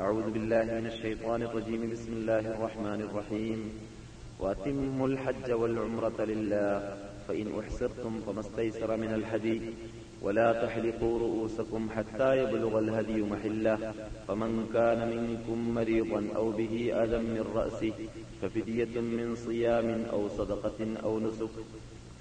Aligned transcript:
أعوذ 0.00 0.30
بالله 0.30 0.64
من 0.80 0.86
الشيطان 0.86 1.42
الرجيم. 1.42 1.90
بسم 1.92 2.12
الله 2.12 2.44
الرحمن 2.56 3.00
الرحيم. 3.08 3.60
وأتموا 4.40 5.08
الحج 5.08 5.48
والعمرة 5.52 6.18
لله. 6.24 6.96
فإن 7.28 7.46
أحسرتم 7.60 8.12
فما 8.26 8.40
استيسر 8.40 8.96
من 8.96 9.12
الهدي. 9.14 9.60
ولا 10.24 10.48
تحلقوا 10.52 11.18
رؤوسكم 11.18 11.82
حتى 11.96 12.30
يبلغ 12.40 12.78
الهدي 12.78 13.18
محله. 13.32 13.78
فمن 14.28 14.52
كان 14.72 15.00
منكم 15.16 15.58
مريضا 15.74 16.20
أو 16.36 16.46
به 16.50 16.74
أذى 17.02 17.18
من 17.18 17.44
رأسه 17.54 17.92
ففدية 18.40 18.94
من 19.00 19.36
صيام 19.36 19.88
أو 20.12 20.28
صدقة 20.28 20.80
أو 21.04 21.20
نسك. 21.20 21.54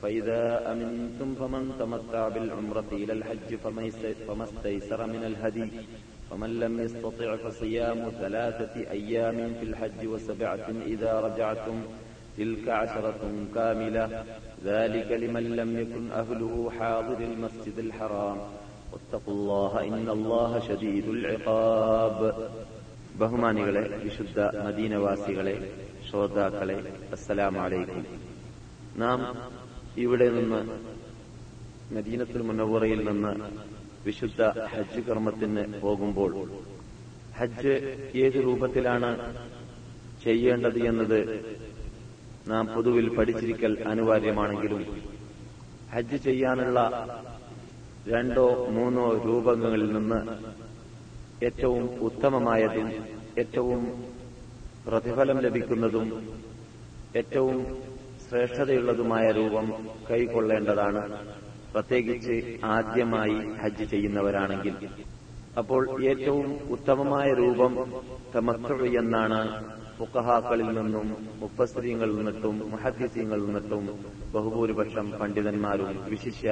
فإذا 0.02 0.71
أمنتم 0.71 1.30
فمن 1.39 1.64
تمتع 1.80 2.27
بالعمرة 2.27 2.89
إلى 2.91 3.14
الحج 3.14 3.50
فما 4.27 4.43
استيسر 4.43 5.00
من 5.07 5.23
الهدي. 5.32 5.70
فمن 6.30 6.61
لم 6.61 6.80
يستطع 6.80 7.36
فصيام 7.39 8.11
ثلاثة 8.12 8.75
أيام 8.91 9.54
في 9.54 9.64
الحج 9.64 10.00
وسبعة 10.04 10.67
إذا 10.86 11.21
رجعتم 11.21 11.76
تلك 12.39 12.68
عشرة 12.71 13.21
كاملة 13.54 14.25
ذلك 14.64 15.13
لمن 15.14 15.57
لم 15.57 15.71
يكن 15.79 16.11
أهله 16.13 16.71
حاضر 16.71 17.18
المسجد 17.21 17.79
الحرام 17.79 18.39
واتقوا 18.93 19.35
الله 19.35 19.72
إن 19.89 20.08
الله 20.08 20.50
شديد 20.61 21.07
العقاب 21.08 22.18
ബഹുമാനികളെ 23.18 23.82
വിശുദ്ധ 24.04 24.39
മദീനവാസികളെ 24.64 25.53
ശ്രോതാക്കളെ 26.07 26.76
അസ്സലാമു 27.14 27.58
അലൈക്കും 27.58 28.00
നാം 28.96 29.21
ഇവിടെ 29.96 30.26
നിന്ന് 30.31 30.61
മദീനത്തുൽ 31.94 32.42
മുനവറയിൽ 32.48 33.00
നിന്ന് 33.08 33.33
വിശുദ്ധ 34.06 34.42
ഹജ്ജ് 34.73 35.02
കർമ്മത്തിന് 35.08 35.64
പോകുമ്പോൾ 35.81 36.31
ഹജ്ജ് 37.39 37.73
ഏത് 38.23 38.38
രൂപത്തിലാണ് 38.45 39.09
ചെയ്യേണ്ടത് 40.23 40.80
എന്നത് 40.89 41.20
നാം 42.47 42.66
പൊതുവിൽ 42.67 43.08
പഠിച്ചിരിക്കൽ 43.17 43.73
അനിവാര്യമാണെങ്കിലും 43.91 44.81
ഹജ്ജ് 45.94 46.17
ചെയ്യാനുള്ള 46.17 46.80
രണ്ടോ 48.08 48.47
മൂന്നോ 48.78 49.06
രൂപങ്ങളിൽ 49.28 49.86
നിന്ന് 49.94 50.19
ഏറ്റവും 51.47 51.86
ഉത്തമമായതും 52.08 52.88
ഏറ്റവും 53.38 53.84
പ്രതിഫലം 54.88 55.38
ലഭിക്കുന്നതും 55.45 56.08
ഏറ്റവും 57.16 57.58
ശ്രേഷ്ഠതയുള്ളതുമായ 58.25 59.25
രൂപം 59.31 59.67
കൈക്കൊള്ളേണ്ടതാണ്. 60.09 61.03
പ്രത്യേകിച്ച് 61.73 62.36
ആദ്യമായി 62.75 63.38
ഹജ്ജ് 63.62 63.86
ചെയ്യുന്നവരാണെങ്കിൽ. 63.92 64.75
അപ്പോൾ 65.58 65.84
ഏറ്റവും 66.03 66.48
ഉത്തമമായ 66.70 67.28
രൂപം 67.34 67.73
തമത്തു 68.36 68.88
എന്നാണ് 69.02 69.39
ഫുക്കഹാക്കളിൽ 69.97 70.70
നിന്നും 70.78 71.08
മുപ്പസ്ത്രീങ്ങളിൽ 71.40 72.14
നിന്നിട്ടും 72.16 72.58
മഹദ്യസീങ്ങളിൽ 72.73 73.44
നിന്നിട്ടും 73.45 73.86
ബഹുഭൂരിപക്ഷം 74.34 75.08
പണ്ഡിതന്മാരും 75.20 75.90
വിശിഷ്യ 76.09 76.50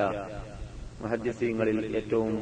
മഹദ്യസീങ്ങളിൽ 1.04 1.80
ഏറ്റവും 1.96 2.34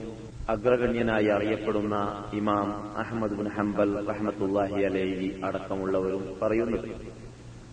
അഗ്രഗണ്യനായി 0.50 1.28
അറിയപ്പെടുന്ന 1.28 1.96
ഇമാം 2.34 2.68
അഹമ്മദ് 2.98 3.38
ബിൻ 3.40 3.50
ഹംബൽ 3.50 3.92
റഹ്മത്തുല്ലാഹി 4.09 4.80
അലൈഹി 4.84 5.28
അടക്കമുള്ളവരും 5.44 6.23
പറയുന്നത് 6.42 6.88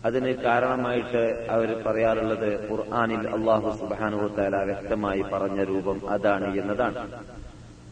അതിന് 0.05 0.35
കാരണമായിട്ട് 0.35 1.47
അവർ 1.51 1.83
പറയാറുള്ളത് 1.87 2.71
ഖുർആാനിൽ 2.71 3.29
അള്ളാഹു 3.29 3.77
സുബാനു 3.77 4.29
താല 4.39 4.57
വ്യക്തമായി 4.57 5.21
പറഞ്ഞ 5.21 5.65
രൂപം 5.65 6.11
അതാണ് 6.11 6.57
എന്നതാണ്. 6.57 7.13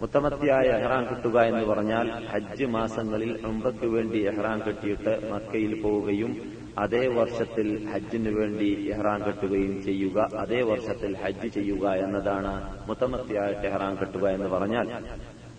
മുത്തമത്തിയായ 0.00 0.64
എഹ്റാൻ 0.64 1.06
കെട്ടുക 1.06 1.40
എന്ന് 1.40 1.64
പറഞ്ഞാൽ 1.64 2.26
ഹജ്ജ് 2.26 2.64
മാസങ്ങളിൽ 2.64 3.46
ഉംറയ്ക്ക് 3.46 3.86
വേണ്ടി 3.86 4.18
എഹ്റാൻ 4.18 4.60
കെട്ടിയിട്ട് 4.60 5.32
മക്കയിൽ 5.32 5.82
പോവുകയും 5.82 6.52
അതേ 6.78 7.06
വർഷത്തിൽ 7.06 7.88
ഹജ്ജിന് 7.92 8.40
വേണ്ടി 8.40 8.90
എഹ്റാൻ 8.90 9.22
കെട്ടുകയും 9.22 9.82
ചെയ്യുക 9.82 10.28
അതേ 10.38 10.62
വർഷത്തിൽ 10.62 11.16
ഹജ്ജ് 11.16 11.48
ചെയ്യുക 11.48 11.88
എന്നതാണ് 11.88 12.76
മുത്തമത്തിയായിട്ട് 12.88 13.66
എഹ്റാൻ 13.66 13.96
കെട്ടുക 13.96 14.28
എന്ന് 14.28 14.48
പറഞ്ഞാൽ 14.48 15.04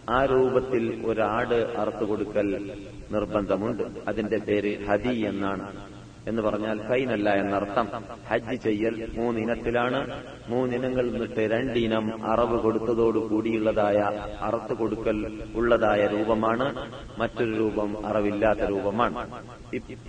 ആ 0.10 0.26
രൂപത്തിൽ 0.26 1.04
ഒരാട് 1.06 1.74
അറുത്തു 1.78 2.04
കൊടുക്കൽ 2.04 2.72
നിർബന്ധമുണ്ട്. 3.12 3.84
അതിന്റെ 4.08 4.38
പേര് 4.38 4.86
ഹദി 4.86 5.16
എന്നാണ്. 5.28 6.01
എന്ന് 6.28 6.42
പറഞ്ഞാൽ 6.42 6.88
ഫൈനല്ല 6.88 7.30
എന്നർത്ഥം. 7.30 7.88
ഹജ്ജ് 8.28 8.64
ചെയ്യൽ 8.64 9.12
മൂന്നിനത്തിലാണ്. 9.18 10.24
മൂന്നിനങ്ങൾ 10.48 11.12
നിന്നിട്ട് 11.12 11.40
രണ്ടിനം 11.40 12.32
അറവ് 12.32 12.60
കൊടുത്തതോടു 12.60 13.20
കൂടിയുള്ളതായ 13.20 14.12
അറുത്ത് 14.42 14.74
കൊടുക്കൽ 14.74 15.40
ഉള്ളതായ 15.56 16.08
രൂപമാണ്. 16.08 16.92
മറ്റൊരു 17.18 17.52
രൂപം 17.52 18.06
അറവില്ലാത്ത 18.06 18.60
രൂപമാണ്. 18.60 19.32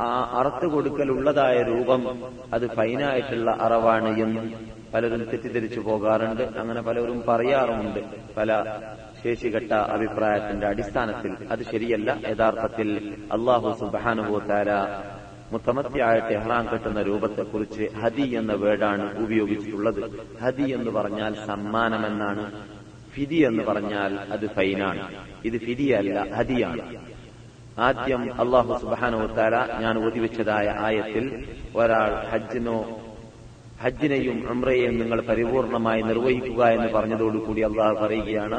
ആ 0.02 0.30
അറത്ത് 0.38 0.66
കൊടുക്കൽ 0.66 1.10
ഉള്ളതായ 1.10 1.62
രൂപം 1.62 2.22
അത് 2.52 2.70
ഫൈനായിട്ടുള്ള 2.70 3.56
അറവാണ് 3.60 4.18
എന്ന് 4.18 4.52
പലരും 4.94 5.24
തെറ്റിദ്ധരിച്ചു 5.24 5.80
പോകാറുണ്ട്. 5.80 6.42
അങ്ങനെ 6.42 6.82
പലരും 6.82 7.22
പറയാറുമുണ്ട്. 7.28 8.00
പല 8.36 8.78
ശേഷികെട്ട 9.24 9.72
അഭിപ്രായത്തിന്റെ 9.72 10.66
അടിസ്ഥാനത്തിൽ 10.66 11.48
അത് 11.50 11.62
ശരിയല്ല. 11.62 12.18
യഥാർത്ഥത്തിൽ 12.28 13.14
അള്ളാഹു 13.32 13.76
സുബാനുഭൂത്താര 13.80 14.68
മുത്തമത്തിയായിട്ട് 15.52 16.28
ടെഹ്റാൻ 16.28 16.64
കെട്ടുന്ന 16.72 17.02
രൂപത്തെക്കുറിച്ച് 17.02 17.84
ഹദി 18.02 18.26
എന്ന 18.36 18.52
വേർഡാണ് 18.52 19.04
ഉപയോഗിച്ചിട്ടുള്ളത്. 19.24 20.02
ഹദി 20.42 20.66
എന്ന് 20.72 20.90
പറഞ്ഞാൽ 20.90 21.34
സമ്മാനമെന്നാണ്. 21.46 22.44
ഫിദി 23.14 23.34
എന്ന് 23.34 23.64
പറഞ്ഞാൽ 23.64 24.12
അത് 24.32 24.46
ഫൈനാണ്. 24.46 25.02
ഇത് 25.44 25.58
ഫിദിയല്ല 25.58 26.18
ഹദിയാണ്. 26.34 26.84
ആദ്യം 27.78 28.22
അള്ളാഹു 28.40 28.72
സുബാനോത്താര 28.78 29.54
ഞാൻ 29.80 30.06
ഒതിവെച്ചതായ 30.06 30.68
ആയത്തിൽ 30.78 31.24
ഒരാൾ 31.76 32.10
ഹജ്ജിനോ 32.30 32.78
ഹജ്ജിനെയും 33.82 34.36
ഉംറയെയും 34.50 34.98
നിങ്ങൾ 34.98 35.20
പരിപൂർണമായി 35.20 36.02
നിർവഹിക്കുക 36.02 36.64
എന്ന് 36.64 36.88
പറഞ്ഞതോടുകൂടി 36.92 37.60
അള്ളാഹു 37.60 37.94
പറയുകയാണ് 38.04 38.58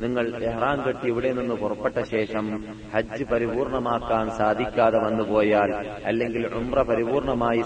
നിങ്ങൾ 0.00 0.44
എഹ്റാൻ 0.44 0.82
കെട്ടി 0.82 1.06
ഇവിടെ 1.06 1.32
നിന്ന് 1.32 1.54
പുറപ്പെട്ട 1.54 2.02
ശേഷം 2.02 2.64
ഹജ്ജ് 2.94 3.24
പരിപൂർണമാക്കാൻ 3.24 4.30
സാധിക്കാതെ 4.30 4.98
വന്നുപോയാൽ 4.98 5.70
അല്ലെങ്കിൽ 6.04 6.46
ഉംറ 6.46 6.82
പരിപൂർണമായി 6.82 7.62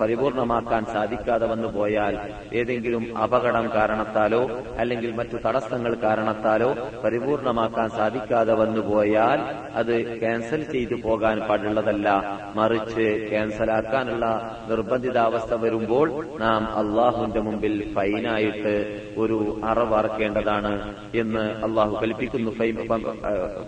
പരിപൂർണമാക്കാൻ 0.00 0.84
സാധിക്കാതെ 0.84 1.46
വന്നുപോയാൽ 1.46 2.18
ഏതെങ്കിലും 2.54 3.18
അപകടം 3.18 3.70
കാരണത്താലോ 3.74 4.50
അല്ലെങ്കിൽ 4.78 5.12
മറ്റു 5.14 5.36
തടസ്സങ്ങൾ 5.36 5.94
കാരണത്താലോ 5.94 6.74
പരിപൂർണമാക്കാൻ 7.04 7.88
സാധിക്കാതെ 7.88 8.54
വന്നുപോയാൽ 8.54 9.40
അത് 9.74 10.20
ക്യാൻസൽ 10.20 10.62
ചെയ്തു 10.62 10.94
പോകാൻ 10.94 11.38
പാടുള്ളതല്ല. 11.38 12.06
മറിച്ച് 12.54 13.26
ക്യാൻസലാക്കാനുള്ള 13.28 14.24
നിർബന്ധിതാവസ്ഥ 14.68 15.54
വരുമ്പോൾ 15.54 16.26
നാം 16.38 16.88
അള്ളാഹുവിന്റെ 16.88 17.40
മുമ്പിൽ 17.40 17.92
ഫൈനായിട്ട് 18.16 18.74
ഒരു 19.16 19.60
അറവ് 19.64 19.94
അറക്കേണ്ടതാണ് 19.94 20.72
എന്ന് 21.14 21.44
അള്ളാഹു 21.66 21.94
കൽപ്പിക്കുന്നു. 22.02 22.50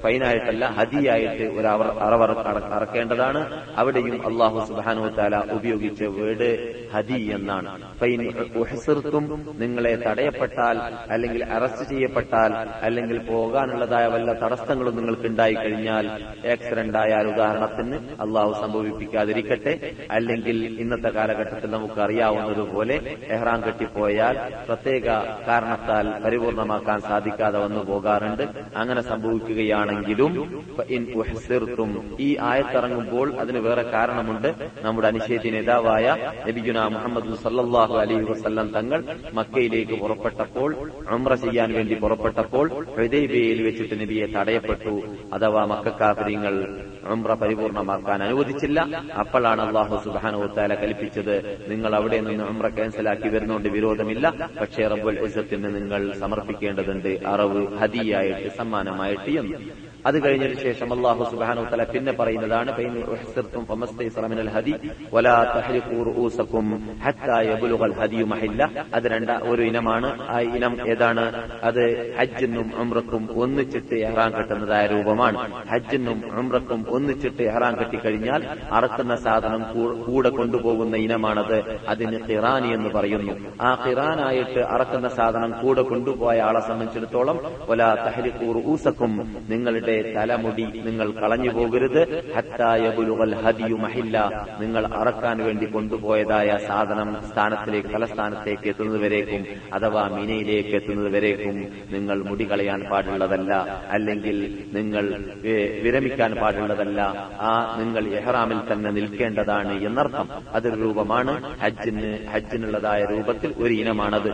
ഫൈനായിട്ടല്ല 0.03 0.65
ഹദിയായിട്ട് 0.79 1.45
ഒരു 1.59 1.67
അറവ് 2.07 2.25
അറക്കേണ്ടതാണ്. 2.77 3.41
അവിടെയും 3.77 4.17
അള്ളാഹു 4.27 4.59
സുബാനു 4.69 5.09
താല 5.19 5.37
ഉപയോഗിച്ച 5.53 6.03
വേർഡ് 6.17 6.49
ഹദി 6.95 7.21
എന്നാണ്. 7.37 7.69
ഫൈൻ 8.01 8.21
നിങ്ങളെ 9.63 9.93
തടയപ്പെട്ടാൽ 10.07 10.77
അല്ലെങ്കിൽ 11.11 11.45
അറസ്റ്റ് 11.57 11.85
ചെയ്യപ്പെട്ടാൽ 11.91 12.53
അല്ലെങ്കിൽ 12.83 13.19
പോകാനുള്ളതായ 13.19 14.07
വല്ല 14.07 14.33
തടസ്സങ്ങളും 14.33 14.97
നിങ്ങൾക്ക് 14.97 15.27
ഉണ്ടായി 15.33 15.55
കഴിഞ്ഞാൽ 15.55 16.07
ആക്സിഡന്റ് 16.53 16.99
ആയാൽ 16.99 17.27
ഉദാഹരണത്തിന് 17.35 17.99
അള്ളാഹു 18.27 18.53
സംഭവിപ്പിക്കാതിരിക്കട്ടെ. 18.63 19.75
അല്ലെങ്കിൽ 20.11 20.59
ഇന്നത്തെ 20.81 21.09
കാലഘട്ടത്തിൽ 21.09 21.71
നമുക്ക് 21.71 22.01
അറിയാവുന്നതുപോലെ 22.01 22.97
എഹ്റാം 22.97 23.57
എഹ്റാൻ 23.59 23.61
കെട്ടിപ്പോയാൽ 24.29 24.67
പ്രത്യേക 24.69 25.07
കാരണത്താൽ 25.49 26.07
പരിപൂർണമാക്കാൻ 26.25 26.99
സാധിക്കാതെ 27.01 27.59
വന്നു 27.59 27.83
പോകാറുണ്ട്. 27.85 28.45
അങ്ങനെ 28.77 29.03
സംഭവിക്കുകയാണെങ്കിലും 29.03 30.33
ഈ 32.19 32.37
ആയത്തിറങ്ങുമ്പോൾ 32.51 33.29
അതിന് 33.43 33.59
വേറെ 33.59 33.83
കാരണമുണ്ട്. 33.83 34.49
നമ്മുടെ 34.83 35.09
അനിശ്ചയത്തിന് 35.09 35.55
നേതാവായ 35.55 36.17
നബിഗുന 36.49 36.79
മുഹമ്മദ് 36.97 37.37
സല്ലാഹു 37.45 37.95
അലൈഹി 38.03 38.27
വസ്ല്ലാം 38.31 38.69
തങ്ങൾ 38.77 39.01
മക്കയിലേക്ക് 39.33 39.97
പുറപ്പെട്ടപ്പോൾ 40.03 40.71
ഉംറ 41.17 41.35
ചെയ്യാൻ 41.45 41.73
വേണ്ടി 41.73 41.95
പുറപ്പെട്ടപ്പോൾ 41.95 42.67
ഹൃദയബിയയിൽ 42.97 43.63
വെച്ചിട്ട് 43.63 43.97
നബിയെ 44.01 44.27
തടയപ്പെട്ടു. 44.37 44.95
അഥവാ 45.35 45.65
മക്കാഫര്യങ്ങൾ 45.65 46.55
ഉംറ 47.15 47.35
പരിപൂർണമാക്കാൻ 47.35 48.23
അനുവദിച്ചില്ല. 48.23 48.81
അപ്പോഴാണ് 49.23 49.61
അള്ളാഹു 49.67 49.97
സുബാനോത്താല 50.05 50.75
കൽപ്പിച്ചത്. 50.75 51.37
നിങ്ങൾ 51.71 51.95
അവിടെ 51.97 52.21
നിന്ന് 52.21 52.45
ഉംറ 52.45 52.69
ക്യാൻസലാക്കി 52.69 53.29
വരുന്നോണ്ട് 53.29 53.69
വിരോധമില്ല. 53.69 54.18
പക്ഷേ 54.61 54.87
റബ്ബുൽ 54.87 55.19
ഇസത്തിന് 55.27 55.69
നിങ്ങൾ 55.77 56.13
സമർപ്പിക്കേണ്ടതുണ്ട് 56.13 57.09
അറവ് 57.27 57.61
ഹതിയായിട്ട് 57.77 58.57
സമ്മാനമായിട്ട് 58.57 59.31
എന്ന്. 59.39 59.59
അത് 60.07 60.25
കഴിഞ്ഞതിന് 60.25 60.61
ശേഷം 60.61 60.93
അള്ളാഹു 60.93 61.25
സുബാനു 61.31 61.63
തല 61.65 61.85
പിന്നെ 61.85 62.13
പറയുന്നതാണ് 62.13 62.69
അത് 68.95 69.05
രണ്ട 69.05 69.31
ഒരു 69.31 69.63
ഇനമാണ്. 69.63 70.29
ആ 70.29 70.41
ഇനം 70.41 70.89
ഏതാണ്? 70.89 71.51
അത് 71.63 72.15
ഹജ്ജിനും 72.19 72.71
അമ്രക്കും 72.79 73.29
ഒന്നിച്ചിട്ട് 73.37 73.95
എഹ്റാൻ 73.95 74.31
കെട്ടുന്നതായ 74.33 74.87
രൂപമാണ്. 74.87 75.67
ഹജ്ജിനും 75.69 76.23
അമ്രക്കും 76.33 76.87
ഒന്നിച്ചിട്ട് 76.91 77.43
എഹ്റാൻ 77.43 77.77
കെട്ടിക്കഴിഞ്ഞാൽ 77.77 78.47
അറക്കുന്ന 78.73 79.17
സാധനം 79.17 79.65
കൂടെ 80.07 80.29
കൊണ്ടുപോകുന്ന 80.29 80.97
ഇനമാണത്. 80.97 81.79
അതിന് 81.89 82.19
ഖിറാനി 82.31 82.69
എന്ന് 82.69 82.89
പറയുന്നു. 82.89 83.33
ആ 83.61 83.85
ഖിറാനായിട്ട് 83.87 84.61
അറക്കുന്ന 84.61 85.09
സാധനം 85.09 85.55
കൂടെ 85.63 85.83
കൊണ്ടുപോയ 85.83 86.41
ആളെ 86.41 86.61
സംബന്ധിച്ചിടത്തോളം 86.61 87.41
ഒല 87.69 87.95
തഹരിക്കൂർ 87.95 88.67
ഊസക്കും 88.67 89.45
നിങ്ങളുടെ 89.49 89.88
തലമുടി 90.17 90.63
നിങ്ങൾ 90.63 91.11
കളഞ്ഞു 91.11 91.51
പോകരുത്. 91.51 92.33
ഹത്തായബുലുകൾ 92.37 93.35
ഹദിയു 93.35 93.75
മഹില്ല. 93.75 94.47
നിങ്ങൾ 94.61 94.87
അറക്കാൻ 94.87 95.39
വേണ്ടി 95.45 95.67
കൊണ്ടുപോയതായ 95.67 96.59
സാധനം 96.67 97.17
സ്ഥാനത്തിലേക്ക് 97.33 97.89
തലസ്ഥാനത്തേക്ക് 97.89 98.69
എത്തുന്നതുവരേക്കും 98.69 99.45
അഥവാ 99.75 100.09
മിനയിലേക്ക് 100.09 100.71
എത്തുന്നതുവരേക്കും 100.71 101.57
നിങ്ങൾ 101.91 102.23
മുടി 102.23 102.51
കളയാൻ 102.51 102.81
പാടുള്ളതല്ല. 102.91 103.53
അല്ലെങ്കിൽ 103.91 104.65
നിങ്ങൾ 104.73 105.05
വിരമിക്കാൻ 105.83 106.35
പാടുള്ളതല്ല. 106.35 107.01
ആ 107.41 107.77
നിങ്ങൾ 107.79 108.09
എഹ്റാമിൽ 108.09 108.73
തന്നെ 108.73 108.91
നിൽക്കേണ്ടതാണ് 108.91 109.83
എന്നർത്ഥം. 109.83 110.29
അതൊരു 110.55 110.81
രൂപമാണ്. 110.81 111.57
ഹജ്ജിന് 111.61 112.27
ഹജ്ജിനുള്ളതായ 112.27 113.05
രൂപത്തിൽ 113.05 113.55
ഒരു 113.59 113.75
ഇനമാണത്. 113.75 114.33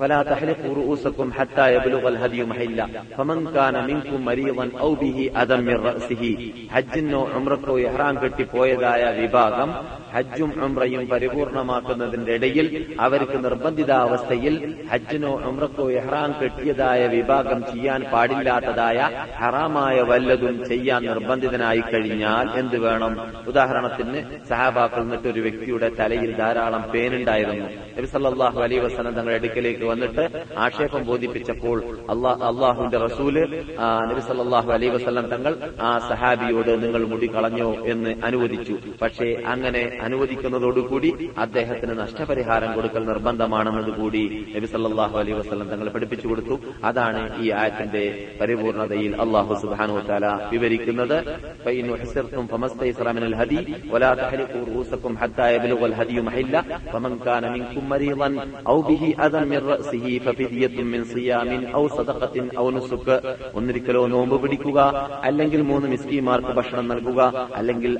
فلا 0.00 0.22
تحلقوا 0.22 0.74
رؤوسكم 0.74 1.32
حتى 1.32 1.74
يبلغ 1.74 2.08
الهدي 2.08 2.44
محلا 2.44 2.86
فمن 3.16 3.38
كان 3.54 3.86
منكم 3.86 4.24
مريضا 4.24 4.70
او 4.80 4.90
به 4.94 5.18
اذى 5.42 5.56
من 5.58 5.76
راسه 5.88 6.22
ഹജ്ജിനോ 6.74 7.20
ഉംറക്കോ 7.38 7.74
ഇഹ്റാം 7.84 8.14
കെട്ടി 8.22 8.44
പോയതായ 8.52 9.02
വിഭാഗം 9.18 9.70
ഹജ്ജും 10.17 10.51
ഉംറയും 10.65 11.03
പരിപൂർണമാക്കുന്നതിന്റെ 11.09 12.33
ഇടയിൽ 12.33 12.67
അവർക്ക് 12.99 13.37
നിർബന്ധിതാവസ്ഥയിൽ 13.45 14.55
ഹജ്ജിനോ 14.91 15.33
ഉംറക്കോ 15.49 15.85
എഹ്റാം 15.99 16.31
കെട്ടിയതായ 16.41 17.01
വിഭാഗം 17.15 17.59
ചെയ്യാൻ 17.71 18.01
പാടില്ലാത്തതായ 18.13 18.99
ഹറാമായ 19.41 19.97
വല്ലതും 20.11 20.55
ചെയ്യാൻ 20.69 21.01
നിർബന്ധിതനായി 21.03 21.83
കഴിഞ്ഞാൽ 21.91 22.45
എന്ത് 22.61 22.77
വേണം? 22.85 23.13
ഉദാഹരണത്തിന് 23.47 24.19
സഹാബാക്കൾ 24.49 25.01
എന്നിട്ട് 25.01 25.27
ഒരു 25.27 25.39
വ്യക്തിയുടെ 25.39 25.89
തലയിൽ 25.99 26.31
ധാരാളം 26.37 26.83
പേനുണ്ടായിരുന്നു. 26.93 27.67
നബി 27.97 28.59
അലൈ 28.61 28.79
വസല്ലം 28.79 29.13
തങ്ങളുടെ 29.17 29.37
അടുക്കലേക്ക് 29.39 29.85
വന്നിട്ട് 29.85 30.23
ആക്ഷേപം 30.57 31.03
ബോധിപ്പിച്ചപ്പോൾ 31.09 31.77
അള്ളാഹ് 32.13 32.43
അള്ളാഹുവിന്റെ 32.49 32.97
റസൂൽ 32.97 33.35
നബിസല്ലാഹു 34.11 34.71
അലൈ 34.71 34.89
വസ്ലം 34.89 35.27
തങ്ങൾ 35.33 35.53
ആ 35.81 35.91
സഹാബിയോട് 36.09 36.71
നിങ്ങൾ 36.83 37.03
മുടി 37.13 37.29
കളഞ്ഞോ 37.35 37.69
എന്ന് 37.93 38.13
അനുവദിച്ചു. 38.23 38.75
പക്ഷേ 39.01 39.29
അങ്ങനെ 39.53 39.83
അനുവദിക്കുന്നതോടുകൂടി 40.07 41.11
അദ്ദേഹത്തിന് 41.45 41.93
നഷ്ടപരിഹാരം 42.01 42.71
കൊടുക്കൽ 42.77 43.03
നിർബന്ധമാണെന്നത് 43.11 43.91
കൂടി 43.99 44.23
നബി 44.55 44.67
സല്ലാഹു 44.73 45.15
അലൈഹി 45.21 45.37
വസ്ലം 45.39 45.67
തങ്ങൾ 45.73 45.87
പഠിപ്പിച്ചു 45.95 46.27
കൊടുത്തു. 46.31 46.55
അതാണ് 46.89 47.21
ഈ 47.43 47.47
ആയത്തിന്റെ 47.61 48.03
പരിപൂർണതയിൽ 48.41 49.13
അള്ളാഹു 49.25 49.53
സുബാനു 49.63 49.95
താല 50.09 50.25
വിവരിക്കുന്നത്. 50.53 51.17
ഒന്നിരിക്കലോ 63.57 64.01
നോമ്പ് 64.13 64.35
പിടിക്കുക 64.43 64.79
അല്ലെങ്കിൽ 65.27 65.61
മൂന്ന് 65.71 65.87
മിസ്കിമാർക്ക് 65.93 66.51
ഭക്ഷണം 66.57 66.85
നൽകുക 66.91 67.21
അല്ലെങ്കിൽ 67.59 67.93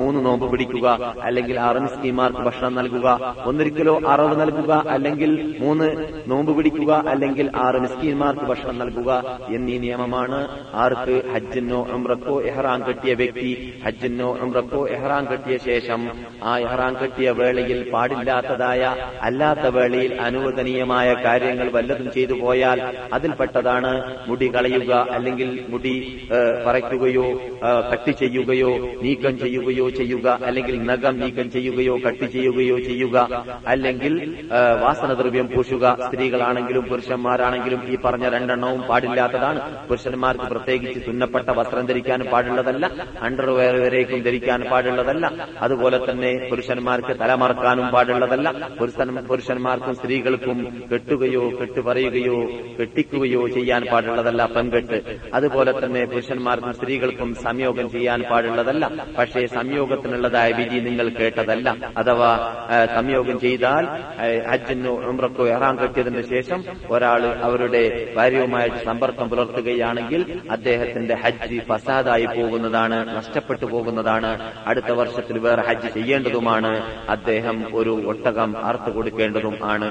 മൂന്ന് 0.00 0.20
നോമ്പ് 0.26 0.46
പിടിക്കുക 0.52 0.85
അല്ലെങ്കിൽ 1.26 1.56
ആറ് 1.66 1.80
മിസ്കിമാർക്ക് 1.84 2.42
ഭക്ഷണം 2.46 2.74
നൽകുക 2.74 3.08
ഒന്നിരിക്കലോ 3.46 3.94
അറവ് 4.12 4.34
നൽകുക 4.40 4.72
അല്ലെങ്കിൽ 4.94 5.32
മൂന്ന് 5.60 5.88
നോമ്പ് 6.30 6.52
പിടിക്കുക 6.56 6.92
അല്ലെങ്കിൽ 7.12 7.46
ആറ് 7.66 7.78
മിസ്കിന്മാർക്ക് 7.84 8.46
ഭക്ഷണം 8.50 8.78
നൽകുക 8.78 9.10
എന്നീ 9.56 9.76
നിയമമാണ്. 9.78 10.38
ആർക്ക് 10.84 11.16
ഹജ്ജിനോ 11.32 11.80
ഉംറക്കോ 11.96 12.36
എഹ്റാം 12.50 12.80
കെട്ടിയ 12.86 13.12
വ്യക്തി 13.20 13.52
ഹജ്ജിനോ 13.84 14.28
ഉംറക്കോ 14.44 14.82
എഹ്റാം 14.96 15.24
കെട്ടിയ 15.30 15.56
ശേഷം 15.68 16.00
ആ 16.50 16.52
എഹ്റാം 16.66 16.94
കെട്ടിയ 17.00 17.30
വേളയിൽ 17.40 17.80
പാടില്ലാത്തതായ 17.94 18.82
അല്ലാത്ത 19.28 19.66
വേളയിൽ 19.76 20.12
അനുവദനീയമായ 20.26 21.08
കാര്യങ്ങൾ 21.26 21.68
വല്ലതും 21.76 22.08
ചെയ്തു 22.16 22.34
പോയാൽ 22.42 22.80
അതിൽപ്പെട്ടതാണ് 23.12 23.92
മുടി 24.28 24.48
കളയുക 24.54 24.92
അല്ലെങ്കിൽ 25.16 25.50
മുടി 25.68 25.94
പറയ്ക്കുകയോ 26.66 27.26
കട്ട് 27.92 28.12
ചെയ്യുകയോ 28.22 28.72
നീക്കം 29.02 29.34
ചെയ്യുകയോ 29.42 29.86
ചെയ്യുക 29.98 30.26
അല്ലെങ്കിൽ 30.48 30.75
നഖം 30.88 31.14
നീക്കം 31.20 31.50
ചെയ്യുകയോ 31.56 31.96
കട്ട് 32.06 32.26
ചെയ്യുകയോ 32.36 32.78
ചെയ്യുക. 32.90 33.16
അല്ലെങ്കിൽ 33.66 34.14
വാസന 34.84 35.06
വാസനദ്രവ്യം 35.06 35.48
പൂശുക. 35.54 35.84
സ്ത്രീകളാണെങ്കിലും 36.04 36.82
പുരുഷന്മാരാണെങ്കിലും 36.82 37.80
ഈ 37.92 37.96
പറഞ്ഞ 38.04 38.28
രണ്ടെണ്ണവും 38.34 38.80
പാടില്ലാത്തതാണ്. 38.88 39.60
പുരുഷന്മാർക്ക് 39.88 40.44
പ്രത്യേകിച്ച് 40.44 41.00
തുന്നപ്പെട്ട 41.06 41.48
വസ്ത്രം 41.58 41.86
ധരിക്കാൻ 41.86 42.20
പാടുള്ളതല്ല 42.32 42.86
അണ്ടർവെയർ 43.22 43.76
വരേക്കും 43.84 44.20
ധരിക്കാൻ 44.22 44.60
പാടുള്ളതല്ല. 44.70 45.26
അതുപോലെ 45.60 45.98
തന്നെ 46.10 46.32
പുരുഷന്മാർക്ക് 46.50 47.14
തലമറക്കാനും 47.20 47.88
പാടുള്ളതല്ല. 47.94 48.48
പുരുഷന്മാർക്കും 49.30 49.94
സ്ത്രീകൾക്കും 49.94 50.58
കെട്ടുകയോ 50.92 51.44
കെട്ടു 51.60 51.80
പറയുകയോ 51.80 52.38
കെട്ടിക്കുകയോ 52.80 53.42
ചെയ്യാൻ 53.48 53.84
പാടുള്ളതല്ല 53.92 54.46
പെൺകെട്ട്. 54.56 54.98
അതുപോലെ 55.34 55.74
തന്നെ 55.84 56.04
പുരുഷന്മാർക്കും 56.04 56.72
സ്ത്രീകൾക്കും 56.74 57.34
സംയോഗം 57.34 57.90
ചെയ്യാൻ 57.90 58.22
പാടുള്ളതല്ല. 58.30 58.84
പക്ഷേ 59.18 59.46
സംയോഗത്തിനുള്ളതായ 59.58 60.50
വിധി 60.68 60.84
നിങ്ങൾ 60.88 61.08
കേട്ടതല്ല. 61.08 61.76
അഥവാ 61.96 62.30
സംയോഗം 62.94 63.40
ചെയ്താൽ 63.40 63.84
ഹജ്ജിനോ 64.50 64.92
ഉംറക്കോ 65.10 65.46
എറാൻ 65.48 65.74
കെട്ടിയതിനു 65.78 66.22
ശേഷം 66.22 66.64
ഒരാൾ 66.90 67.22
അവരുടെ 67.42 67.82
ഭാര്യയുമായിട്ട് 68.16 68.76
സമ്പർക്കം 68.84 69.28
പുലർത്തുകയാണെങ്കിൽ 69.28 70.40
അദ്ദേഹത്തിന്റെ 70.50 71.14
ഹജ്ജ് 71.14 71.60
ഫസാദായി 71.68 72.26
പോകുന്നതാണ് 72.26 73.16
നഷ്ടപ്പെട്ടു 73.16 73.64
പോകുന്നതാണ്. 73.64 74.30
അടുത്ത 74.66 74.90
വർഷത്തിൽ 74.90 75.38
വേറെ 75.38 75.62
ഹജ്ജ് 75.62 75.94
ചെയ്യേണ്ടതുമാണ്. 75.94 76.72
അദ്ദേഹം 77.08 77.56
ഒരു 77.74 77.90
ഒട്ടകം 78.06 78.50
അറുത്തു 78.64 78.90
കൊടുക്കേണ്ടതും 78.90 79.56
ആണ്. 79.64 79.86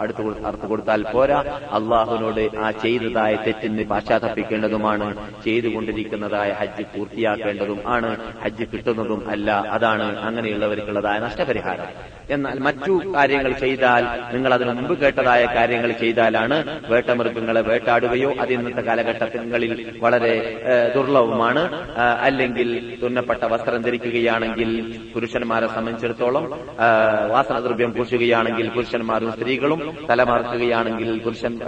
അടുത്ത് 0.00 0.44
അറുത്തു 0.46 0.66
കൊടുത്താൽ 0.66 1.02
പോരാ. 1.12 1.40
അള്ളാഹുവിനോട് 1.72 2.44
ആ 2.58 2.70
ചെയ്തതായ 2.70 3.34
തെറ്റിന് 3.46 3.84
പാശ്ചാത്തപ്പിക്കേണ്ടതുമാണ്. 3.90 5.08
ചെയ്തുകൊണ്ടിരിക്കുന്നതായ 5.44 6.50
ഹജ്ജ് 6.60 6.84
പൂർത്തിയാക്കേണ്ടതും 6.96 7.80
ആണ്. 7.86 8.10
ഹജ്ജ് 8.42 8.64
കിട്ടുന്നതും 8.72 9.30
അല്ല. 9.30 9.50
അതാണ് 9.76 9.99
അങ്ങനെയുള്ളവർക്കുള്ളതായ 10.02 11.18
നഷ്ടപരിഹാരം. 11.18 11.84
എന്നാൽ 12.30 12.58
മറ്റു 12.58 13.12
കാര്യങ്ങൾ 13.16 13.52
ചെയ്താൽ 13.52 14.32
നിങ്ങൾ 14.34 14.54
അതിനു 14.54 14.72
മുമ്പ് 14.72 14.98
കേട്ടതായ 14.98 15.44
കാര്യങ്ങൾ 15.44 15.92
ചെയ്താലാണ് 15.92 16.80
വേട്ടമൃഗങ്ങളെ 16.90 17.60
വേട്ടാടുകയോ 17.60 18.34
അത് 18.40 18.52
ഇന്നത്തെ 18.52 18.80
കാലഘട്ടങ്ങളിൽ 18.80 19.98
വളരെ 20.00 20.64
ദുർലഭമാണ്. 20.94 21.62
അല്ലെങ്കിൽ 22.20 22.98
തുന്നപ്പെട്ട 23.02 23.44
വസ്ത്രം 23.44 23.82
ധരിക്കുകയാണെങ്കിൽ 23.82 24.70
പുരുഷന്മാരെ 25.14 25.66
സംബന്ധിച്ചിടത്തോളം 25.66 26.50
വാസനദ്രവ്യം 27.28 27.92
പൂശുകയാണെങ്കിൽ 27.92 28.68
പുരുഷന്മാരും 28.68 29.32
സ്ത്രീകളും 29.32 30.06
തലമറക്കുകയാണെങ്കിൽ 30.10 31.18
പുരുഷൻ 31.18 31.58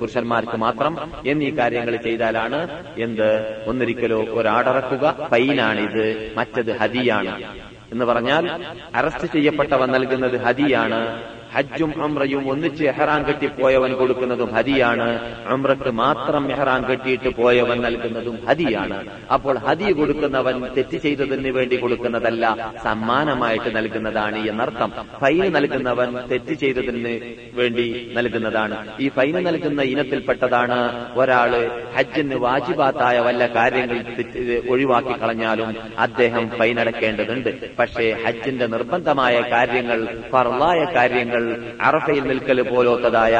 പുരുഷന്മാർക്ക് 0.00 0.56
മാത്രം 0.56 1.12
എന്നീ 1.26 1.50
കാര്യങ്ങൾ 1.50 1.96
ചെയ്താലാണ് 1.96 2.84
എന്ത്? 2.98 3.62
ഒന്നിരിക്കലോ 3.66 4.20
ഒരാടറക്കുക. 4.22 5.28
ഫൈനാണിത്. 5.30 6.32
മറ്റത് 6.36 6.76
ഹദിയാണ്. 6.78 7.69
എന്ന് 7.92 8.04
പറഞ്ഞാൽ 8.04 8.44
അറസ്റ്റ് 8.94 9.32
ചെയ്യപ്പെട്ടവൻ 9.32 9.88
നൽകുന്നത് 9.88 10.40
ഹദിയാണ്. 10.40 11.00
ഹജ്ജും 11.54 11.92
അമ്രയും 12.04 12.42
ഒന്നിച്ച് 12.50 12.84
എഹ്റാൻ 12.84 13.20
കെട്ടി 13.22 13.46
പോയവൻ 13.46 13.92
കൊടുക്കുന്നതും 14.00 14.50
ഹദിയാണ്. 14.56 15.08
അമ്രക്ക് 15.46 15.90
മാത്രം 16.02 16.44
എഹ്റാൻ 16.52 16.82
കെട്ടിയിട്ട് 16.90 17.30
പോയവൻ 17.40 17.78
നൽകുന്നതും 17.86 18.36
ഹദിയാണ്. 18.48 18.96
അപ്പോൾ 19.34 19.58
ഹദി 19.58 19.92
കൊടുക്കുന്നവൻ 19.92 20.56
തെറ്റ് 20.76 20.98
ചെയ്തതിന് 21.04 21.52
വേണ്ടി 21.58 21.76
കൊടുക്കുന്നതല്ല 21.76 22.44
സമ്മാനമായിട്ട് 22.84 23.76
നൽകുന്നതാണ് 23.76 24.38
എന്നർത്ഥം. 24.50 24.92
ഫൈന് 25.20 25.48
നൽകുന്നവൻ 25.56 26.10
തെറ്റ് 26.30 26.54
ചെയ്തതിന് 26.54 27.14
വേണ്ടി 27.58 27.86
നൽകുന്നതാണ്. 28.16 28.76
ഈ 29.00 29.08
ഫൈന് 29.08 29.40
നൽകുന്ന 29.46 29.82
ഇനത്തിൽപ്പെട്ടതാണ് 29.94 30.78
ഒരാൾ 31.18 31.52
ഹജ്ജിന് 31.96 32.38
വാജിബാത്തായ 32.46 33.18
വല്ല 33.18 33.46
കാര്യങ്ങൾ 33.58 33.98
ഒഴിവാക്കി 34.70 35.14
കളഞ്ഞാലും 35.22 35.70
അദ്ദേഹം 35.98 36.44
ഫൈൻ 36.58 36.80
അടക്കേണ്ടതുണ്ട് 36.80 37.50
പക്ഷേ 37.76 38.06
ഹജ്ജിന്റെ 38.24 38.66
നിർബന്ധമായ 38.66 39.36
കാര്യങ്ങൾ 39.52 40.00
ഫർലായ 40.32 40.80
കാര്യങ്ങൾ 40.96 41.39
അറഫയിൽ 41.82 42.24
നിൽക്കൽ 42.30 42.58
പോലത്തതായ 42.70 43.34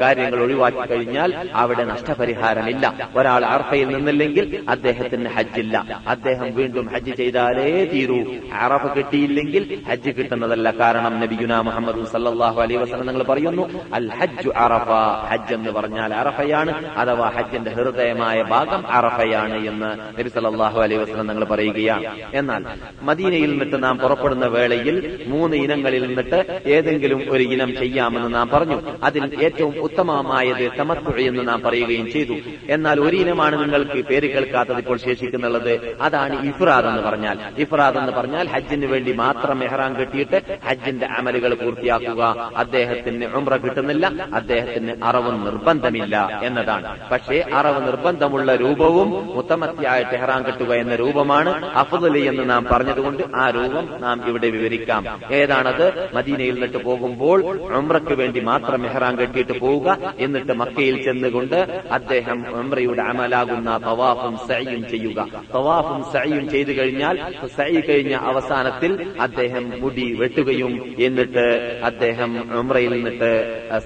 കാര്യങ്ങൾ 0.00 0.38
ഒഴിവാക്കി 0.44 0.84
കഴിഞ്ഞാൽ 0.90 1.30
അവിടെ 1.54 1.84
നഷ്ടപരിഹാരമില്ല. 1.84 2.84
ഒരാൾ 3.16 3.42
അറഫയിൽ 3.54 3.88
നിന്നില്ലെങ്കിൽ 3.96 4.46
അദ്ദേഹത്തിന് 4.68 5.28
ഹജ്ജില്ല. 5.36 5.76
അദ്ദേഹം 6.06 6.48
വീണ്ടും 6.56 6.86
ഹജ്ജ് 6.94 7.14
ചെയ്താലേ 7.16 7.70
തീരൂ. 7.92 8.18
അറഫ 8.64 8.84
കിട്ടിയില്ലെങ്കിൽ 8.96 9.64
ഹജ്ജ് 9.90 10.12
കിട്ടുന്നതല്ല 10.18 10.70
കാരണം 10.80 11.14
നബിയുന 11.20 11.60
മുഹമ്മദ് 11.68 12.06
സല്ലാഹു 12.12 12.58
അലൈ 12.62 12.76
വസ്ലം 12.76 13.06
നിങ്ങൾ 13.06 13.24
പറയുന്നു 13.32 13.64
അൽ 13.94 14.06
ഹജ്ജു 14.20 14.50
അറഫ. 14.64 14.90
ഹജ്ജ് 15.30 15.54
എന്ന് 15.54 15.72
പറഞ്ഞാൽ 15.78 16.10
അറഫയാണ് 16.14 16.72
അഥവാ 17.02 17.28
ഹജ്ജിന്റെ 17.36 17.70
ഹൃദയമായ 17.70 18.38
ഭാഗം 18.54 18.82
അറഫയാണ് 18.92 19.56
എന്ന് 19.70 19.90
നബി 20.20 20.30
സല്ലാഹു 20.36 20.78
അലൈ 20.84 20.96
വസ്ലം 20.96 21.26
നിങ്ങൾ 21.26 21.44
പറയുകയാണ്. 21.44 22.06
എന്നാൽ 22.34 22.62
മദീനയിൽ 23.02 23.50
നിന്നിട്ട് 23.50 23.78
നാം 23.84 23.96
പുറപ്പെടുന്ന 23.98 24.46
വേളയിൽ 24.56 24.96
മൂന്ന് 25.26 25.56
ഇനങ്ങളിൽ 25.56 26.02
നിന്നിട്ട് 26.06 26.38
ഏതെങ്കിലും 26.76 27.11
ഒരു 27.12 27.42
ഇനം 27.42 27.76
ചെയ്യാമെന്ന് 27.78 28.34
നാം 28.34 28.48
പറഞ്ഞു. 28.48 28.82
അതിൽ 29.02 29.44
ഏറ്റവും 29.44 29.80
ഉത്തമമായത് 29.80 30.70
തമത്തു 30.78 31.18
എന്ന് 31.18 31.48
നാം 31.48 31.60
പറയുകയും 31.60 32.12
ചെയ്തു. 32.12 32.34
എന്നാൽ 32.68 33.00
ഒരു 33.00 33.16
ഇനമാണ് 33.16 33.64
നിങ്ങൾക്ക് 33.64 34.04
പേര് 34.04 34.34
കേൾക്കാത്തത് 34.34 34.78
ഇപ്പോൾ 34.78 34.98
ശേഷിക്കുന്നുള്ളത്. 34.98 35.96
അതാണ് 36.00 36.48
ഇഫ്രാദ് 36.48 36.86
എന്ന് 36.86 37.02
പറഞ്ഞാൽ. 37.02 37.38
ഇഫ്രാദ് 37.58 37.98
എന്ന് 37.98 38.12
പറഞ്ഞാൽ 38.12 38.48
ഹജ്ജിന് 38.48 38.86
വേണ്ടി 38.86 39.12
മാത്രം 39.12 39.58
മെഹ്റാൻ 39.58 39.94
കെട്ടിയിട്ട് 39.94 40.58
ഹജ്ജിന്റെ 40.66 41.06
അമലുകൾ 41.06 41.54
പൂർത്തിയാക്കുക. 41.54 42.52
അദ്ദേഹത്തിന് 42.56 43.24
ഉംറ 43.24 43.56
കിട്ടുന്നില്ല. 43.56 44.28
അദ്ദേഹത്തിന് 44.34 45.04
അറവ് 45.04 45.46
നിർബന്ധമില്ല 45.46 46.40
എന്നതാണ്. 46.42 47.08
പക്ഷേ 47.08 47.44
അറവ് 47.54 47.86
നിർബന്ധമുള്ള 47.86 48.56
രൂപവും 48.56 49.10
മുത്തമത്തിയായ 49.36 50.02
ടെഹ്റാൻ 50.02 50.42
കെട്ടുക 50.42 50.72
എന്ന 50.72 50.94
രൂപമാണ് 50.94 51.66
അഫുദലി 51.66 52.20
എന്ന് 52.20 52.50
നാം 52.50 52.66
പറഞ്ഞതുകൊണ്ട് 52.70 53.22
ആ 53.34 53.50
രൂപം 53.50 53.88
നാം 54.00 54.28
ഇവിടെ 54.28 54.48
വിവരിക്കാം. 54.48 55.20
ഏതാണത്? 55.32 56.14
മദീനയിൽ 56.14 56.52
നിന്നിട്ട് 56.52 56.84
പോകുമ്പോൾ 57.02 57.40
ഉംറയ്ക്ക് 57.78 58.14
വേണ്ടി 58.14 58.40
മാത്രം 58.40 58.82
മെഹ്റാൻ 58.82 59.14
കെട്ടിയിട്ട് 59.18 59.54
പോവുക. 59.60 60.14
എന്നിട്ട് 60.18 60.52
മക്കയിൽ 60.52 60.96
ചെന്നുകൊണ്ട് 61.02 61.56
അദ്ദേഹം 61.92 62.38
ഉംറയുടെ 62.60 63.02
അമലാകുന്ന 63.02 63.70
തവാഫും 63.86 64.34
സയ്യും 64.48 64.82
ചെയ്യുക. 64.88 65.20
തവാഫും 65.54 66.00
സയ്യും 66.12 66.50
ചെയ്തു 66.50 66.72
കഴിഞ്ഞാൽ 66.72 67.16
സൈ 67.56 67.72
കഴിഞ്ഞ 67.80 68.14
അവസാനത്തിൽ 68.14 68.92
അദ്ദേഹം 69.20 69.64
മുടി 69.80 70.06
വെട്ടുകയും 70.12 70.72
എന്നിട്ട് 70.98 71.46
അദ്ദേഹം 71.84 72.30
ഉംറയിൽ 72.60 72.92
നിന്നിട്ട് 72.92 73.30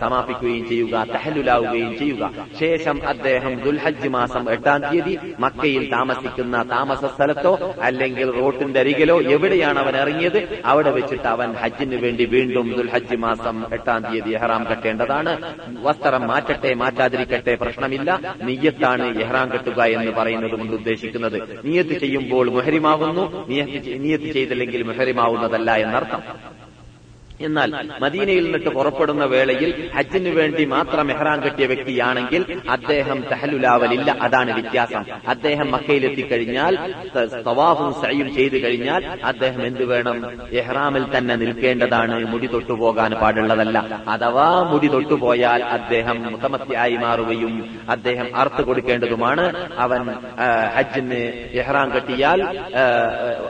സമാപിക്കുകയും 0.01 0.69
ചെയ്യുക 0.69 1.05
തഹലുലാവുകയും 1.15 1.99
ചെയ്യുക. 1.99 2.31
ശേഷം 2.61 3.09
അദ്ദേഹം 3.09 3.55
ദുൽഹജ്ജ് 3.65 4.09
മാസം 4.09 4.45
എട്ടാം 4.51 4.81
തീയതി 4.91 5.15
മക്കയിൽ 5.41 5.91
താമസിക്കുന്ന 5.91 6.57
താമസ 6.71 7.05
സ്ഥലത്തോ 7.05 7.75
അല്ലെങ്കിൽ 7.83 8.29
റോട്ടിന്റെ 8.41 8.81
അരികിലോ 8.81 9.21
എവിടെയാണ് 9.21 9.79
അവൻ 9.79 9.97
ഇറങ്ങിയത്? 9.97 10.41
അവിടെ 10.65 10.91
വെച്ചിട്ട് 10.91 11.29
അവൻ 11.35 11.53
ഹജ്ജിന് 11.53 11.97
വേണ്ടി 12.05 12.25
വീണ്ടും 12.25 12.67
ദുൽഹജ്ജ് 12.77 13.06
മാസം 13.15 13.73
എട്ടാം 13.73 14.13
തീയതി 14.13 14.31
എഹ്റാം 14.31 14.67
കെട്ടേണ്ടതാണ്. 14.71 15.55
വസ്ത്രം 15.83 16.27
മാറ്റട്ടെ 16.27 16.75
മാറ്റാതിരിക്കട്ടെ 16.75 17.55
പ്രശ്നമില്ല. 17.55 18.37
നീയത്താണ് 18.43 19.19
എഹ്റാം 19.19 19.53
കെട്ടുക 19.53 19.83
എന്ന് 19.83 20.13
പറയുന്നത് 20.13 20.51
കൊണ്ട് 20.51 20.73
ഉദ്ദേശിക്കുന്നത്. 20.73 21.61
നീയത്ത് 21.65 22.01
ചെയ്യുമ്പോൾ 22.01 22.51
മുഹരിമാവുന്നു. 22.51 23.49
നീയത്ത് 23.49 24.05
നീയത്ത് 24.05 24.25
ചെയ്തില്ലെങ്കിൽ 24.25 24.83
മുഹരിമാവുന്നതല്ല 24.83 25.75
എന്നർത്ഥം. 25.75 26.56
എന്നാൽ 27.40 27.90
മദീനയിൽ 28.00 28.45
നിന്നിട്ട് 28.45 28.69
പുറപ്പെടുന്ന 28.69 29.25
വേളയിൽ 29.25 29.90
ഹജ്ജിന് 29.97 30.28
വേണ്ടി 30.28 30.64
മാത്രം 30.64 31.07
മെഹ്റാൻ 31.07 31.40
കെട്ടിയ 31.40 31.66
വ്യക്തിയാണെങ്കിൽ 31.66 32.61
അദ്ദേഹം 32.71 33.25
തഹലുലാവലില്ല 33.33 34.16
അതാണ് 34.21 34.61
വ്യത്യാസം. 34.61 35.05
അദ്ദേഹം 35.28 35.71
ത- 37.16 37.43
തവാഫും 37.47 37.95
സയും 37.95 38.35
ചെയ്തു 38.35 38.55
കഴിഞ്ഞാൽ 38.55 39.19
അദ്ദേഹം 39.25 39.66
എന്ത് 39.66 39.85
വേണം? 39.85 40.43
എഹ്റാമിൽ 40.52 41.19
തന്നെ 41.19 41.37
നിൽക്കേണ്ടതാണ്. 41.37 42.25
മുടി 42.25 42.47
തൊട്ടുപോകാൻ 42.47 43.12
പാടുള്ളതല്ല. 43.12 44.02
അഥവാ 44.09 44.62
മുടി 44.62 44.87
തൊട്ടുപോയാൽ 44.87 45.64
അദ്ദേഹം 45.64 46.33
മുത്തമത്തിയായി 46.33 46.97
മാറുകയും 46.97 47.78
അദ്ദേഹം 47.88 48.37
അർത്ഥ 48.37 48.62
കൊടുക്കേണ്ടതുമാണ്. 48.62 49.71
അവൻ 49.78 50.09
ഹജ്ജിന് 50.76 51.14
എഹ്റാൻ 51.52 51.90
കെട്ടിയാൽ 51.90 52.59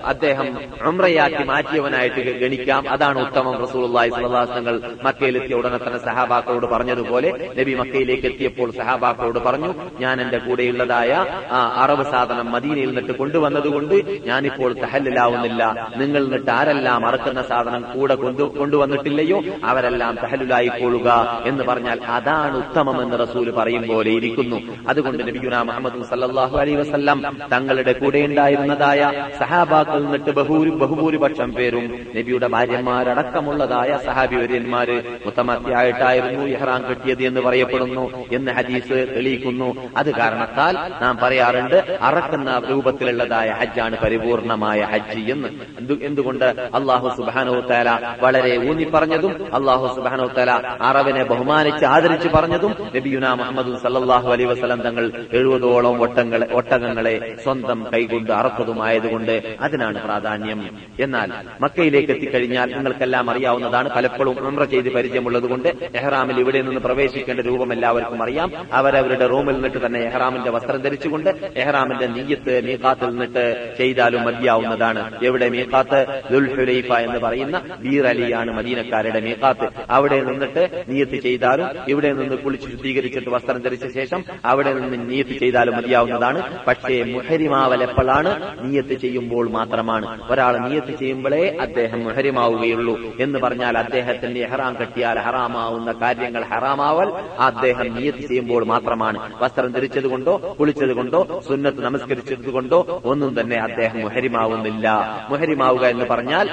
അദ്ദേഹം 0.05 0.59
ഉമ്രയാക്കി 0.87 1.45
മാറ്റിയവനായിട്ട് 1.45 2.41
ഗണിക്കാം. 2.41 2.91
അതാണ് 2.91 3.29
ഉത്തമം 3.29 3.76
റസൂലുള്ളാഹി 3.77 4.11
സല്ലല്ലാഹു 4.17 4.53
തങ്ങൾ 4.57 4.75
മക്കയിലെത്തിയ 5.07 5.55
ഉടനെ 5.61 5.79
തന്നെ 5.85 5.99
സഹാബാക്കളോട് 6.07 6.67
പറഞ്ഞതുപോലെ 6.73 7.29
നബി 7.59 7.73
മക്കയിലേക്ക് 7.81 8.27
എത്തിയപ്പോൾ 8.31 8.69
സഹാബാക്കളോട് 8.79 9.41
പറഞ്ഞു 9.47 9.71
ഞാൻ 10.05 10.17
എന്റെ 10.25 10.39
കൂടെയുള്ളതായ 10.47 11.11
ആ 11.59 11.61
അറബ് 11.83 12.05
സാധനം 12.13 12.49
മദീനയിൽ 12.55 12.91
നിന്നിട്ട് 12.91 13.15
കൊണ്ടുവന്നതുകൊണ്ട് 13.21 13.95
ഞാനിപ്പോൾ 14.29 14.71
തഹല്ലിലാവുന്നില്ല. 14.83 15.63
നിങ്ങൾ 16.03 16.21
നിന്നിട്ട് 16.27 16.51
ആരെല്ലാം 16.59 17.05
അറക്കുന്ന 17.11 17.43
സാധനം 17.51 17.83
കൂടെ 17.95 18.17
കൊണ്ടു 18.23 18.45
കൊണ്ടുവന്നിട്ടില്ലയോ? 18.61 19.39
അവരെല്ലാം 19.71 20.15
തഹല്ലുലായിക്കൊള്ളുക 20.23 21.09
എന്ന് 21.51 21.65
പറഞ്ഞാൽ 21.71 21.99
അതാണ് 22.17 22.57
ഉത്തമം 22.63 22.99
എന്ന് 23.05 23.19
റസൂൽ 23.25 23.49
പറയും 23.59 23.85
പോലെ 23.91 24.11
ഇരിക്കുന്നു. 24.19 24.61
അതുകൊണ്ട് 24.91 25.23
നബിഗുന 25.29 25.57
മുഹമ്മദ് 25.71 26.09
സല്ലാഹു 26.13 26.57
അലൈ 26.63 26.77
വസല്ലം 26.83 27.21
തങ്ങളുടെ 27.55 27.95
കൂടെ 28.01 28.23
ഉണ്ടായിരുന്നതായ 28.29 29.01
സഹാബാക്കൾ 29.43 30.01
നിന്നിട്ട് 30.07 30.33
ബഹൂരി 30.41 30.73
ബഹുഭൂരിപക്ഷം 30.83 31.51
പേരും 31.59 31.85
നബിയുടെ 32.17 32.49
ഭാര്യമാരടക്കമുള്ളതായ 32.55 33.65
സഹാബി 34.05 34.35
വര്യന്മാര് 34.35 35.03
മുത്തമത്തിയായിട്ടായിരുന്നു 35.27 36.45
ഇഹ്റാം 36.45 36.89
കെട്ടിയത് 36.91 37.23
എന്ന് 37.23 37.41
പറയപ്പെടുന്നു 37.41 38.27
എന്ന് 38.33 38.53
ഹദീസ് 38.53 39.07
തെളിയിക്കുന്നു. 39.17 39.91
അത് 39.97 40.15
കാരണത്താൽ 40.15 40.77
നാം 41.03 41.19
പറയാറുണ്ട് 41.23 41.99
അറക്കുന്ന 42.01 42.63
രൂപത്തിലുള്ളതായ 42.71 43.51
ഹജ്ജാണ് 43.51 43.99
പരിപൂർണമായ 44.05 44.81
ഹജ്ജ് 44.83 45.33
എന്ന്. 45.33 45.49
എന്തു- 45.79 46.03
എന്തുകൊണ്ട്? 46.03 46.45
അള്ളാഹു 46.45 47.17
സുബാനോ 47.17 47.61
തല 47.61 48.17
വളരെ 48.21 48.71
ഊന്നി 48.71 48.85
പറഞ്ഞതും 48.85 49.55
അള്ളാഹു 49.55 49.95
സുബാനോ 49.97 50.27
തല 50.27 50.51
അറവിനെ 50.81 51.25
ബഹുമാനിച്ച് 51.25 51.85
ആദരിച്ച് 51.85 52.29
പറഞ്ഞതും 52.29 52.75
നബിയുന 52.97 53.33
മുഹമ്മദ് 53.33 53.81
സല്ലാഹു 53.83 54.33
അലൈ 54.33 54.45
വസ്ലം 54.45 54.81
തങ്ങൾ 54.81 55.11
എഴുപതോളം 55.33 56.03
ഒട്ടങ്ങളെ 56.03 56.47
ഒട്ടകങ്ങളെ 56.53 57.37
സ്വന്തം 57.43 57.87
കൈകൊണ്ട് 57.95 58.33
അറത്തതുമായതുകൊണ്ട് 58.33 59.57
അതിനാണ് 59.61 60.05
പ്രാധാന്യം. 60.05 60.79
എന്നാൽ 61.01 61.33
മക്കയിലേക്ക് 61.61 62.13
എത്തിക്കഴിഞ്ഞാൽ 62.13 62.75
നിങ്ങൾക്കെല്ലാം 62.75 63.31
അറിയാവുന്നതാണ് 63.57 63.91
പലപ്പോഴും 63.97 64.49
ഉംറ 64.49 64.65
ചെയ്ത് 64.65 64.89
പരിചയമുള്ളത് 64.93 65.43
കൊണ്ട് 65.43 65.69
എഹ്റാമിൽ 65.95 66.41
ഇവിടെ 66.41 66.61
നിന്ന് 66.63 66.81
പ്രവേശിക്കേണ്ട 66.81 67.41
രൂപം 67.41 67.73
എല്ലാവർക്കും 67.73 68.23
അറിയാം. 68.23 68.53
അവരവരുടെ 68.73 69.27
റൂമിൽ 69.27 69.55
നിന്നിട്ട് 69.55 69.87
തന്നെ 69.87 70.01
എഹ്റാമിന്റെ 70.01 70.51
വസ്ത്രം 70.51 70.81
ധരിച്ചുകൊണ്ട് 70.83 71.31
എഹ്റാമിന്റെ 71.57 72.07
നീയത്ത് 72.07 72.61
മീഖാത്തിൽ 72.65 73.07
നിന്നിട്ട് 73.07 73.75
ചെയ്താലും 73.79 74.23
മതിയാവുന്നതാണ്. 74.25 75.03
എവിടെ 75.25 75.49
മീഖാത്ത്? 75.49 76.01
ദുൽഹുലൈഫ 76.33 76.93
എന്ന് 76.93 77.19
പറയുന്ന 77.19 77.57
ബീറലിയാണ് 77.81 78.51
മദീനക്കാരുടെ 78.51 79.21
മീഖാത്ത്. 79.21 79.69
അവിടെ 79.91 80.21
നിന്നിട്ട് 80.25 80.85
നീയത്ത് 80.89 81.17
ചെയ്താലും 81.23 81.69
ഇവിടെ 81.89 82.13
നിന്ന് 82.13 82.35
കുളിച്ച് 82.35 82.71
ശുദ്ധീകരിച്ചിട്ട് 82.71 83.31
വസ്ത്രം 83.31 83.59
ധരിച്ച 83.59 83.87
ശേഷം 83.95 84.25
അവിടെ 84.45 84.73
നിന്ന് 84.73 85.11
നീയത്ത് 85.11 85.31
ചെയ്താലും 85.31 85.77
മതിയാവുന്നതാണ്. 85.77 86.65
പക്ഷേ 86.65 87.03
മുഹരിമാവൽ 87.03 87.83
എപ്പോഴാണ്? 87.83 88.33
നീയത്ത് 88.61 88.95
ചെയ്യുമ്പോൾ 88.95 89.51
മാത്രമാണ്. 89.51 90.07
ഒരാൾ 90.31 90.55
നീയത്ത് 90.69 90.93
ചെയ്യുമ്പോഴേ 90.99 91.57
അദ്ദേഹം 91.61 92.05
മുഹരിമാവുകയുള്ളൂ 92.05 92.95
എന്ന് 93.21 93.39
പറഞ്ഞാൽ 93.47 93.75
അദ്ദേഹത്തിന്റെ 93.79 94.41
എഹ്റാം 94.41 94.77
കെട്ടിയാൽ 94.81 95.19
ഹറാമാവുന്ന 95.27 95.93
കാര്യങ്ങൾ 96.03 96.45
ഹറാമാവൽ 96.53 97.09
അദ്ദേഹം 97.49 97.89
നീയത്ത് 97.97 98.25
ചെയ്യുമ്പോൾ 98.31 98.65
മാത്രമാണ്. 98.73 99.19
വസ്ത്രം 99.43 99.73
ധരിച്ചത് 99.73 100.09
കൊണ്ടോ 100.15 100.35
കുളിച്ചത് 100.61 100.93
കൊണ്ടോ 100.93 101.21
സുന്നത്ത് 101.49 101.81
നമസ്കരിച്ചത് 101.85 102.51
കൊണ്ടോ 102.57 102.79
ഒന്നും 103.05 103.33
തന്നെ 103.41 103.57
അദ്ദേഹം 103.67 103.99
മുഹരിമാവുന്നില്ല. 104.05 104.87
മുഹരിമാവുക 105.31 105.85
എന്ന് 105.95 106.07
പറഞ്ഞാൽ 106.11 106.47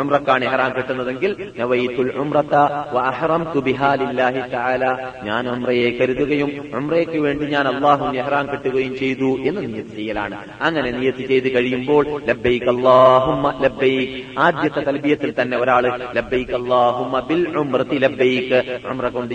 ഉമ്രക്കാണ് 0.00 0.44
എഹ്റാം 0.44 0.72
കെട്ടുന്നതെങ്കിൽ 0.76 1.30
ഞാൻ 5.28 5.48
ഉമ്രയെ 5.48 5.90
കരുതുകയും 5.98 6.50
ഉമ്രയ്ക്ക് 6.78 7.18
വേണ്ടി 7.18 7.44
ഞാൻ 7.54 7.68
അള്ളാഹു 7.68 8.04
എഹ്റാം 8.22 8.46
കെട്ടുകയും 8.52 8.92
ചെയ്തു 8.98 9.30
എന്ന് 9.48 9.62
നിയത്ത് 9.68 9.94
ചെയ്യലാണ്. 9.96 10.36
അങ്ങനെ 10.62 10.90
നിയത്ത് 10.90 11.24
ചെയ്ത് 11.30 11.48
കഴിയുമ്പോൾ 11.54 12.04
ലബ്ബൈക്ക് 12.28 12.62
ആദ്യത്തെ 14.46 14.80
തൽബിയത്തിൽ 14.88 15.30
തന്നെ 15.40 15.56
ഒരാൾ 15.58 15.84
ലബ്ബൈക് 16.16 16.54
അല്ലാഹുമ്മ 16.60 17.20
ബിൽ 17.30 17.42
ഉംറത്തി 17.62 17.98
ലബ്ബൈക് 18.04 18.56
ഉംറ 18.92 19.08
കൊണ്ട് 19.16 19.34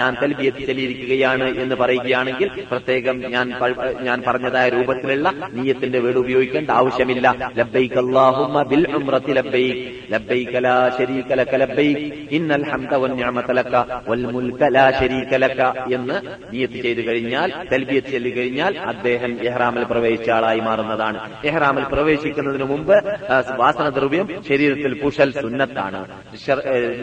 ഞാൻ 0.00 0.12
തൽബിയത്ത് 0.22 0.62
ചെല്ലിയിരിക്കുകയാണ് 0.68 1.46
എന്ന് 1.62 1.76
പറയുകയാണെങ്കിൽ 1.82 2.48
പ്രത്യേകം 2.70 3.16
ഞാൻ 3.34 3.46
ഞാൻ 4.08 4.18
പറഞ്ഞതായ 4.26 4.66
രൂപത്തിലുള്ള 4.76 5.28
നീയത്തിന്റെ 5.56 5.98
വീട് 6.04 6.18
ഉപയോഗിക്കേണ്ട 6.24 6.70
ആവശ്യമില്ല. 6.80 7.26
ലബ്ബൈക് 7.60 7.98
അല്ലാഹുമ്മ 8.02 8.62
ബിൽ 8.72 8.84
ഉംറത്തി 8.98 9.32
ലബ്ബൈക് 9.38 9.80
ലബ്ബൈക 10.14 10.54
ലാ 10.66 10.76
ശരീക 10.98 11.30
ലക 11.40 11.54
ലബ്ബൈക് 11.62 12.04
ഇന്നൽ 12.38 12.64
ഹംദ 12.70 12.92
വന്നിഅമത 13.04 13.50
ലക 13.60 13.74
വൽ 14.10 14.24
മുൽക 14.34 14.62
ലാ 14.76 14.86
ശരീക 15.00 15.32
ലക 15.44 15.60
എന്ന് 15.98 16.16
നിയത്ത് 16.52 16.78
ചെയ്തു 16.86 17.04
കഴിഞ്ഞാൽ 17.08 17.48
തൽബിയത്ത് 17.72 18.12
ചൊല്ലി 18.14 18.32
കഴിഞ്ഞാൽ 18.38 18.72
അദ്ദേഹം 18.92 19.32
എഹ്റാമിൽ 19.50 19.84
പ്രവേശിച്ച 19.92 20.30
ആളായി 20.38 20.62
മാറുന്നതാണ്. 20.68 21.18
എഹ്റാമിൽ 21.50 21.86
പ്രവേശിക്കുന്നതിന് 21.94 22.68
മുമ്പ് 22.72 22.94
വാസനദ്രവ്യം 22.94 23.58
വാസന 23.62 23.86
ദ്രവ്യം 23.96 24.26
ശരീരത്തിൽ 24.48 24.92
പുഷൽ 25.02 25.30
സുന്നത്താണ്. 25.42 26.00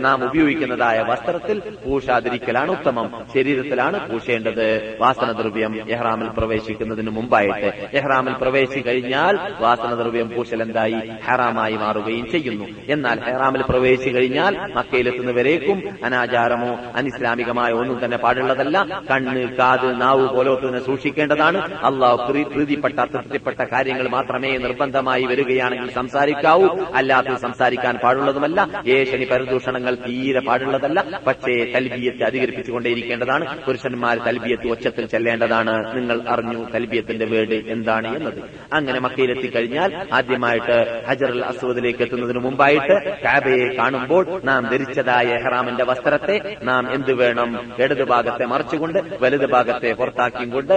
നാം 0.01 0.23
ഉപയോഗിക്കുന്നതായ 0.23 0.99
വസ്ത്രത്തിൽ 0.99 1.61
പൂശാതിരിക്കലാണ് 1.85 2.71
ഉത്തമം. 2.71 3.25
ശരീരത്തിലാണ് 3.33 4.11
പൂശേണ്ടത്. 4.11 4.97
വാസനദ്രവ്യം 4.99 5.89
എഹ്റാമിൽ 5.89 6.27
പ്രവേശിക്കുന്നതിന് 6.37 7.09
മുമ്പായിട്ട്. 7.09 7.87
എഹ്റാമിൽ 7.93 8.33
പ്രവേശിച്ചു 8.33 8.89
കഴിഞ്ഞാൽ 8.89 9.39
വാസനദ്രവ്യം 9.59 10.29
പൂശൽ 10.29 10.61
എന്തായി 10.61 11.01
ഹറാമായി 11.25 11.75
മാറുകയും 11.75 12.31
ചെയ്യുന്നു. 12.31 12.65
എന്നാൽ 12.87 13.19
ഹെറാമിൽ 13.19 13.63
പ്രവേശിച്ചു 13.69 14.09
കഴിഞ്ഞാൽ 14.09 14.73
മക്കയിലെത്തുന്നവരേക്കും 14.73 15.83
അനാചാരമോ 16.03 16.79
അനിസ്ലാമികമായ 16.95 17.71
ഒന്നും 17.71 18.05
തന്നെ 18.05 18.17
പാടുള്ളതല്ല. 18.17 19.01
കണ്ണ് 19.11 19.55
കാത് 19.55 20.01
നാവ് 20.01 20.27
പോലോത്തതിനെ 20.27 20.85
സൂക്ഷിക്കേണ്ടതാണ്. 20.85 21.75
അള്ളാഹു 21.75 22.31
പ്രീ- 22.31 22.47
പ്രീതിപ്പെട്ട 22.47 22.99
തൃപ്തിപ്പെട്ട 22.99 23.59
കാര്യങ്ങൾ 23.59 24.09
മാത്രമേ 24.09 24.57
നിർബന്ധമായി 24.57 25.23
വരികയാണെങ്കിൽ 25.23 25.91
സംസാരിക്കാവൂ. 25.91 26.67
അല്ലാതെ 26.95 27.35
സംസാരിക്കാൻ 27.35 27.95
പാടുള്ളതുമല്ല. 27.95 28.83
ഏഷണി 28.97 29.25
പരദൂഷണങ്ങൾ 29.31 29.93
തീരെ 30.05 30.41
പാടുള്ളതല്ല 30.47 30.99
പക്ഷേ 31.27 31.55
തൽബിയത്ത് 31.75 32.23
അധികരിപ്പിച്ചുകൊണ്ടേയിരിക്കേണ്ടതാണ്. 32.23 33.45
പുരുഷന്മാർ 33.65 34.15
തൽബിയത്ത് 34.27 34.67
ഒച്ചത്തിൽ 34.73 35.05
ചെല്ലേണ്ടതാണ്. 35.13 35.73
നിങ്ങൾ 35.97 36.17
അറിഞ്ഞു 36.33 36.59
തൽബിയത്തിന്റെ 36.75 37.25
വേട് 37.33 37.55
എന്താണ് 37.75 38.09
എന്നത്. 38.17 38.39
അങ്ങനെ 38.73 38.99
മക്കയിലെത്തി 38.99 39.47
കഴിഞ്ഞാൽ 39.55 39.89
ആദ്യമായിട്ട് 40.13 40.77
ഹജറൽ 41.07 41.39
അസ്വദിലേക്ക് 41.45 42.01
എത്തുന്നതിന് 42.01 42.39
മുമ്പായിട്ട് 42.39 42.95
കാബയെ 43.23 43.67
കാണുമ്പോൾ 43.77 44.23
നാം 44.43 44.61
ധരിച്ചതായ 44.71 45.27
എഹ്റാമിന്റെ 45.39 45.85
വസ്ത്രത്തെ 45.89 46.37
നാം 46.63 46.83
എന്ത് 46.93 47.13
വേണം? 47.21 47.49
ഇടത് 47.83 48.03
ഭാഗത്തെ 48.13 48.45
മറച്ചുകൊണ്ട് 48.45 48.99
വലത് 49.21 49.47
ഭാഗത്തെ 49.55 49.91
പുറത്താക്കിയും 49.99 50.49
കൊണ്ട് 50.49 50.75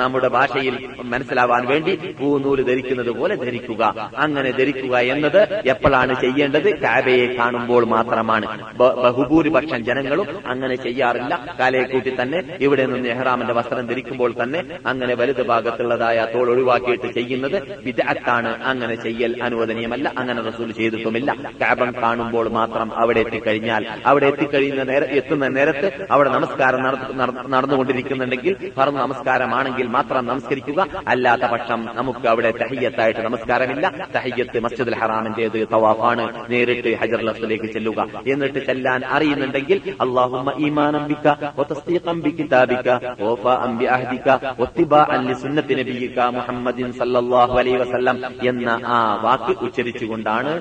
നമ്മുടെ 0.00 0.28
ഭാഷയിൽ 0.28 0.74
മനസ്സിലാവാൻ 1.12 1.62
വേണ്ടി 1.66 1.92
പൂനൂൽ 2.20 2.60
ധരിക്കുന്നത് 2.70 3.12
പോലെ 3.18 3.34
ധരിക്കുക. 3.44 3.82
അങ്ങനെ 4.24 4.50
ധരിക്കുക 4.58 4.96
എന്നത് 5.14 5.42
എപ്പോഴാണ് 5.68 6.14
ചെയ്യേണ്ടത്? 6.20 6.68
കാബയെ 6.82 7.13
കാണുമ്പോൾ 7.18 7.84
മാത്രമാണ്. 7.84 8.72
ബഹുഭൂരിപക്ഷം 8.76 9.84
ജനങ്ങളും 9.84 10.26
അങ്ങനെ 10.46 10.74
ചെയ്യാറില്ല. 10.74 11.56
കലയെ 11.60 11.82
കൂട്ടി 11.82 12.16
തന്നെ 12.22 12.42
ഇവിടെ 12.60 12.86
നിന്ന് 12.86 13.08
എഹ്റാമിന്റെ 13.08 13.54
വസ്ത്രം 13.54 13.86
ധരിക്കുമ്പോൾ 13.86 14.34
തന്നെ 14.42 14.64
അങ്ങനെ 14.86 15.14
വലുത് 15.14 15.46
ഭാഗത്തുള്ളതായ 15.46 16.26
തോൾ 16.34 16.50
ഒഴിവാക്കിയിട്ട് 16.50 17.12
ചെയ്യുന്നത് 17.12 17.62
വിദഗ്ധാണ് 17.84 18.62
അങ്ങനെ 18.62 18.94
ചെയ്യൽ 18.94 19.42
അനുവദനീയമല്ല. 19.42 20.12
അങ്ങനെ 20.18 20.42
റസൂൽ 20.42 20.72
ചെയ്തിട്ടുമില്ല. 20.72 21.36
കാബം 21.60 21.94
കാണുമ്പോൾ 22.02 22.48
മാത്രം 22.48 22.98
അവിടെ 22.98 23.20
എത്തിക്കഴിഞ്ഞാൽ 23.20 23.86
അവിടെ 24.06 24.26
എത്തിക്കഴിയുന്ന 24.26 24.92
എത്തുന്ന 24.92 25.48
നേരത്ത് 25.48 26.06
അവിടെ 26.10 26.30
നമസ്കാരം 26.30 26.82
നട- 26.82 27.14
നട- 27.14 27.46
നടന്നുകൊണ്ടിരിക്കുന്നുണ്ടെങ്കിൽ 27.48 28.72
പറഞ്ഞ 28.78 28.98
നമസ്കാരമാണെങ്കിൽ 28.98 29.86
മാത്രം 29.86 30.26
നമസ്കരിക്കുക. 30.26 30.86
അല്ലാത്ത 31.08 31.42
പക്ഷം 31.42 31.88
നമുക്ക് 31.94 32.28
അവിടെ 32.28 32.50
തഹയ്യത്തായിട്ട് 32.50 33.20
നമസ്കാരമില്ല. 33.20 34.08
തഹയ്യത്ത് 34.16 34.60
മസ്ജിദുൽ 34.60 34.94
ഹറാമിന്റേത് 34.94 35.68
തവാഫാണ്. 35.72 36.50
നേരിട്ട് 36.50 36.88
ഹജർ 37.04 37.24
ലഫ്സിലേക്ക് 37.24 37.64
ചെല്ലുക. 37.64 38.22
എന്നിട്ട് 38.26 38.66
ചെല്ലാൻ 38.66 39.04
അറിയുന്നുണ്ടെങ്കിൽ 39.04 39.80
അള്ളാഹുമ്മ 40.00 40.52
എന്ന 48.48 48.80
ആ 48.86 49.20
വാക്ക് 49.22 49.58
ഉച്ചരിച്ചുകൊണ്ടാണ് 49.64 50.60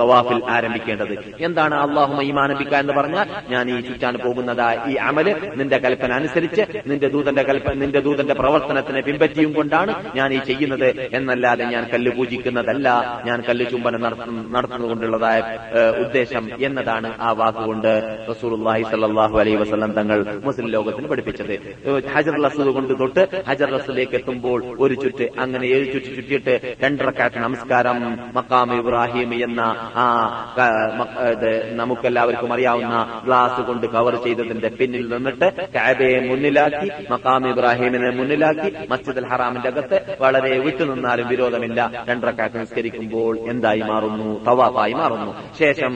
തവാഫിൽ 0.00 0.42
ആരംഭിക്കേണ്ടത്. 0.50 1.34
എന്താണ് 1.40 1.74
അള്ളാഹുമ 1.74 2.22
ഈമാനം 2.22 2.58
ബിക 2.58 2.74
എന്ന് 2.74 2.92
പറഞ്ഞാൽ 2.92 3.26
ഞാൻ 3.48 3.70
ഈ 3.70 3.80
ചുറ്റാൻ 3.80 4.14
പോകുന്നതായ 4.14 4.78
ഈ 4.88 4.94
അമൽ 4.94 5.52
നിന്റെ 5.54 5.78
കൽപ്പന 5.78 6.12
അനുസരിച്ച് 6.12 6.62
നിന്റെ 6.86 7.08
ദൂതന്റെ 7.08 7.42
കൽപ്പന 7.42 7.74
നിന്റെ 7.74 8.00
ദൂതന്റെ 8.00 8.34
പ്രവർത്തനത്തിനെ 8.34 9.00
പിൻപറ്റിയും 9.00 9.52
കൊണ്ടാണ് 9.52 10.16
ഞാൻ 10.16 10.32
ഈ 10.32 10.38
ചെയ്യുന്നത്. 10.38 11.10
എന്നല്ലാതെ 11.12 11.64
ഞാൻ 11.64 11.88
കല്ല് 11.92 12.10
പൂജിക്കുന്നതല്ല 12.16 13.20
ഞാൻ 13.24 13.42
കല്ല് 13.48 13.70
ചുംബനം 13.70 14.00
നടത്തുന്ന- 14.00 14.52
നടത്തുന്നതുകൊണ്ടുള്ളതായ 14.52 15.40
ഉദ്ദേശം 16.02 16.44
എന്നതാണ് 16.60 17.08
ആ 17.20 17.30
വാക്കുകൊണ്ട് 17.40 17.90
റസൂലുള്ളാഹി 18.30 18.82
സ്വല്ലല്ലാഹു 18.90 19.36
അലൈ 19.42 19.54
വസ്ലം 19.62 19.92
തങ്ങൾ 19.98 20.18
മുസ്ലിം 20.46 20.68
ലോകത്തിന് 20.76 21.08
പഠിപ്പിച്ചത്. 21.12 21.54
ഹജർ 22.14 22.36
അസ്വദ് 22.48 22.72
കൊണ്ട് 22.76 22.92
തൊട്ട് 23.00 23.22
ഹജർ 23.48 23.70
റസൂലേക്ക് 23.76 24.14
എത്തുമ്പോൾ 24.18 24.58
ഒരു 24.84 24.94
ചുറ്റ് 25.02 25.26
അങ്ങനെ 25.44 25.66
ഏഴ് 25.76 25.86
ചുറ്റ് 25.92 26.10
ചുറ്റിയിട്ട് 26.16 26.54
രണ്ടരക്കാറ്റ് 26.84 27.38
നമസ്കാരം 27.46 27.98
മക്കാം 28.36 28.68
ഇബ്രാഹിം 28.78 29.30
എന്ന 29.46 29.60
ആ 30.02 30.06
നമുക്കെല്ലാവർക്കും 31.80 32.52
അറിയാവുന്ന 32.52 32.96
ഗ്ലാസ് 33.26 33.60
കൊണ്ട് 33.68 33.86
കവർ 33.94 34.14
ചെയ്തതിന്റെ 34.24 34.68
പിന്നിൽ 34.78 35.04
നിന്നിട്ട് 35.14 35.48
കാബയെ 35.76 36.18
മുന്നിലാക്കി 36.28 36.88
മക്കാം 37.12 37.48
ഇബ്രാഹിമിനെ 37.48 38.10
മുന്നിലാക്കി 38.18 38.70
മസ്ജിദ് 38.90 39.20
അൽ 39.22 39.28
ഹറാമിന്റെ 39.32 39.68
അകത്ത് 39.72 39.98
വളരെ 40.22 40.52
വിട്ടുനിന്നാലും 40.64 41.28
വിരോധമില്ല. 41.28 41.80
രണ്ടരക്കാറ്റ് 42.08 42.56
നിസ്കരിക്കുമ്പോൾ 42.62 43.34
എന്തായി 43.52 43.82
മാറുന്നു? 43.90 44.28
തവാഫായി 44.48 44.94
മാറുന്നു. 45.02 45.30
ശേഷം 45.58 45.92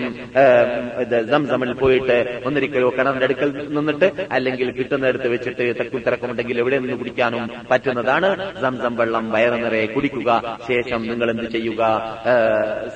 സംസമിൽ 1.31 1.73
പോയിട്ട് 1.73 2.43
ഒന്നിരിക്കലോ 2.47 2.91
കിണറിന്റെ 2.91 3.25
അടുക്കൽ 3.25 3.51
നിന്നിട്ട് 3.77 4.27
അല്ലെങ്കിൽ 4.33 4.71
കിട്ടുന്നിടത്ത് 4.71 5.29
വെച്ചിട്ട് 5.29 5.65
തെക്കും 5.81 6.03
തിരക്കുമുണ്ടെങ്കിൽ 6.07 6.59
എവിടെ 6.59 6.79
നിന്ന് 6.79 6.97
കുടിക്കാനും 6.97 7.51
പറ്റുന്നതാണ്. 7.71 8.31
സംസം 8.61 8.97
വെള്ളം 8.97 9.31
വയറ 9.33 9.55
നിറയെ 9.55 9.87
കുടിക്കുക. 9.87 10.59
ശേഷം 10.69 11.03
നിങ്ങൾ 11.03 11.31
എന്ത് 11.31 11.51
ചെയ്യുക? 11.51 11.83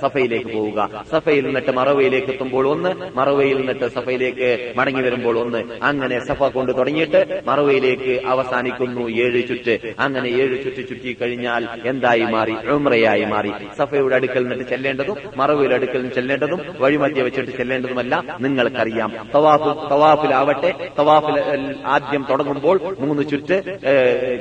സഫയിലേക്ക് 0.02 0.50
പോവുക. 0.52 1.04
സഫയിൽ 1.12 1.44
നിന്നിട്ട് 1.46 1.70
മറവയിലേക്ക് 1.70 2.26
എത്തുമ്പോൾ 2.26 2.68
ഒന്ന് 2.68 2.92
മറവയിൽ 3.16 3.56
നിന്നിട്ട് 3.56 3.86
സഫയിലേക്ക് 3.96 4.72
മടങ്ങി 4.76 5.02
വരുമ്പോൾ 5.02 5.38
ഒന്ന്. 5.38 5.62
അങ്ങനെ 5.82 6.18
സഫ 6.26 6.42
കൊണ്ട് 6.42 6.72
തുടങ്ങിയിട്ട് 6.78 7.42
മറവയിലേക്ക് 7.46 8.20
അവസാനിക്കുന്നു 8.26 9.08
ഏഴ് 9.24 9.48
ചുറ്റ്. 9.48 9.78
അങ്ങനെ 9.98 10.28
ഏഴ് 10.28 10.56
ചുറ്റ് 10.64 10.88
ചുറ്റി 10.88 11.16
കഴിഞ്ഞാൽ 11.22 11.68
എന്തായി 11.88 12.24
മാറി? 12.36 12.54
ഉംറയായി 12.76 13.24
മാറി. 13.24 13.52
സഫയുടെ 13.78 14.14
അടുക്കൽ 14.14 14.42
നിന്നിട്ട് 14.42 14.70
ചെല്ലേണ്ടതും 14.70 15.16
മറവയുടെ 15.36 15.74
അടുക്കൽ 15.74 15.96
നിന്ന് 15.96 16.14
ചെല്ലേണ്ടതും 16.14 16.35
വഴിമധ്യ 16.78 17.22
വെച്ചിട്ട് 17.22 17.50
ചെല്ലേണ്ടതുമല്ല. 17.50 18.36
നിങ്ങൾക്കറിയാം. 18.40 19.28
തവാഫ് 19.34 19.90
തവാഫിലാവട്ടെ. 19.90 20.90
തവാഫിൽ 20.98 21.74
ആദ്യം 21.86 22.26
തുടങ്ങുമ്പോൾ 22.30 22.96
മൂന്ന് 22.98 23.22
ചുറ്റ് 23.22 23.78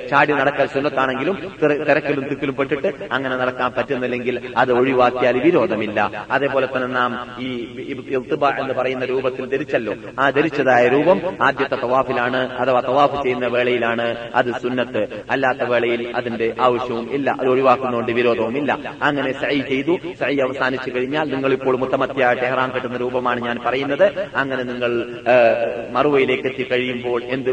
ചാടി 0.10 0.34
നടക്കൽ 0.34 0.65
സുന്നത്താണെങ്കിലും 0.65 1.53
തിര- 1.63 1.84
തിരക്കിലും 1.84 2.27
തിക്കിലും 2.27 2.55
പെട്ടിട്ട് 2.55 2.93
അങ്ങനെ 3.12 3.38
നടക്കാൻ 3.38 3.71
പറ്റുന്നില്ലെങ്കിൽ 3.77 4.53
അത് 4.58 4.73
ഒഴിവാക്കിയാൽ 4.73 5.39
വിരോധമില്ല. 5.39 6.25
അതേപോലെ 6.31 6.67
തന്നെ 6.75 6.88
നാം 6.88 7.27
ഈ 7.39 7.67
എന്ന് 8.60 8.73
പറയുന്ന 8.73 9.05
രൂപത്തിൽ 9.05 9.45
ധരിച്ചല്ലോ. 9.45 9.93
ആ 10.19 10.29
ധരിച്ചതായ 10.29 10.88
രൂപം 10.88 11.21
ആദ്യത്തെ 11.41 11.75
തവാഫിലാണ് 11.75 12.58
അഥവാ 12.58 12.79
തവാഫ് 12.79 13.23
ചെയ്യുന്ന 13.23 13.47
വേളയിലാണ് 13.47 14.15
അത് 14.36 14.51
സുന്നത്ത്. 14.62 15.23
അല്ലാത്ത 15.29 15.63
വേളയിൽ 15.63 16.13
അതിന്റെ 16.15 16.53
ആവശ്യവും 16.62 17.10
ഇല്ല. 17.12 17.36
അത് 17.39 17.47
ഒഴിവാക്കുന്നതുകൊണ്ട് 17.47 18.12
വിരോധവും 18.12 18.58
ഇല്ല 18.58 18.95
അങ്ങനെ 19.01 19.31
സൈ 19.31 19.62
ചെയ്തു. 19.62 19.97
സൈ 20.19 20.38
അവസാനിച്ചു 20.38 20.89
കഴിഞ്ഞാൽ 20.89 21.29
നിങ്ങൾ 21.29 21.53
ഇപ്പോൾ 21.53 21.77
മുത്തമത്തിയായിട്ട് 21.86 22.43
ടെഹ്റാൻ 22.43 22.69
കെട്ടുന്ന 22.76 22.98
രൂപമാണ് 22.98 23.39
ഞാൻ 23.48 23.58
പറയുന്നത്. 23.65 24.06
അങ്ങനെ 24.41 24.63
നിങ്ങൾ 24.71 24.91
മറുവയിലേക്ക് 25.95 26.48
എത്തി 26.52 26.63
കഴിയുമ്പോൾ 26.71 27.19
എന്ത് 27.36 27.52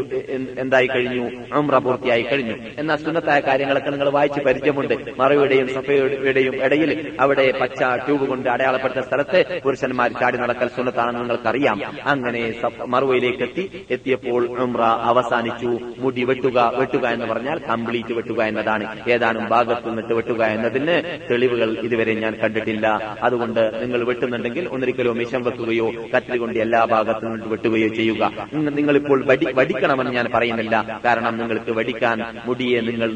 എന്തായി 0.63 0.87
കഴിഞ്ഞു? 0.87 1.25
ഉംറ 1.59 1.77
പൂർത്തിയായി 1.85 2.21
കഴിഞ്ഞു. 2.21 2.55
എന്നാൽ 2.77 2.97
സുന്നത്തായ 3.05 3.39
കാര്യങ്ങളൊക്കെ 3.39 3.91
നിങ്ങൾ 3.95 4.09
വായിച്ച് 4.17 4.41
പരിചയമുണ്ട്. 4.47 4.95
മറുവയുടെയും 5.21 5.67
സഫയുടെയും 5.75 6.55
ഇടയിൽ 6.65 6.91
അവിടെ 7.19 7.45
പച്ച 7.61 7.81
ട്യൂബ് 8.05 8.25
കൊണ്ട് 8.31 8.49
അടയാളപ്പെടുത്ത 8.49 9.03
സ്ഥലത്ത് 9.07 9.39
പുരുഷന്മാർ 9.63 10.09
ചാടി 10.21 10.37
നടക്കൽ 10.43 10.67
സുന്നത്താണെന്ന് 10.77 11.21
നിങ്ങൾക്കറിയാം. 11.21 11.81
അങ്ങനെ 12.13 12.41
മറുവയിലേക്ക് 12.93 13.43
എത്തി. 13.47 13.65
എത്തിയപ്പോൾ 13.95 14.41
ഉംറ 14.65 14.81
അവസാനിച്ചു. 15.11 15.71
മുടി 16.03 16.23
വെട്ടുക 16.29 16.59
വെട്ടുക 16.79 17.05
എന്ന് 17.15 17.25
പറഞ്ഞാൽ 17.25 17.57
കംപ്ലീറ്റ് 17.69 18.13
വെട്ടുക 18.19 18.39
എന്നതാണ്. 18.51 18.85
ഏതാനും 19.15 19.45
ഭാഗത്തു 19.53 19.87
നിന്നിട്ട് 19.87 20.13
വെട്ടുക 20.13 20.41
എന്നതിന് 20.55 20.95
തെളിവുകൾ 21.31 21.69
ഇതുവരെ 21.87 22.13
ഞാൻ 22.23 22.33
കണ്ടിട്ടില്ല. 22.43 22.87
അതുകൊണ്ട് 23.27 23.63
നിങ്ങൾ 23.81 23.99
വെട്ടുന്നുണ്ടെങ്കിൽ 24.23 24.65
ഒന്നിരിക്കലോ 24.73 25.13
മിഷം 25.19 25.41
വെക്കുകയോ 25.43 25.87
കത്തിൽ 26.13 26.35
കൊണ്ട് 26.41 26.57
എല്ലാ 26.65 26.81
ഭാഗത്തു 26.93 27.25
നിന്നും 27.25 27.49
വെട്ടുകയോ 27.53 27.89
ചെയ്യുക. 27.99 28.23
നിങ്ങളിപ്പോൾ 28.79 29.19
വടി 29.29 29.47
വടിക്കണമെന്ന് 29.59 30.11
ഞാൻ 30.17 30.27
പറയുന്നില്ല. 30.35 30.75
കാരണം 31.05 31.33
നിങ്ങൾക്ക് 31.41 31.71
വടിക്കാൻ 31.77 32.17
മുടിയെ 32.45 32.79
നിങ്ങൾ 32.89 33.09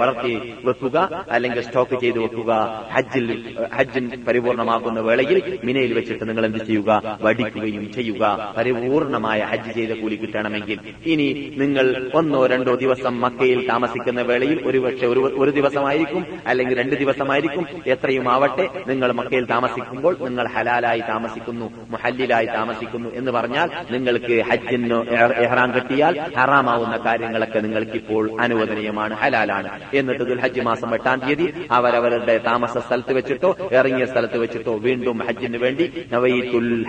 വളർത്തി 0.00 0.32
വെക്കുക 0.68 0.96
അല്ലെങ്കിൽ 1.36 1.62
സ്റ്റോക്ക് 1.66 1.96
ചെയ്ത് 2.02 2.18
വെക്കുക. 2.24 2.52
ഹജ്ജിൽ 2.94 3.28
ഹജ്ജിൻ 3.76 4.06
പരിപൂർണമാകുന്ന 4.28 5.00
വേളയിൽ 5.08 5.38
മിനയിൽ 5.64 5.92
വെച്ചിട്ട് 5.98 6.24
നിങ്ങൾ 6.28 6.44
എന്ത് 6.50 6.60
ചെയ്യുക? 6.68 6.90
വടിക്കുകയും 7.26 7.84
ചെയ്യുക. 7.96 8.22
പരിപൂർണമായ 8.56 9.40
ഹജ്ജ് 9.52 9.74
ചെയ്ത 9.78 9.92
കൂലി 10.02 10.16
കിട്ടണമെങ്കിൽ. 10.22 10.78
ഇനി 11.12 11.28
നിങ്ങൾ 11.62 11.86
ഒന്നോ 12.14 12.40
രണ്ടോ 12.52 12.74
ദിവസം 12.84 13.14
മക്കയിൽ 13.24 13.60
താമസിക്കുന്ന 13.68 14.20
വേളയിൽ 14.30 14.58
ഒരുപക്ഷെ 14.68 15.06
ഒരു 15.12 15.20
ഒരു 15.42 15.50
ദിവസമായിരിക്കും 15.58 16.22
അല്ലെങ്കിൽ 16.46 16.76
രണ്ട് 16.82 16.96
ദിവസമായിരിക്കും. 17.02 17.64
എത്രയും 17.94 18.26
ആവട്ടെ 18.34 18.64
നിങ്ങൾ 18.90 19.08
മക്കയിൽ 19.20 19.44
താമസിക്കുമ്പോൾ 19.54 20.14
നിങ്ങൾ 20.28 20.48
ഹലാലായി 20.48 21.00
താമസിക്കുന്നു 21.00 21.72
മുഹല്ലിലായി 21.90 22.46
താമസിക്കുന്നു 22.46 23.14
എന്ന് 23.14 23.30
പറഞ്ഞാൽ 23.30 23.70
നിങ്ങൾക്ക് 23.90 24.42
ഹജ്ജിന് 24.50 24.98
എഹ്റാം 25.44 25.74
കെട്ടിയാൽ 25.74 26.20
ഹറാമാവുന്ന 26.38 26.96
കാര്യങ്ങളൊക്കെ 27.06 27.58
നിങ്ങൾക്ക് 27.58 27.92
ഇപ്പോൾ 27.92 28.40
അനുവദനീയമാണ് 28.40 29.14
ഹലാലാണ്. 29.14 29.68
എന്നിട്ട് 29.94 30.24
ദുൽഹജ്ജ് 30.24 30.60
മാസം 30.60 30.94
എട്ടാം 30.94 31.18
തീയതി 31.18 31.66
അവരവരുടെ 31.70 32.38
താമസ 32.38 32.78
സ്ഥലത്ത് 32.78 33.12
വെച്ചിട്ടോ 33.12 33.56
ഇറങ്ങിയ 33.72 34.04
സ്ഥലത്ത് 34.04 34.38
വെച്ചിട്ടോ 34.38 34.76
വീണ്ടും 34.76 35.18
ഹജ്ജിന് 35.18 35.56
വേണ്ടി 35.56 35.84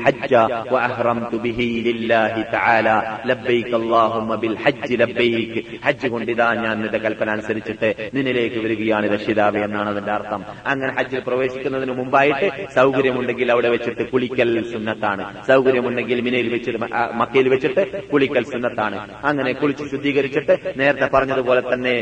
ഹജ്ജ 0.06 0.36
ഹജ്ജ് 5.86 6.08
കൊണ്ടിതാ 6.08 6.54
ഞാൻ 6.54 6.82
നിന്റെ 6.82 6.98
കൽപ്പന 6.98 7.30
അനുസരിച്ചിട്ട് 7.30 8.12
നിന്നിലേക്ക് 8.13 8.56
വരികയാണ് 8.56 9.06
രക്ഷിതാവ് 9.13 9.58
എന്നാണ് 9.58 9.89
അതിന്റെ 9.89 10.12
അർത്ഥം. 10.12 10.45
അങ്ങനെ 10.65 10.93
ഹജ്ജിൽ 10.98 11.19
പ്രവേശിക്കുന്നതിന് 11.19 11.91
മുമ്പായിട്ട് 11.91 12.52
സൗകര്യമുണ്ടെങ്കിൽ 13.25 13.51
അവിടെ 13.53 13.69
വെച്ചിട്ട് 13.73 14.03
കുളിക്കൽ 14.11 14.49
സുന്നത്താണ്. 14.73 15.23
സൗകര്യമുണ്ടെങ്കിൽ 15.49 16.17
മിനയിൽ 16.27 16.47
വെച്ചിട്ട് 16.53 16.79
മക്കയിൽ 17.21 17.47
വെച്ചിട്ട് 17.53 17.81
കുളിക്കൽ 18.11 18.43
സുന്നത്താണ്. 18.53 18.97
അങ്ങനെ 19.29 19.51
കുളിച്ച് 19.61 19.83
ശുദ്ധീകരിച്ചിട്ട് 19.91 20.53
നേരത്തെ 20.79 21.07
പറഞ്ഞതുപോലെ 21.13 21.61
തന്നെ 21.71 21.93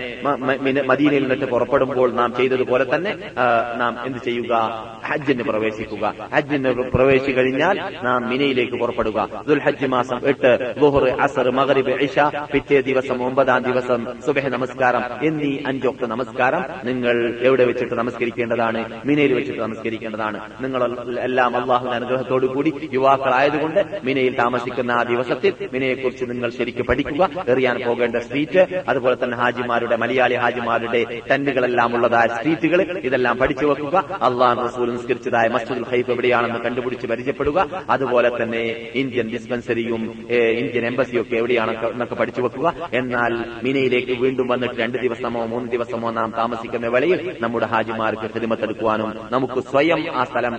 മദീനയിൽ 0.92 1.24
നിന്നിട്ട് 1.26 1.48
പുറപ്പെടുമ്പോൾ 1.54 2.10
നാം 2.20 2.30
ചെയ്തതുപോലെ 2.40 2.86
തന്നെ 2.94 3.12
നാം 3.82 3.94
എന്ത് 4.08 4.20
ചെയ്യുക? 4.28 4.54
ഹജ്ജിന് 5.10 5.44
പ്രവേശിക്കുക. 5.50 6.06
ഹജ്ജിന് 6.34 6.72
പ്രവേശിച്ചു 6.96 7.34
കഴിഞ്ഞാൽ 7.40 7.76
നാം 8.08 8.20
മിനയിലേക്ക് 8.32 8.76
പുറപ്പെടുക. 8.84 9.20
ദുൽഹജ്ജ് 9.48 9.90
മാസം 9.96 10.20
എട്ട് 10.34 10.52
ലുഹർ 10.82 11.06
അസർ 11.26 11.48
മഗ്രിബ് 11.60 11.96
ഇഷ 12.08 12.20
പിറ്റേ 12.54 12.82
ദിവസം 12.90 13.18
ഒമ്പതാം 13.30 13.62
ദിവസം 13.70 14.02
സുബഹ 14.26 14.48
നമസ്കാരം 14.58 15.04
എന്നീ 15.30 15.54
അഞ്ചൊക്കെ 15.72 16.06
നമസ്കാരം 16.14 16.64
നിങ്ങൾ 16.90 17.16
എവിടെ 17.48 17.64
വെച്ചിട്ട് 17.70 17.96
നമസ്കരിക്കേണ്ടതാണ്? 18.02 18.80
മിനയിൽ 19.10 19.34
വെച്ചിട്ട് 19.38 19.62
നമസ്കരിക്കേണ്ടതാണ്. 19.68 20.40
നിങ്ങൾ 20.64 20.82
എല്ലാം 21.20 21.58
അള്ളാഹുവിന്റെ 21.58 21.98
അനുഗ്രഹത്തോടു 21.98 22.46
കൂടി 22.46 22.90
യുവാക്കളായതുകൊണ്ട് 22.94 24.02
മിനയിൽ 24.04 24.36
താമസിക്കുന്ന 24.38 24.92
ആ 24.92 25.04
ദിവസത്തിൽ 25.04 25.54
മിനയെക്കുറിച്ച് 25.74 26.26
നിങ്ങൾ 26.30 26.50
ശരിക്കും 26.50 26.86
പഠിക്കുക 26.86 27.30
എറിയാൻ 27.48 27.78
പോകേണ്ട 27.86 28.16
സ്ട്രീറ്റ് 28.16 28.84
അതുപോലെ 28.88 29.18
തന്നെ 29.24 29.38
ഹാജിമാരുടെ 29.38 29.96
മലയാളി 29.96 30.34
ഹാജിമാരുടെ 30.34 31.22
ടെന്റുകളെല്ലാം 31.32 31.96
ഉള്ളതായ 31.96 32.28
സ്ട്രീറ്റുകൾ 32.28 32.98
ഇതെല്ലാം 32.98 33.38
പഠിച്ചു 33.38 33.66
വെക്കുക. 33.66 33.98
അള്ളാഹ് 34.22 34.58
റസൂൽ 34.68 34.92
നിസ്കരിച്ചതായ 34.92 35.48
മസ്ജിദുൽ 35.48 35.86
ഹൈഫ് 35.92 36.12
എവിടെയാണെന്ന് 36.12 36.60
കണ്ടുപിടിച്ച് 36.60 37.08
പരിചയപ്പെടുക. 37.08 37.84
അതുപോലെ 37.90 38.32
തന്നെ 38.42 38.64
ഇന്ത്യൻ 38.94 39.30
ഡിസ്പെൻസറിയും 39.30 40.02
ഇന്ത്യൻ 40.62 40.86
എംബസിയും 40.86 41.22
ഒക്കെ 41.22 41.36
എവിടെയാണെന്ന് 41.36 41.88
എന്നൊക്കെ 41.88 42.16
പഠിച്ചു 42.16 42.42
വെക്കുക. 42.42 42.74
എന്നാൽ 42.94 43.34
മിനയിലേക്ക് 43.64 44.12
വീണ്ടും 44.12 44.48
വന്നിട്ട് 44.48 44.76
രണ്ട് 44.82 44.98
ദിവസമോ 44.98 45.46
മൂന്ന് 45.46 45.72
ദിവസമോ 45.72 46.12
നാം 46.12 46.34
താമസിക്കുന്ന 46.38 46.88
വേളയിൽ 46.88 47.38
നമ്മുടെ 47.42 47.66
ഹാജിമാർക്ക് 47.66 48.34
ഹിദിമത്തെടുക്കുവാനും 48.34 49.10
നമുക്ക് 49.32 49.60
സ്വയം 49.72 50.02
ആ 50.16 50.24
സ്ഥലം 50.24 50.54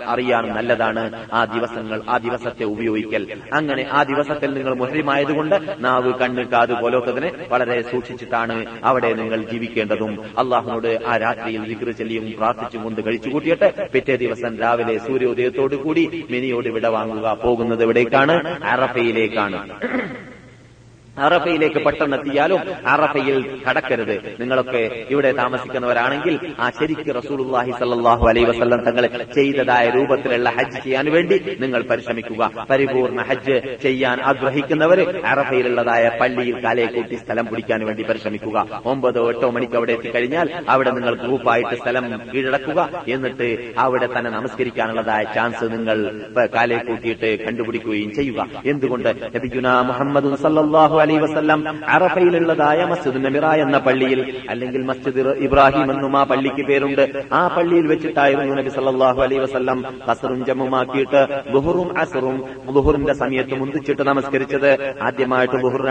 അറിയാനും 0.44 0.56
നല്ലതാണ് 0.56 1.02
ആ 1.32 1.40
ദിവസങ്ങൾ 1.54 1.98
ആ 2.08 2.16
ദിവസത്തെ 2.26 2.64
ഉപയോഗിക്കൽ. 2.64 3.22
അങ്ങനെ 3.52 3.82
ആ 3.92 4.02
ദിവസത്തിൽ 4.02 4.50
നിങ്ങൾ 4.54 4.74
മുഹരിമായതുകൊണ്ട് 4.74 5.56
നാവ് 5.78 6.12
കണ്ണ് 6.20 6.44
കാത് 6.52 6.74
പോലോത്തതിനെ 6.82 7.30
വളരെ 7.52 7.82
സൂക്ഷിച്ചിട്ടാണ് 7.82 8.56
അവിടെ 8.84 9.10
നിങ്ങൾ 9.12 9.40
ജീവിക്കേണ്ടതും. 9.52 10.12
അള്ളാഹുനോട് 10.38 10.90
ആ 11.06 11.16
രാത്രിയിൽ 11.16 11.62
വിക്ര 11.70 11.90
ചെല്ലിയും 11.90 12.26
പ്രാർത്ഥിച്ചും 12.38 12.82
കൊണ്ട് 12.82 13.00
കഴിച്ചു 13.06 13.28
കൂട്ടിയിട്ട് 13.28 13.70
പിറ്റേ 13.92 14.16
ദിവസം 14.16 14.52
രാവിലെ 14.60 14.98
സൂര്യോദയത്തോടു 14.98 15.76
കൂടി 15.76 16.04
മിനിയോട് 16.30 16.68
വിട 16.68 16.86
വാങ്ങുക 16.86 17.26
പോകുന്നത് 17.44 17.82
എവിടേക്കാണ്? 17.82 18.36
അറഫയിലേക്കാണ്. 18.74 19.60
അറഫയിലേക്ക് 21.18 21.80
പെട്ടെന്ന് 21.84 22.16
എത്തിയാലും 22.16 22.60
അറഫയിൽ 22.86 23.60
കടക്കരുത്. 23.68 24.36
നിങ്ങളൊക്കെ 24.40 25.04
ഇവിടെ 25.10 25.32
താമസിക്കുന്നവരാണെങ്കിൽ 25.32 26.38
ആ 26.58 26.70
ശരിക്ക് 26.70 27.14
റസൂലുള്ളാഹി 27.14 27.70
സല്ലാഹു 27.70 28.28
അലൈ 28.28 28.44
വസല്ലം 28.44 28.80
തങ്ങൾ 28.84 29.06
ചെയ്തതായ 29.34 29.90
രൂപത്തിലുള്ള 29.90 30.50
ഹജ്ജ് 30.50 30.82
ചെയ്യാൻ 30.84 31.12
വേണ്ടി 31.12 31.56
നിങ്ങൾ 31.60 31.82
പരിശ്രമിക്കുക. 31.82 32.50
പരിപൂർണ 32.70 33.22
ഹജ്ജ് 33.22 33.78
ചെയ്യാൻ 33.82 34.20
ആഗ്രഹിക്കുന്നവർ 34.20 35.22
അറഫയിലുള്ളതായ 35.24 36.08
പള്ളിയിൽ 36.20 36.64
കാലയെ 36.64 36.86
കൂട്ടി 36.86 37.14
സ്ഥലം 37.14 37.46
പിടിക്കാൻ 37.46 37.86
വേണ്ടി 37.86 38.02
പരിശ്രമിക്കുക. 38.02 38.66
ഒമ്പതോ 38.84 39.28
എട്ടോ 39.28 39.50
മണിക്ക് 39.50 39.76
അവിടെ 39.76 39.92
എത്തിക്കഴിഞ്ഞാൽ 39.92 40.50
അവിടെ 40.68 40.90
നിങ്ങൾ 40.90 41.14
ഗ്രൂപ്പായിട്ട് 41.14 41.74
സ്ഥലം 41.76 42.04
കീഴടക്കുക. 42.34 42.90
എന്നിട്ട് 43.08 43.72
അവിടെ 43.78 44.08
തന്നെ 44.18 44.30
നമസ്കരിക്കാനുള്ളതായ 44.30 45.24
ചാൻസ് 45.34 45.64
നിങ്ങൾ 45.64 46.20
കാലയെ 46.56 46.78
കൂട്ടിയിട്ട് 46.78 47.44
കണ്ടുപിടിക്കുകയും 47.44 48.14
ചെയ്യുക. 48.14 48.46
എന്തുകൊണ്ട്? 48.66 49.10
മുഹമ്മദ് 49.90 50.36
സല്ലല്ലാഹു 50.42 51.00
അലൈഹി 51.04 51.20
വസല്ലം 51.24 51.60
അറഫയിലുള്ളതായ 51.96 52.80
മസ്ജിദ് 52.92 53.20
നബിറ 53.26 53.46
എന്ന 53.64 53.78
പള്ളിയിൽ 53.86 54.20
അല്ലെങ്കിൽ 54.52 54.82
മസ്ജിദ് 54.90 55.24
ഇബ്രാഹിം 55.46 55.88
എന്നും 55.94 56.14
ആ 56.20 56.24
പള്ളിക്ക് 56.32 56.64
പേരുണ്ട്. 56.70 57.04
ആ 57.32 57.42
പള്ളിയിൽ 57.56 57.86
വെച്ചിട്ടായിരുന്നു 57.92 58.54
നബി 58.60 58.72
സല്ലാഹു 58.78 59.20
അലൈഹി 59.26 59.42
വസല്ലം 59.44 59.78
കസറും 60.08 60.40
ജമ്മുമാക്കിയിട്ട് 60.48 61.22
ബുഹറും 61.54 61.88
അസറും 62.02 62.36
ബുഹറിന്റെ 62.76 63.14
സമയത്ത് 63.22 63.54
മുന്തിച്ചിട്ട് 63.60 64.02
നമസ്കരിച്ചത്. 64.10 64.70
ആദ്യമായിട്ട് 65.08 65.56
ബുഹർ 65.64 65.82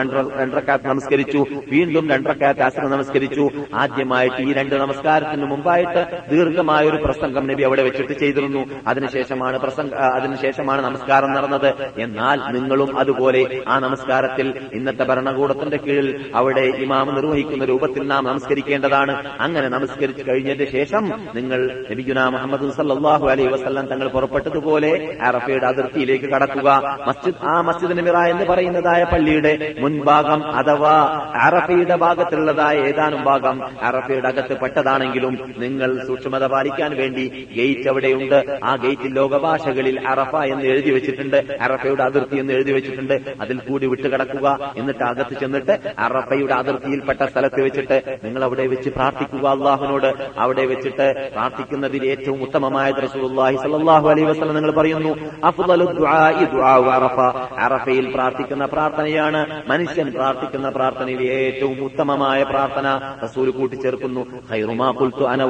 രണ്ടരക്കാത്ത് 0.42 0.88
നമസ്കരിച്ചു. 0.92 1.42
വീണ്ടും 1.72 2.06
രണ്ടരക്കാത്ത് 2.14 2.64
അസർ 2.68 2.86
നമസ്കരിച്ചു. 2.96 3.46
ആദ്യമായിട്ട് 3.84 4.42
ഈ 4.48 4.54
രണ്ട് 4.60 4.76
നമസ്കാരത്തിന് 4.84 5.48
മുമ്പായിട്ട് 5.54 6.02
ദീർഘമായ 6.32 6.84
ഒരു 6.92 7.00
പ്രസംഗം 7.06 7.44
നബി 7.52 7.64
അവിടെ 7.70 7.84
വെച്ചിട്ട് 7.88 8.14
ചെയ്തിരുന്നു. 8.22 8.62
അതിനുശേഷമാണ് 8.88 9.58
പ്രസംഗ 9.66 9.94
അതിനുശേഷമാണ് 10.18 10.82
നമസ്കാരം 10.88 11.32
നടന്നത്. 11.38 11.70
എന്നാൽ 12.06 12.38
നിങ്ങളും 12.56 12.92
അതുപോലെ 13.04 13.42
ആ 13.68 13.78
നമസ്കാരത്തിൽ 13.86 14.48
ഇന്നത്തെ 14.74 15.03
ഭരണകൂടത്തിന്റെ 15.04 15.78
കീഴിൽ 15.78 16.32
അവിടെ 16.36 16.62
ഇമാം 16.62 17.16
നിർവഹിക്കുന്ന 17.16 17.66
രൂപത്തിൽ 17.66 18.08
നാം 18.08 18.24
നമസ്കരിക്കേണ്ടതാണ്. 18.24 19.28
അങ്ങനെ 19.40 19.68
നമസ്കരിച്ചു 19.68 20.32
കഴിഞ്ഞതിന് 20.32 20.72
ശേഷം 20.72 21.12
നിങ്ങൾ 21.36 21.86
നബിഗുന 21.92 22.28
മുഹമ്മദ് 22.28 22.72
സല്ലാഹു 22.72 23.28
അലൈ 23.28 23.46
വസല്ലം 23.48 23.86
തങ്ങൾ 23.86 24.08
പുറപ്പെട്ടതുപോലെ 24.08 25.18
അറഫയുടെ 25.22 25.66
അതിർത്തിയിലേക്ക് 25.66 26.26
കടക്കുക. 26.26 26.98
മസ്ജിദ് 27.08 27.36
ആ 27.44 27.62
മസ്ജിദ് 27.62 27.98
നമിറ 27.98 28.18
എന്ന് 28.18 28.46
പറയുന്നതായ 28.46 29.04
പള്ളിയുടെ 29.04 29.76
മുൻഭാഗം 29.80 30.56
അഥവാ 30.56 30.96
അറഫയുടെ 31.42 31.96
ഭാഗത്തുള്ളതായ 31.96 32.76
ഏതാനും 32.76 33.24
ഭാഗം 33.24 33.64
അറഫയുടെ 33.82 34.28
അകത്ത് 34.28 34.58
പെട്ടതാണെങ്കിലും 34.58 35.54
നിങ്ങൾ 35.58 36.08
സൂക്ഷ്മത 36.08 36.48
പാലിക്കാൻ 36.48 36.96
വേണ്ടി 36.96 37.48
ഗേറ്റ് 37.58 37.90
അവിടെയുണ്ട്. 37.90 38.60
ആ 38.64 38.76
ഗേറ്റിൽ 38.76 39.14
ലോകഭാഷകളിൽ 39.14 40.08
അറഫ 40.08 40.36
എന്ന് 40.36 40.66
എഴുതി 40.66 40.92
വെച്ചിട്ടുണ്ട്. 40.92 41.58
അറഫയുടെ 41.62 42.04
അതിർത്തി 42.04 42.36
എന്ന് 42.36 42.54
എഴുതി 42.54 42.72
വെച്ചിട്ടുണ്ട്. 42.72 43.14
അതിൽ 43.42 43.58
കൂടി 43.60 43.86
വിട്ടുകിടക്കുക. 43.86 44.74
എന്നിട്ട് 44.78 44.93
അകത്ത് 45.04 45.36
ചെന്നിട്ട് 45.42 45.74
അറഫയുടെ 46.00 46.54
അതിർത്തിയിൽപ്പെട്ട 46.54 47.22
സ്ഥലത്ത് 47.32 47.62
വെച്ചിട്ട് 47.62 47.98
നിങ്ങൾ 48.24 48.44
അവിടെ 48.44 48.68
വെച്ച് 48.68 48.90
പ്രാർത്ഥിക്കുക 48.90 49.46
അള്ളാഹുനോട് 49.54 50.10
അവിടെ 50.38 50.66
വെച്ചിട്ട് 50.66 51.06
പ്രാർത്ഥിക്കുന്നതിൽ 51.34 52.04
ഏറ്റവും 52.06 52.42
ഉത്തമമായ 52.42 52.72
റസൂലുള്ളാഹി 53.06 53.56
സ്വല്ലല്ലാഹു 53.56 54.08
അലൈഹി 54.08 54.28
വസല്ലം 54.30 54.56
നിങ്ങൾ 54.56 54.72
പറയുന്നു 54.72 55.12
ദുആഇ 55.94 56.46
ദുആഉ 56.54 56.86
അറഫ. 56.96 57.18
അറഫയിൽ 57.66 58.06
പ്രാർത്ഥിക്കുന്ന 58.14 58.66
പ്രാർത്ഥനയാണ് 58.66 59.40
മനുഷ്യൻ 59.70 60.08
പ്രാർത്ഥിക്കുന്ന 60.12 60.68
പ്രാർത്ഥനയിൽ 60.70 61.22
ഏറ്റവും 61.38 61.78
ഉത്തമമായ 61.88 62.40
പ്രാർത്ഥന. 62.44 62.88
റസൂൽ 63.24 63.48
കൂട്ടിച്ചേർക്കുന്നു 63.52 64.22
ഖൈറുമാ 64.50 64.88
ഖുൽതു 65.00 65.24
അന 65.26 65.42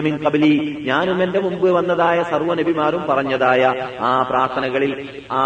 മിൻ 0.00 0.16
ഖബ്ലി. 0.24 0.52
ഞാനും 0.86 1.22
എന്റെ 1.22 1.40
മുമ്പ് 1.40 1.68
വന്നതായ 1.70 2.18
സർവ 2.32 2.54
നബിമാരും 2.54 3.02
പറഞ്ഞതായ 3.08 3.62
ആ 4.02 4.22
പ്രാർത്ഥനകളിൽ 4.22 4.92
ആ, 5.30 5.40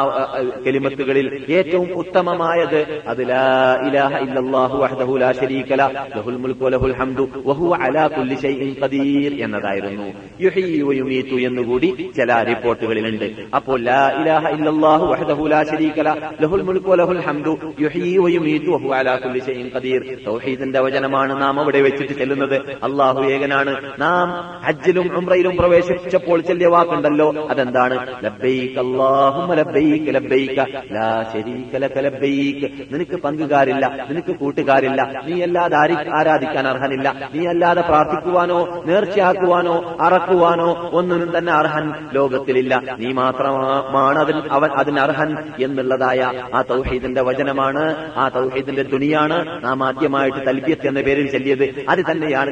കെലിമത്തുകളിൽ 0.64 1.26
ഏറ്റവും 1.50 1.88
ഉത്തമമായത് 1.94 2.78
അത് 3.06 3.22
ലാ 3.28 3.78
ഇലാഹ 3.88 4.12
ഇല്ലല്ലാഹു 4.24 4.76
വഹ്ദഹു 4.82 5.16
ലാ 5.16 5.32
ശരീക 5.32 5.70
له 5.80 5.86
ലഹുൽ 6.16 6.36
മുൽക്കു 6.36 6.64
വലഹുൽ 6.64 6.94
ഹംദു 7.00 7.24
വഹുവ 7.46 7.72
അലാ 7.82 8.06
കുല്ലി 8.06 8.34
ഷൈഇൻ 8.34 8.70
ഖദീർ 8.82 9.32
എന്നതായിരുന്നു. 9.44 10.06
യുഹ്യി 10.40 10.82
വയുമീതു 10.82 11.36
എന്നുകൂടി 11.48 12.10
ചില 12.16 12.42
റിപ്പോർട്ടുകളിലുണ്ട്. 12.42 13.24
അപ്പോൾ 13.54 13.80
ലാ 13.80 14.02
ഇലാഹ 14.22 14.48
ഇല്ലല്ലാഹു 14.48 15.06
വഹ്ദഹു 15.06 15.46
ലാ 15.46 15.62
ശരീക 15.62 16.00
ല 16.00 16.14
ലഹുൽ 16.42 16.62
മുൽക്കു 16.62 16.90
വലഹുൽ 16.90 17.20
ഹംദു 17.20 17.58
യുഹ്യി 17.80 18.18
വയുമീതു 18.18 18.70
വഹു 18.70 18.88
അലാ 18.94 19.16
കുല്ലി 19.16 19.38
ഷൈഇൻ 19.38 19.70
ഖദീർ. 19.76 20.02
തൗഹീദിന്റെ 20.26 20.80
വചനമാണ് 20.80 21.42
നാം 21.42 21.60
അവിടെ 21.60 21.80
വെച്ചിട്ട് 21.80 22.12
ചെല്ലുന്നത്. 22.12 22.56
അല്ലാഹു 22.82 23.22
ഏകനാണ്. 23.22 23.72
നാം 23.98 24.28
ഹജ്ജിലും 24.62 25.16
ഉംറയിലും 25.18 25.56
പ്രവേശിച്ചപ്പോൾ 25.56 26.40
ചെല്ലിയ 26.40 26.66
വാക്കുണ്ടല്ലോ. 26.66 27.46
അതെന്താണ്? 27.50 27.96
ലബ്ബൈക 28.24 28.78
അല്ലാഹുമ്മ 28.78 29.54
ലബ്ബൈക 29.54 30.10
ലബ്ബൈക 30.16 30.58
ലാ 30.92 31.08
ശരീക 31.32 31.76
ലക 31.76 31.98
ലബ്ബൈക. 31.98 32.62
നിനക്ക് 32.92 33.15
പങ്കുകാരില്ല 33.16 34.06
നിനക്ക് 34.10 34.32
കൂട്ടുകാരില്ല 34.36 35.22
നീ 35.24 35.42
അല്ലാതെ 35.42 35.76
ആരി- 35.76 36.14
ആരാധിക്കാൻ 36.14 36.68
അർഹനില്ല. 36.68 37.30
നീ 37.34 37.46
അല്ലാതെ 37.46 37.80
പ്രാർത്ഥിക്കുവാനോ 37.80 38.82
നേർച്ചയാക്കുവാനോ 38.86 39.96
അറക്കുവാനോ 40.00 40.90
ഒന്നിനും 40.92 41.38
തന്നെ 41.38 41.52
അർഹൻ 41.52 41.92
ലോകത്തിലില്ല. 42.12 42.82
നീ 42.98 43.12
മാത്രമാണ് 43.12 44.18
അതിൽ 44.18 44.42
അവൻ 44.50 44.70
അതിന് 44.70 44.98
അർഹൻ 45.00 45.36
എന്നുള്ളതായ 45.60 46.32
ആ 46.54 46.62
തൗഹീദിന്റെ 46.62 47.22
വചനമാണ് 47.22 48.12
ആ 48.16 48.28
തൗഹീദിന്റെ 48.28 48.82
തുണിയാണ് 48.82 49.64
നാം 49.64 49.84
ആദ്യമായിട്ട് 49.84 50.46
തൽബിയത്ത് 50.46 50.88
എന്ന 50.88 51.00
പേരിൽ 51.00 51.30
ചൊല്ലിയത്. 51.30 51.84
അത് 51.88 51.98
തന്നെയാണ് 52.10 52.46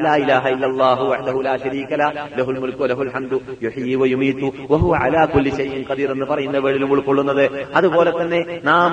ഉൾക്കൊള്ളുന്നത്. 6.85 7.65
അതുപോലെ 7.75 8.21
തന്നെ 8.21 8.59
നാം 8.63 8.91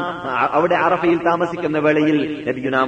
അവിടെ 0.52 0.74
അറഫയിൽ 0.74 1.18
താമസിക്കുന്ന 1.53 1.79
വേളയിൽ 1.85 2.19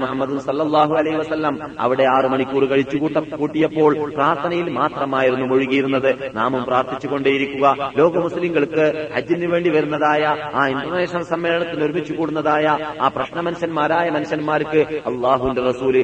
മുഹമ്മദ് 0.03 0.35
സല്ലല്ലാഹു 0.45 0.93
അലൈഹി 1.01 1.17
വസല്ലം 1.17 1.55
അവിടെ 1.85 2.05
ആറ് 2.17 2.29
മണിക്കൂർ 2.33 2.63
കഴിച്ചു 2.71 2.97
കൂട്ട 3.03 3.17
കൂട്ടിയപ്പോൾ 3.41 3.93
പ്രാർത്ഥനയിൽ 4.17 4.69
മാത്രമായിരുന്നു 4.79 5.47
മുഴുകിയിരുന്നത്. 5.51 6.11
നാമും 6.37 6.63
പ്രാർത്ഥിച്ചുകൊണ്ടേയിരിക്കുക. 6.69 7.67
ലോക 7.99 8.15
മുസ്ലിങ്ങൾക്ക് 8.27 8.85
ഹജ്ജിന് 9.15 9.49
വേണ്ടി 9.53 9.71
വരുന്നതായ 9.77 10.23
ആ 10.61 10.63
ഇന്റർനാഷണൽ 10.73 11.25
സമ്മേളനത്തിൽ 11.33 11.83
ഒരുമിച്ച് 11.87 12.13
കൂടുന്നതായ 12.21 12.67
ആ 13.05 13.09
പ്രശ്ന 13.17 13.39
മനുഷ്യന്മാരായ 13.49 14.07
മനുഷ്യന്മാർക്ക് 14.17 14.81
അള്ളാഹുന്റെ 15.11 15.65
റസൂൽ 15.71 15.99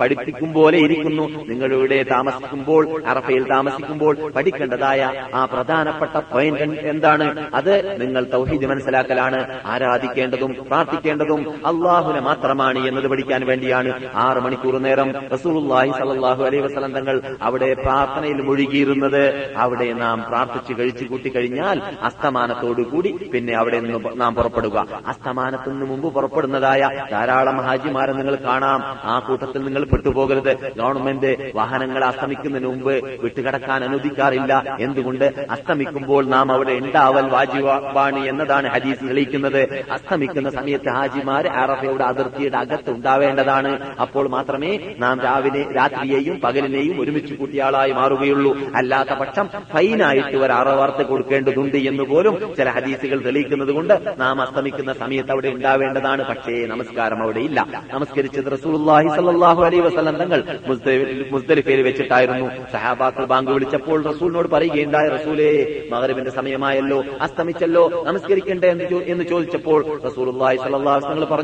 പഠിപ്പിക്കും 0.00 0.50
പോലെ 0.56 0.80
ഇരിക്കുന്നു. 0.86 1.26
നിങ്ങളിവിടെ 1.52 2.00
താമസിക്കുമ്പോൾ 2.14 2.82
അറഫയിൽ 3.12 3.44
താമസിക്കുമ്പോൾ 3.52 4.14
പഠിക്കേണ്ടതായ 4.36 5.02
ആ 5.34 5.44
പ്രധാനപ്പെട്ട 5.52 6.16
പോയിന്റ് 6.32 6.66
എന്താണ്? 6.94 7.28
അത് 7.58 7.74
നിങ്ങൾ 8.00 8.22
തൗഹീദ് 8.34 8.66
മനസ്സിലാക്കലാണ്. 8.72 9.40
ആരാധിക്കേണ്ടതും 9.74 10.52
പ്രാർത്ഥിക്കേണ്ടതും 10.68 11.40
അള്ളാഹുനെ 11.70 12.20
മാത്രമാണ് 12.20 12.78
എന്നത് 12.88 13.06
പഠിക്കാൻ 13.08 13.46
വേണ്ടിയാണ്. 13.46 13.90
ആറ് 14.24 14.38
മണിക്കൂർ 14.38 14.74
നേരം 14.86 15.08
റസൂലുള്ളാഹി 15.34 15.90
സല്ലല്ലാഹു 15.98 16.42
അലൈഹി 16.48 16.62
വസ്ലം 16.66 16.92
തങ്ങൾ 16.92 17.16
അവിടെ 17.42 17.74
പ്രാർത്ഥനയിൽ 17.74 18.40
മുഴുകിയിരുന്നത്. 18.48 19.22
അവിടെ 19.56 19.92
നാം 19.92 20.24
പ്രാർത്ഥിച്ചു 20.28 20.74
കഴിച്ചു 20.78 21.04
കൂട്ടി 21.04 21.28
കഴിഞ്ഞാൽ 21.28 21.82
അസ്തമാനത്തോടുകൂടി 22.02 23.12
പിന്നെ 23.32 23.54
അവിടെ 23.56 23.80
നിന്ന് 23.80 24.20
നാം 24.20 24.34
പുറപ്പെടുക. 24.34 24.86
അസ്തമാനത്തിന് 25.06 25.86
മുമ്പ് 25.90 26.08
പുറപ്പെടുന്നതായ 26.14 26.82
ധാരാളം 27.12 27.60
ഹാജിമാരെ 27.66 28.12
നിങ്ങൾ 28.12 28.34
കാണാം. 28.46 28.82
ആ 29.04 29.18
കൂട്ടത്തിൽ 29.18 29.60
നിങ്ങൾ 29.64 29.84
പെട്ടുപോകരുത്. 29.84 30.52
ഗവൺമെന്റ് 30.76 31.52
വാഹനങ്ങൾ 31.54 32.04
അസ്തമിക്കുന്നതിന് 32.04 32.68
മുമ്പ് 32.68 32.94
വിട്ടുകിടക്കാൻ 33.24 33.84
അനുവദിക്കാറില്ല. 33.84 34.52
എന്തുകൊണ്ട്? 34.80 35.26
അസ്തമിക്കുമ്പോൾ 35.50 36.22
നാം 36.34 36.52
അവിടെ 36.52 36.72
ഉണ്ടാവൽ 36.82 37.28
വാജിബാണ് 37.36 38.20
എന്നതാണ് 38.32 38.68
ഹദീസ് 38.76 39.04
തെളിയിക്കുന്നത്. 39.08 39.62
അസ്തമിക്കുന്ന 39.92 40.50
സമയത്ത് 40.50 40.90
ഹാജിമാര് 40.98 41.48
അറഫയുടെ 41.62 42.04
അതിർത്തിയുടെ 42.10 42.58
അകത്ത് 42.62 42.90
ഉണ്ടാവേണ്ടതാണ്. 42.96 43.72
അപ്പോൾ 44.04 44.28
മാത്രമേ 44.34 44.72
നാം 45.04 45.16
രാവിലെ 45.26 45.62
രാത്രിയെയും 45.78 46.36
പകലിനെയും 46.44 46.96
ഒരുമിച്ച് 47.02 47.34
കൂട്ടിയാളായി 47.40 47.92
മാറുകയുള്ളൂ. 48.00 48.52
അല്ലാത്ത 48.80 49.12
പക്ഷം 49.22 49.46
ഫൈനായിട്ട് 49.72 50.36
ഒരു 50.44 50.54
അറവാർത്ത 50.60 51.02
കൊടുക്കേണ്ടതുണ്ട് 51.10 51.78
എന്ന് 51.90 52.04
പോലും 52.12 52.34
ചില 52.58 52.68
ഹദീസുകൾ 52.76 53.18
തെളിയിക്കുന്നത് 53.26 53.72
കൊണ്ട് 53.78 53.94
നാം 54.22 54.36
അസ്തമിക്കുന്ന 54.46 54.92
സമയത്ത് 55.02 55.32
അവിടെ 55.36 55.48
ഉണ്ടാവേണ്ടതാണ്. 55.56 56.22
പക്ഷേ 56.30 56.54
നമസ്കാരം 56.72 57.22
അവിടെ 57.26 57.42
ഇല്ല. 57.48 57.58
നമസ്കരിച്ചത് 57.94 58.48
റസൂലുള്ളാഹി 58.56 59.08
സ്വല്ലല്ലാഹു 59.14 59.62
അലൈഹി 59.68 59.82
വസല്ലം 59.88 60.16
തങ്ങൾ 60.22 60.40
മുസ്തലിഫയിൽ 61.34 61.82
വെച്ചിട്ടായിരുന്നു. 61.88 62.46
സഹാബാക്കൾ 62.72 63.24
ബാങ്ക് 63.32 63.50
വിളിച്ചപ്പോൾ 63.56 63.98
റസൂലിനോട് 64.10 64.48
പറയുകയുണ്ടായ 64.54 65.06
റസൂലേ 65.16 65.50
മകരവിന്റെ 65.92 66.32
സമയമായല്ലോ 66.38 66.98
അസ്തമിച്ചല്ലോ 67.26 67.84
നമസ്കരിക്കണ്ടേ 68.08 68.68
എന്ന് 69.12 69.24
ചോദിച്ചപ്പോൾ 69.32 69.80
റസൂൽ 70.06 70.28
വസല്ലം 70.42 70.82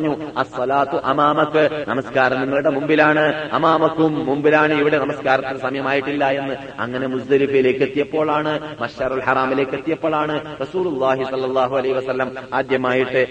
പറഞ്ഞു 0.02 0.30
അസ്വലാത്തു 0.42 0.96
അമാമക്ക് 1.10 1.62
നമസ്കാരം 1.90 2.38
നിങ്ങളുടെ 2.42 2.70
മുമ്പിലാണ്. 2.76 3.24
അമാമക്കും 3.56 4.12
മുമ്പിലാണ് 4.28 4.74
ഇവിടെ 4.82 4.98
നമസ്കാരത്തിന് 5.04 5.60
സമയമായിട്ടില്ല 5.66 6.24
എന്ന് 6.40 6.54
അങ്ങനെ 6.84 7.06
മുസ്ദലിഫയിലേക്ക് 7.14 7.82
എത്തിയപ്പോഴാണ് 7.88 8.52
മഷറുൽ 8.82 9.20
ഹറാമിലേക്ക് 9.26 9.74
എത്തിയപ്പോഴാണ് 9.78 10.34
റസൂലുള്ളാഹി 10.62 11.24
സല്ലാഹു 11.32 11.74
അലൈഹി 11.80 11.94
വസ്ലം 11.98 12.28
ആദ്യമായിട്ട് 12.58 13.22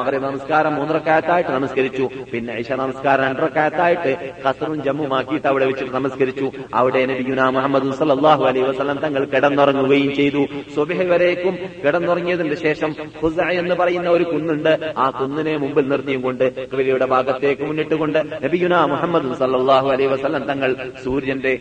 മകര 0.00 0.14
നമസ്കാരം 0.26 0.72
മൂന്നരക്കായത്തായിട്ട് 0.78 1.52
നമസ്കരിച്ചു. 1.58 2.04
പിന്നെ 2.32 2.52
ഇശ 2.62 2.70
നമസ്കാരം 2.82 3.24
രണ്ടരക്കായത്തായിട്ട് 3.28 4.12
കസറും 4.44 4.78
ജമ്മുമാക്കിയിട്ട് 4.86 5.48
അവിടെ 5.52 5.66
വെച്ചിട്ട് 5.70 5.94
നമസ്കരിച്ചു. 5.98 6.46
അവിടെ 6.80 7.02
നബിയുന 7.10 7.48
മുഹമ്മദ് 7.56 7.96
സല്ലാഹു 8.02 8.42
അലൈഹി 8.50 8.66
വസ്ലം 8.70 8.98
തങ്ങൾ 9.04 9.22
കിടന്നുറങ്ങുകയും 9.34 10.10
ചെയ്തു. 10.20 10.42
സുബഹി 10.76 11.06
വരേക്കും 11.12 11.54
കിടന്നുറങ്ങിയതിന്റെ 11.84 12.58
ശേഷം 12.66 12.90
ഹുസ 13.22 13.38
എന്ന് 13.60 13.74
പറയുന്ന 13.80 14.08
ഒരു 14.16 14.24
കുന്നുണ്ട്. 14.32 14.72
ആ 15.04 15.06
കുന്നിനെ 15.18 15.54
മുമ്പിൽ 15.62 15.86
നിർത്തിയും 15.92 16.22
കൊണ്ട് 16.26 16.44
കിബിലയുടെ 16.70 17.06
ഭാഗത്തേക്ക് 17.14 17.62
മുന്നിട്ടുകൊണ്ട് 17.70 18.20
നബിയുന 18.44 18.74
മുഹമ്മദ് 18.92 19.34
സല്ലാഹു 19.42 19.88
അലൈ 19.94 20.06
വസ്ലം 20.14 20.44
തങ്ങൾ 20.50 20.70
സൂര്യന്റെ 21.04 21.52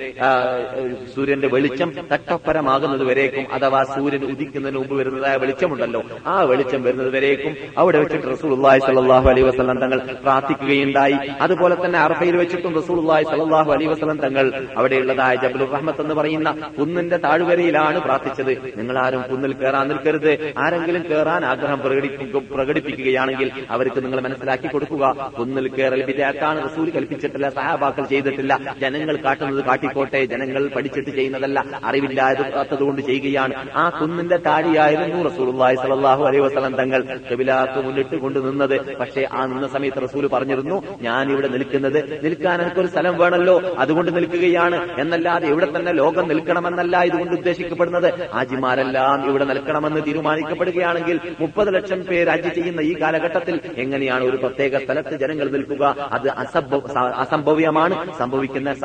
സൂര്യന്റെ 1.16 1.48
വെളിച്ചം 1.56 1.90
തട്ടപ്പരമാകുന്നത് 2.12 3.04
വരേക്കും 3.10 3.46
അഥവാ 3.58 3.82
സൂര്യൻ 3.94 4.24
ഉദിക്കുന്നതിന് 4.32 4.80
മുമ്പ് 4.82 4.96
വരുന്നതായ 5.00 5.36
വെളിച്ചമുണ്ടല്ലോ. 5.44 6.02
ആ 6.32 6.36
വെളിച്ചം 6.52 6.82
വരുന്നത് 6.86 7.10
വരേക്കും 7.16 7.54
അവിടെ 7.82 7.98
വെച്ചിട്ട് 8.04 8.28
റസൂൽഹി 8.34 8.80
സല്ലാഹു 8.88 9.28
അലൈ 9.32 9.44
വസ്ലം 9.50 9.80
തങ്ങൾ 9.84 10.00
പ്രാർത്ഥിക്കുകയുണ്ടായി. 10.26 11.18
അതുപോലെ 11.46 11.76
തന്നെ 11.84 12.00
അറഫയിൽ 12.06 12.36
വെച്ചിട്ടും 12.42 12.76
റസൂൽഹി 12.80 13.26
സല്ലാഹു 13.32 13.72
അലൈ 13.76 13.88
വസ്ലം 13.94 14.20
തങ്ങൾ 14.26 14.46
അവിടെയുള്ളതായ 14.80 15.36
ജബുൽ 15.44 15.66
റഹ്മത്ത് 15.76 16.04
എന്ന് 16.06 16.16
പറയുന്ന 16.20 16.50
കുന്നിന്റെ 16.78 17.20
താഴ്വരയിലാണ് 17.26 18.00
പ്രാർത്ഥിച്ചത്. 18.08 18.54
നിങ്ങൾ 18.80 18.98
ആരും 19.06 19.24
കുന്നിൽ 19.32 19.54
കയറാൻ 19.62 19.88
നിൽക്കരുത്. 19.92 20.32
ആരെങ്കിലും 20.64 21.04
കയറാൻ 21.12 21.42
ആഗ്രഹം 21.52 21.80
പ്രകടിപ്പിക്കുക 21.86 22.44
പ്രകടിപ്പിക്കുകയാണെങ്കിൽ 22.56 23.52
അവർക്ക് 23.76 24.00
നിങ്ങൾ 24.06 24.21
മനസ്സിലാക്കി 24.26 24.68
കൊടുക്കുക. 24.74 25.04
ഒന്നിൽ 25.44 25.68
കേറൽ 25.78 26.02
വിദ്യാർത്ഥാണ് 26.10 26.60
റസൂൽ 26.68 26.88
കൽപ്പിച്ചിട്ടില്ല 26.96 27.50
സഹാബാക്കൾ 27.58 28.06
ചെയ്തിട്ടില്ല. 28.14 28.54
ജനങ്ങൾ 28.82 29.16
കാട്ടുന്നത് 29.26 29.64
കാട്ടിക്കോട്ടെ 29.70 30.22
ജനങ്ങൾ 30.34 30.64
പഠിച്ചിട്ട് 30.76 31.12
ചെയ്യുന്നതല്ല. 31.18 31.60
അറിവില്ലാത്തത് 31.90 32.84
കൊണ്ട് 32.88 33.02
ചെയ്യുകയാണ്. 33.10 33.54
ആ 33.76 33.86
കുന്നിന്റെ 34.00 34.38
താഴെയായിരുന്നു 34.48 35.20
റസൂലുള്ളാഹി 35.30 35.76
സ്വല്ലല്ലാഹു 35.82 36.24
അലൈഹി 36.30 36.44
വസല്ലം 36.46 36.76
തങ്ങൾ 36.82 37.02
കബിലാക്ക് 37.30 37.80
മുന്നിട്ട് 37.86 38.16
കൊണ്ട് 38.24 38.40
നിന്നത്. 38.48 38.76
പക്ഷേ 39.00 39.22
ആ 39.32 39.42
നിന്ന 39.52 39.68
സമയത്ത് 39.76 40.02
റസൂൽ 40.08 40.28
പറഞ്ഞിരുന്നു 40.36 40.78
ഞാൻ 41.08 41.32
ഇവിടെ 41.32 41.48
നിൽക്കുന്നത് 41.56 42.00
നിൽക്കാൻ 42.26 42.62
എനിക്കൊരു 42.62 42.88
സ്ഥലം 42.88 43.18
വേണമല്ലോ 43.18 43.56
അതുകൊണ്ട് 43.78 44.12
നിൽക്കുകയാണ്. 44.18 44.78
എന്നല്ലാതെ 45.02 45.48
ഇവിടെ 45.54 45.68
തന്നെ 45.76 45.92
ലോകം 46.02 46.28
നിൽക്കണമെന്നല്ല 46.28 47.04
ഇതുകൊണ്ട് 47.10 47.34
ഉദ്ദേശിക്കപ്പെടുന്നത്. 47.40 48.10
ആജിമാരെല്ലാം 48.34 49.30
ഇവിടെ 49.30 49.46
നിൽക്കണമെന്ന് 49.52 50.02
തീരുമാനിക്കപ്പെടുകയാണെങ്കിൽ 50.08 51.20
മുപ്പത് 51.40 51.70
ലക്ഷം 51.76 52.02
പേര് 52.10 52.30
ഹജ്ജ് 52.30 52.52
ചെയ്യുന്ന 52.56 52.82
ഈ 52.82 52.94
കാലഘട്ടത്തിൽ 53.02 53.56
എങ്ങനെയാണ് 53.84 54.11
ഒരു 54.20 54.38
പ്രത്യേക 54.38 54.78
സ്ഥലത്ത് 54.86 55.16
ജനങ്ങൾ 55.18 55.50
നിൽക്കുക. 55.52 55.96
അത് 56.12 56.30
അസംഭവ 56.30 56.98
അസംഭവ്യമാണ്. 57.24 57.96
സംഭവിക്കുന്ന 58.20 58.76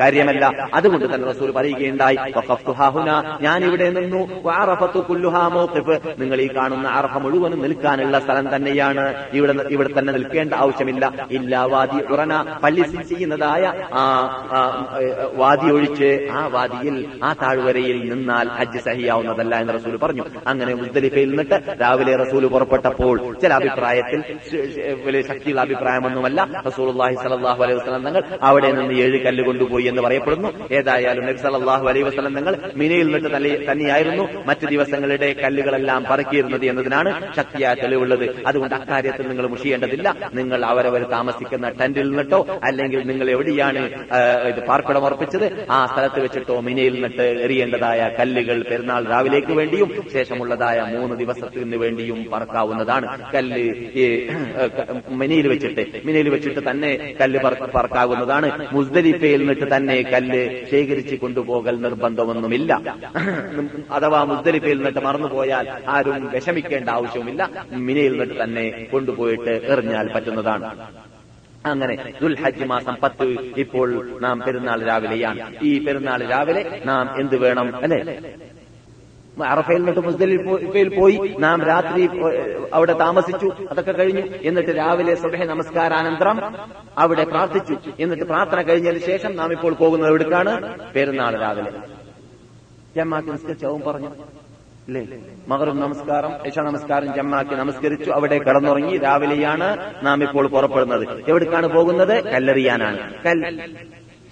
കാര്യമല്ല. 0.00 0.44
അതുകൊണ്ട് 0.74 1.14
തന്നെ 1.14 1.28
റസൂൽ 1.28 1.50
പറയുകയുണ്ടായി 1.50 2.16
ഞാൻ 3.40 3.64
ഇവിടെ 3.64 3.90
നിന്നു. 3.90 4.22
നിങ്ങൾ 6.18 6.40
ഈ 6.40 6.48
കാണുന്ന 6.56 6.88
അർഹ 6.88 7.18
മുഴുവനും 7.18 7.62
നിൽക്കാനുള്ള 7.62 8.18
സ്ഥലം 8.18 8.56
തന്നെയാണ്. 8.56 9.14
ഇവിടെ 9.32 9.54
ഇവിടെ 9.70 9.90
തന്നെ 9.98 10.12
നിൽക്കേണ്ട 10.12 10.54
ആവശ്യമില്ല. 10.54 11.12
ഇല്ലാ 11.30 11.64
വാദി 11.64 12.00
ഉറന. 12.12 12.58
പള്ളി 12.62 12.82
സി 12.82 13.02
ചെയ്യുന്നതായ 13.02 13.72
ആ 13.92 14.04
വാദി 15.34 15.70
ഒഴിച്ച് 15.72 16.28
ആ 16.32 16.46
വാദിയിൽ 16.46 17.06
ആ 17.24 17.32
താഴ്വരയിൽ 17.42 17.98
നിന്നാൽ 18.12 18.48
ഹജ്ജ് 18.48 18.78
സഹിയാവുന്നതല്ല 18.78 19.54
എന്ന് 19.56 19.74
റസൂൽ 19.74 19.96
പറഞ്ഞു. 19.96 20.24
അങ്ങനെ 20.46 20.74
മുസ്ദലിഫയിൽ 20.74 21.28
നിന്നിട്ട് 21.28 21.58
രാവിലെ 21.80 22.16
റസൂൽ 22.16 22.46
പുറപ്പെട്ടപ്പോൾ 22.46 23.38
ചില 23.42 23.52
അഭിപ്രായത്തിൽ 23.52 24.20
ശക്തിയുള്ള 25.22 25.60
അഭിപ്രായമൊന്നുമല്ല 25.60 26.62
റസൂലുള്ളാഹി 26.66 27.14
സലാഹു 27.14 27.64
അലൈഹി 27.64 27.78
വസ്ലം 27.78 28.04
തങ്ങൾ 28.04 28.22
അവിടെ 28.42 28.72
നിന്ന് 28.72 28.94
ഏഴ് 28.94 29.18
കല്ല് 29.20 29.44
കൊണ്ടുപോയി 29.44 29.84
എന്ന് 29.84 30.02
പറയപ്പെടുന്നു. 30.02 30.68
ഏതായാലും 30.72 31.26
നബി 31.26 31.36
സല്ലല്ലാഹു 31.36 31.88
അലൈഹി 31.88 32.04
വസ്ലം 32.04 32.34
തങ്ങൾ 32.34 32.56
മിനയിൽ 32.76 33.04
നിന്നിട്ട് 33.04 33.36
തന്നെ- 33.36 33.72
തന്നെയായിരുന്നു. 33.72 34.28
മറ്റു 34.46 34.66
ദിവസങ്ങളുടെ 34.66 35.32
കല്ലുകളെല്ലാം 35.32 36.04
പറക്കിയിരുന്നത് 36.10 36.66
എന്നതിനാണ് 36.66 37.36
ശക്തിയായ 37.36 37.74
തെളിവുള്ളത്. 37.74 38.46
അതുകൊണ്ട് 38.46 38.74
അക്കാര്യത്തിൽ 38.74 39.28
നിങ്ങൾ 39.28 39.46
മുഷിയേണ്ടതില്ല. 39.46 40.30
നിങ്ങൾ 40.34 40.64
അവരവർ 40.64 41.02
താമസിക്കുന്ന 41.02 41.68
ടെന്റിൽ 41.68 42.08
നിന്നിട്ടോ 42.08 42.46
അല്ലെങ്കിൽ 42.62 43.06
നിങ്ങൾ 43.06 43.30
എവിടെയാണ് 43.30 43.90
ഇത് 44.48 44.66
പാർപ്പിടം 44.66 45.04
ഉറപ്പിച്ചത് 45.04 45.66
ആ 45.70 45.86
സ്ഥലത്ത് 45.86 46.20
വെച്ചിട്ടോ 46.20 46.60
മിനയിൽ 46.60 46.92
നിന്നിട്ട് 46.92 47.22
എറിയേണ്ടതായ 47.22 48.10
കല്ലുകൾ 48.20 48.62
പെരുന്നാൾ 48.70 49.04
രാവിലേക്ക് 49.04 49.52
വേണ്ടിയും 49.52 49.90
ശേഷമുള്ളതായ 50.12 50.96
മൂന്ന് 50.96 51.16
ദിവസത്തിന് 51.16 51.76
വേണ്ടിയും 51.76 52.30
പറക്കാവുന്നതാണ്. 52.32 53.32
കല്ല് 53.34 53.62
മിനയിൽ 55.08 55.48
വെച്ചിട്ട് 55.48 56.00
മിനയിൽ 56.04 56.28
വെച്ചിട്ട് 56.28 56.70
തന്നെ 56.70 57.16
കല്ല് 57.20 57.40
പറ- 57.40 57.70
പറക്കാവുന്നതാണ്. 57.74 58.68
മുസ്ദലിഫയിൽ 58.72 59.38
നിന്നിട്ട് 59.38 59.76
തന്നെ 59.76 60.02
കല്ല് 60.02 60.70
ശേഖരിച്ച് 60.70 61.16
കൊണ്ടുപോകൽ 61.16 61.80
നിർബന്ധമൊന്നുമില്ല. 61.80 62.96
അഥവാ 63.90 64.22
മുസ്ദലിഫയിൽ 64.22 64.76
നിന്നിട്ട് 64.76 64.98
മറന്നുപോയാൽ 64.98 65.68
ആരും 65.88 66.30
വിഷമിക്കേണ്ട 66.30 66.88
ആവശ്യവുമില്ല. 66.88 67.66
മിനയിൽ 67.72 68.10
നിന്നിട്ട് 68.10 68.44
തന്നെ 68.44 68.88
കൊണ്ടുപോയിട്ട് 68.92 69.66
എറിഞ്ഞാൽ 69.66 70.12
പറ്റുന്നതാണ്. 70.12 70.86
അങ്ങനെ 71.66 72.12
ദുൽഹജ്ജ് 72.22 72.64
മാസം 72.64 72.96
പത്ത് 73.02 73.36
ഇപ്പോൾ 73.56 74.18
നാം 74.20 74.42
പെരുന്നാൾ 74.46 74.82
രാവിലെയാണ്. 74.82 75.54
ഈ 75.62 75.84
പെരുന്നാൾ 75.84 76.26
രാവിലെ 76.26 76.82
നാം 76.84 77.20
എന്ത് 77.20 77.36
വേണം 77.36 77.76
അല്ലെ? 77.76 78.32
അറഫയിൽ 79.40 79.76
നിന്നിട്ട് 79.76 80.00
മുസ്ദലിഫയിൽ 80.00 80.88
പോയി. 81.00 81.34
നാം 81.38 81.66
രാത്രി 81.66 82.08
അവിടെ 82.74 82.92
താമസിച്ചു. 82.92 83.52
അതൊക്കെ 83.70 83.92
കഴിഞ്ഞു. 83.92 84.22
എന്നിട്ട് 84.42 84.70
രാവിലെ 84.70 85.14
സുബഹ 85.14 85.44
നമസ്കാരാനന്തരം 85.44 86.56
അവിടെ 86.98 87.24
പ്രാർത്ഥിച്ചു. 87.24 87.76
എന്നിട്ട് 88.00 88.24
പ്രാർത്ഥന 88.24 88.62
കഴിഞ്ഞതിന് 88.62 89.00
ശേഷം 89.00 89.36
നാം 89.36 89.52
ഇപ്പോൾ 89.52 89.74
പോകുന്നത് 89.74 90.10
എവിടേക്കാണ്? 90.10 90.52
പെരുന്നാൾ 90.92 91.40
രാവിലെ. 91.40 91.72
ജമാക്ക് 92.96 93.28
നിസ്കരിച്ചവും 93.28 93.80
പറഞ്ഞു 93.80 94.10
ഇല്ലേ 94.88 95.18
മകറും 95.48 95.80
നമസ്കാരം 95.80 96.32
യശ 96.46 96.58
നമസ്കാരം 96.58 97.14
ജമ്മാക്കി 97.14 97.54
നമസ്കരിച്ചു. 97.54 98.10
അവിടെ 98.10 98.38
കടന്നുറങ്ങി 98.38 98.98
രാവിലെയാണ് 98.98 99.94
നാം 100.06 100.22
ഇപ്പോൾ 100.22 100.46
പുറപ്പെടുന്നത്. 100.48 101.24
എവിടേക്കാണ് 101.28 101.66
പോകുന്നത്? 101.66 102.24
കല്ലെറിയാനാണ്. 102.24 102.98
കൽ 103.24 103.60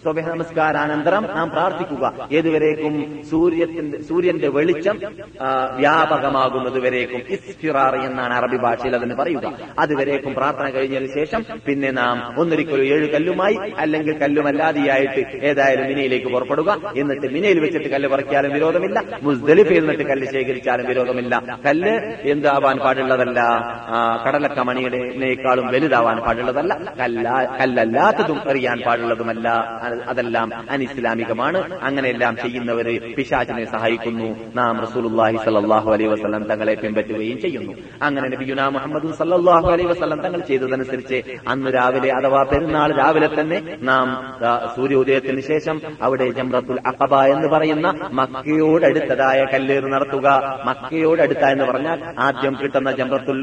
സ്വബഹ 0.02 0.26
നമസ്കാരാനന്തരം 0.34 1.24
നാം 1.36 1.48
പ്രാർത്ഥിക്കുക. 1.50 2.04
ഏതുവരേക്കും 2.32 2.94
സൂര്യത്തിന്റെ 3.30 3.98
സൂര്യന്റെ 4.08 4.48
വെളിച്ചം 4.48 4.96
വ്യാപകമാകുന്നതുവരേക്കും 5.80 5.80
വ്യാപകമാകുന്നത് 5.80 6.78
വരേക്കും 6.84 7.20
ഇസ്ഫിറാർ 7.34 7.94
എന്നാണ് 8.06 8.34
അറബി 8.34 8.58
ഭാഷയിൽ 8.64 8.94
അതിന് 8.98 9.14
പറയുക. 9.14 9.46
അതുവരേക്കും 9.78 10.32
പ്രാർത്ഥന 10.34 10.66
കഴിഞ്ഞതിന് 10.76 11.10
ശേഷം 11.18 11.42
പിന്നെ 11.66 11.90
നാം 11.90 12.16
ഒന്നൊരിക്കലും 12.40 12.86
ഏഴ് 12.94 13.08
കല്ലുമായി 13.14 13.56
അല്ലെങ്കിൽ 13.78 14.14
കല്ലുമല്ലാതെയായിട്ട് 14.22 15.24
ഏതായാലും 15.50 15.86
മിനയിലേക്ക് 15.90 16.30
പുറപ്പെടുക. 16.34 16.70
എന്നിട്ട് 16.96 17.26
മിനയിൽ 17.34 17.60
വെച്ചിട്ട് 17.64 17.88
കല്ല് 17.88 18.10
പറിക്കാനും 18.14 18.52
വിരോധമില്ല. 18.52 18.98
മുസ്ദലിഫയിൽ 19.22 19.80
നിന്നിട്ട് 19.80 20.06
കല്ല് 20.12 20.28
ശേഖരിച്ചാലും 20.32 20.88
വിരോധമില്ല. 20.92 21.34
കല്ല് 21.66 21.94
എന്താവാൻ 22.34 22.78
പാടുള്ളതല്ല? 22.86 23.40
കടലക്ക 24.24 24.60
മണിയുടെക്കാളും 24.70 25.68
വലുതാവാൻ 25.76 26.18
പാടുള്ളതല്ല. 26.26 26.72
കല്ല 27.00 27.28
കല്ലല്ലാത്തതും 27.60 28.40
എറിയാൻ 28.50 28.80
പാടുള്ളതുമല്ല. 28.86 29.48
അതെല്ലാം 30.10 30.48
അനിസ്ലാമികമാണ്. 30.70 31.60
അങ്ങനെയെല്ലാം 31.82 32.34
ചെയ്യുന്നവര് 32.42 32.94
പിശാചിനെ 33.16 33.64
സഹായിക്കുന്നു. 33.64 34.28
നാം 34.60 34.80
റസൂലുള്ളാഹി 34.86 35.38
സല്ലാഹു 35.46 35.88
അലൈഹി 35.94 36.10
വസ്ലം 36.14 36.44
തങ്ങളെ 36.50 36.74
പിൻപറ്റുകയും 36.74 37.38
ചെയ്യുന്നു. 37.44 37.72
അങ്ങനെ 38.02 38.28
മുഹമ്മദ് 38.76 39.08
സല്ലാഹു 39.20 39.68
അലൈഹി 39.74 39.88
വസ്ലം 39.88 40.18
തങ്ങൾ 40.24 40.40
ചെയ്തതനുസരിച്ച് 40.40 41.18
അന്ന് 41.48 41.70
രാവിലെ 41.76 42.10
അഥവാ 42.18 42.42
പെരുന്നാൾ 42.52 42.90
രാവിലെ 43.00 43.28
തന്നെ 43.40 43.58
നാം 43.82 44.06
സൂര്യോദയത്തിന് 44.76 45.40
ശേഷം 45.40 45.76
അവിടെ 46.02 46.26
ജംറത്തുൽ 46.38 46.78
അഖബ 46.90 47.14
എന്ന് 47.34 47.48
പറയുന്ന 47.48 47.86
മക്കയോടടുത്തതായ 48.20 49.40
കല്ലേറ് 49.52 49.88
നടത്തുക. 49.94 50.28
മക്കയോടടുത്ത 50.68 51.44
എന്ന് 51.54 51.64
പറഞ്ഞാൽ 51.64 51.98
ആദ്യം 52.18 52.54
കിട്ടുന്ന 52.60 52.90
ജംറത്തുൽ 53.00 53.38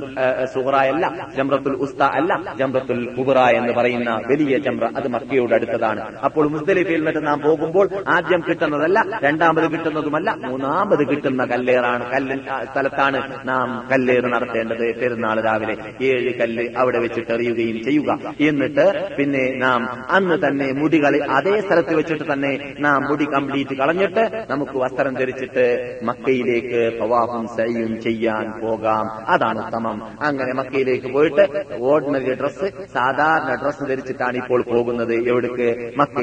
സുഹറയല്ല 0.53 1.05
ജംറത്തുൽ 1.37 1.75
ഉസ്ത 1.85 2.01
അല്ല 2.19 2.31
ജംറത്തുൽ 2.59 3.01
കുബറ 3.17 3.39
എന്ന് 3.59 3.73
പറയുന്ന 3.73 4.09
വലിയ 4.31 4.57
ജംറ 4.57 4.85
അത് 4.99 5.07
മക്കയോട് 5.15 5.53
അടുത്തതാണ് 5.53 6.01
അപ്പോൾ 6.37 6.49
മുസ്തലിഫയിൽ 6.53 6.99
നിന്നിട്ട് 6.99 7.21
നാം 7.27 7.39
പോകുമ്പോൾ 7.41 7.85
ആദ്യം 8.15 8.41
കിട്ടുന്നതല്ല 8.47 8.99
രണ്ടാമത് 9.23 9.71
കിട്ടുന്നതുമല്ല 9.71 10.29
മൂന്നാമത് 10.43 11.01
കിട്ടുന്ന 11.11 11.45
കല്ലേറാണ് 11.51 12.03
കല്ല് 12.11 12.35
സ്ഥലത്താണ് 12.71 13.19
നാം 13.47 13.67
കല്ലേറ് 13.91 14.27
നടത്തേണ്ടത്. 14.33 14.83
പെരുന്നാൾ 14.99 15.37
രാവിലെ 15.45 15.75
ഏഴ് 16.09 16.31
കല്ല് 16.39 16.65
അവിടെ 16.81 16.99
വെച്ചിട്ട് 16.99 17.31
എറിയുകയും 17.35 17.77
ചെയ്യുക. 17.83 18.33
എന്നിട്ട് 18.49 18.85
പിന്നെ 19.17 19.41
നാം 19.63 19.79
അന്ന് 20.17 20.37
തന്നെ 20.45 20.67
മുടികൾ 20.81 21.15
അതേ 21.37 21.55
സ്ഥലത്ത് 21.61 21.95
വെച്ചിട്ട് 21.95 22.27
തന്നെ 22.33 22.51
നാം 22.79 22.99
മുടി 23.09 23.27
കംപ്ലീറ്റ് 23.33 23.77
കളഞ്ഞിട്ട് 23.81 24.25
നമുക്ക് 24.49 24.77
വസ്ത്രം 24.83 25.15
ധരിച്ചിട്ട് 25.21 25.65
മക്കയിലേക്ക് 26.09 26.83
തവാഫും 27.01 27.47
സയ്യും 27.57 27.91
ചെയ്യാൻ 28.01 28.45
പോകാം. 28.61 29.05
അതാണ് 29.35 29.59
ഉത്തമം 29.65 29.97
അങ്ങനെ 30.29 30.53
മക്കയിലേക്ക് 30.61 31.11
പോയിട്ട് 31.17 31.47
ഓർഡിനറി 31.89 32.37
ഡ്രസ്സ് 32.43 32.69
സാധാരണ 32.93 33.59
ഡ്രസ്സ് 33.63 33.89
ധരിച്ചിട്ടാണ് 33.91 34.37
ഇപ്പോൾ 34.43 34.61
പോകുന്നത്. 34.71 35.15
എവിടേക്ക്? 35.33 35.69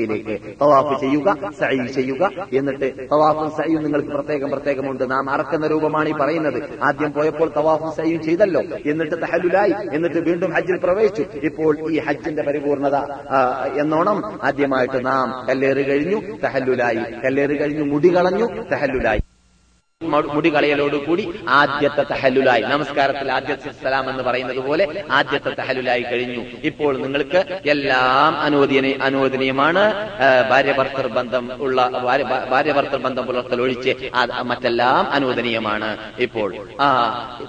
മക്കയിലേക്ക് 0.07 0.57
തവാഫ് 0.63 1.01
ചെയ്യുക 1.01 1.51
സൈ 1.61 1.77
ചെയ്യുക. 1.87 2.31
എന്നിട്ട് 2.53 2.89
തവാഫും 3.13 3.51
സൈയും 3.51 3.83
നിങ്ങൾക്ക് 3.83 4.09
പ്രത്യേകം 4.09 4.51
പ്രത്യേകമുണ്ട്. 4.51 5.11
നാം 5.11 5.31
അറക്കുന്ന 5.31 5.67
രൂപമാണ് 5.67 6.09
ഈ 6.09 6.13
പറയുന്നത്. 6.13 6.63
ആദ്യം 6.83 7.13
പോയപ്പോൾ 7.13 7.49
തവാഫും 7.57 7.93
സൈയും 7.93 8.23
ചെയ്തല്ലോ. 8.23 8.63
എന്നിട്ട് 8.87 9.17
തഹലുലായി 9.23 9.75
എന്നിട്ട് 9.93 10.21
വീണ്ടും 10.29 10.53
ഹജ്ജിൽ 10.53 10.79
പ്രവേശിച്ചു. 10.85 11.25
ഇപ്പോൾ 11.43 11.93
ഈ 11.93 11.99
ഹജ്ജിന്റെ 11.99 12.43
പരിപൂർണത 12.43 12.97
എന്നോണം 13.81 14.19
ആദ്യമായിട്ട് 14.45 15.07
നാം 15.07 15.47
കല്ലേറ് 15.49 15.83
കഴിഞ്ഞു 15.91 16.21
തഹല്ലുലായി. 16.45 17.05
കല്ലേറ് 17.25 17.61
കഴിഞ്ഞു 17.61 17.85
മുടി 17.93 18.17
കളഞ്ഞു 18.17 18.47
തഹല്ലുലായി. 18.73 19.24
മുടി 20.05 20.55
കളയലോടുകൂടി 20.55 21.29
ആദ്യത്തെ 21.49 22.03
തഹലുലായി 22.03 22.63
നമസ്കാരത്തിൽ 22.63 23.33
ആദ്യത്തെ 23.33 23.71
സലാം 23.85 24.11
എന്ന് 24.11 24.23
പറയുന്നത് 24.23 24.59
പോലെ 24.59 25.05
ആദ്യത്തെ 25.11 25.51
തഹലുലായി 25.59 26.03
കഴിഞ്ഞു. 26.03 26.45
ഇപ്പോൾ 26.65 26.99
നിങ്ങൾക്ക് 26.99 27.45
എല്ലാം 27.69 28.41
അനുവദീന 28.41 29.03
അനുവദനീയമാണ്. 29.03 29.93
ഭാര്യഭർത്തർ 30.51 30.51
ഭാര്യ 30.51 30.73
ഭർത്തർ 30.73 31.07
ബന്ധം 31.07 31.51
ഉള്ള 31.63 31.89
ഭാര്യ- 32.51 32.75
ഭർത്തർ 32.75 32.97
ബന്ധം 32.97 33.27
പുലർത്തൽ 33.27 33.61
ഒഴിച്ച് 33.61 34.11
മറ്റെല്ലാം 34.43 35.11
അനുവദനീയമാണ് 35.11 35.97
ഇപ്പോൾ. 36.19 36.55
ആ 36.81 36.91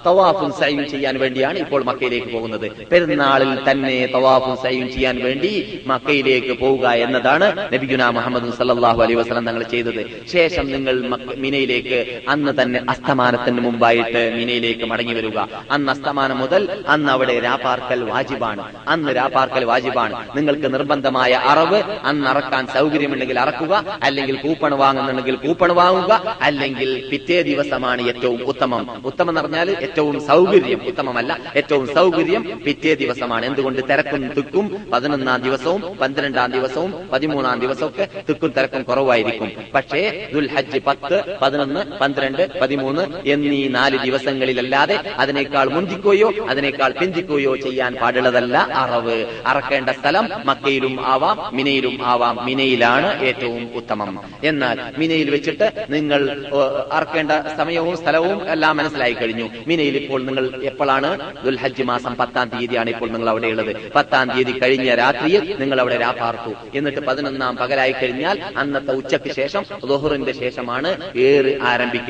തവാഫും 0.05 0.51
സൈം 0.51 0.89
ചെയ്യാൻ 0.89 1.19
വേണ്ടിയാണ് 1.19 1.59
ഇപ്പോൾ 1.59 1.83
മക്കയിലേക്ക് 1.83 2.27
പോകുന്നത്. 2.27 2.71
പെരുന്നാളിൽ 2.91 3.71
തന്നെ 3.71 4.05
തവാഫും 4.13 4.55
സൈം 4.55 4.93
ചെയ്യാൻ 4.93 5.23
വേണ്ടി 5.23 5.79
മക്കയിലേക്ക് 5.87 6.59
പോവുക 6.59 6.87
എന്നതാണ് 6.87 7.73
നബിഗുന 7.73 8.09
മുഹമ്മദ് 8.09 8.53
സല്ലാഹു 8.53 9.01
അലൈഹി 9.01 9.19
വസല്ലം 9.19 9.45
തങ്ങൾ 9.45 9.63
ചെയ്തത്. 9.63 10.27
ശേഷം 10.33 10.71
നിങ്ങൾ 10.71 11.17
മിനയിലേക്ക് 11.35 12.21
അന്ന് 12.29 12.44
തന്നെ 12.51 12.81
അസ്തമാനത്തിന് 12.89 13.61
മുമ്പായിട്ട് 13.61 14.33
മിനയിലേക്ക് 14.35 14.85
മടങ്ങി 14.85 15.13
വരിക. 15.13 15.37
അന്ന് 15.71 15.91
അസ്തമാനം 15.91 16.37
മുതൽ 16.37 16.83
അന്ന് 16.87 17.11
അവിടെ 17.11 17.39
രാപ്പാർക്കൽ 17.39 18.03
വാജിബാണ്. 18.03 18.75
അന്ന് 18.87 19.15
രാപ്പാർക്കൽ 19.15 19.63
വാജിബാണ്. 19.63 20.37
നിങ്ങൾക്ക് 20.37 20.73
നിർബന്ധമായ 20.73 21.33
അറവ് 21.33 21.83
അന്ന് 22.03 22.27
അറക്കാൻ 22.27 22.67
സൗകര്യമുണ്ടെങ്കിൽ 22.67 23.39
അറക്കുക 23.39 23.99
അല്ലെങ്കിൽ 24.03 24.35
കൂപ്പൺ 24.35 24.71
വാങ്ങുന്നുണ്ടെങ്കിൽ 24.71 25.35
കൂപ്പൺ 25.35 25.71
വാങ്ങുക 25.71 26.37
അല്ലെങ്കിൽ 26.41 27.09
പിറ്റേ 27.11 27.41
ദിവസമാണ് 27.41 28.01
ഏറ്റവും 28.07 28.43
ഉത്തമം. 28.43 29.01
ഉത്തമം 29.05 29.29
എന്ന് 29.29 29.41
പറഞ്ഞാൽ 29.41 29.69
ഏറ്റവും 29.69 30.27
സൗകര്യം. 30.27 30.81
ഉത്തമമല്ല 30.87 31.39
ഏറ്റവും 31.55 31.93
സൗകര്യം 31.93 32.61
പിറ്റേ 32.67 32.93
ദിവസമാണ്. 32.93 33.45
എന്തുകൊണ്ട്? 33.45 33.81
തിരക്കും 33.89 34.31
തിക്കും. 34.37 34.85
പതിനൊന്നാം 34.93 35.41
ദിവസവും 35.41 35.81
പന്ത്രണ്ടാം 35.97 36.51
ദിവസവും 36.51 37.09
പതിമൂന്നാം 37.13 37.59
ദിവസവും 37.59 37.89
ഒക്കെ 37.89 38.07
തിക്കും 38.29 38.53
തിരക്കും 38.57 38.83
കുറവായിരിക്കും. 38.83 39.51
പക്ഷേ 39.73 40.29
ദുൽഹജ്ജ് 40.33 40.79
പത്ത് 40.87 41.37
പതിനൊന്ന് 41.41 41.79
പന്ത്രണ്ട് 41.99 42.24
പതിമൂന്ന് 42.61 43.03
എന്നീ 43.25 43.67
നാല് 43.67 43.97
ദിവസങ്ങളിലല്ലാതെ 43.97 44.95
അതിനേക്കാൾ 45.17 45.69
മുന്തിക്കുകയോ 45.69 46.31
അതിനേക്കാൾ 46.49 46.91
പിന്തിക്കുകയോ 47.01 47.55
ചെയ്യാൻ 47.55 47.95
പാടുള്ളതല്ല 47.95 48.57
അറവ്. 48.57 49.25
അറക്കേണ്ട 49.45 49.89
സ്ഥലം 49.89 50.29
മക്കയിലും 50.45 51.07
ആവാം 51.07 51.55
മിനയിലും 51.55 52.05
ആവാം. 52.05 52.45
മിനയിലാണ് 52.45 53.21
ഏറ്റവും 53.21 53.69
ഉത്തമം. 53.75 54.19
എന്നാൽ 54.43 54.77
മിനയിൽ 54.97 55.29
വെച്ചിട്ട് 55.29 55.87
നിങ്ങൾ 55.89 56.45
അറക്കേണ്ട 56.91 57.31
സമയവും 57.57 57.97
സ്ഥലവും 57.97 58.49
എല്ലാം 58.49 58.77
മനസ്സിലായി 58.77 59.13
കഴിഞ്ഞു. 59.13 59.49
മിനയിൽ 59.67 59.95
ഇപ്പോൾ 59.97 60.23
നിങ്ങൾ 60.23 60.61
എപ്പോഴാണ്? 60.63 61.11
ദുൽഹജ്ജ് 61.45 61.83
മാസം 61.83 62.15
പത്താം 62.15 62.47
തീയതിയാണ് 62.49 62.89
ഇപ്പോൾ 62.89 63.09
നിങ്ങൾ 63.09 63.29
അവിടെയുള്ളത് 63.29 63.91
പത്താം 63.95 64.35
തീയതി 64.35 64.59
കഴിഞ്ഞ 64.59 64.95
രാത്രിയിൽ 64.95 65.55
നിങ്ങൾ 65.59 65.79
അവിടെ 65.79 65.97
രാപ്പാർത്തു 65.97 66.51
എന്നിട്ട് 66.77 66.99
പതിനൊന്നാം 66.99 67.57
പകലായി 67.57 67.91
കഴിഞ്ഞാൽ 67.91 68.39
അന്നത്തെ 68.57 68.91
ഉച്ചയ്ക്ക് 68.91 69.31
ശേഷം 69.35 69.63
ദോഹറിന്റെ 69.85 70.31
ശേഷമാണ് 70.31 71.17
ഏറ് 71.17 71.61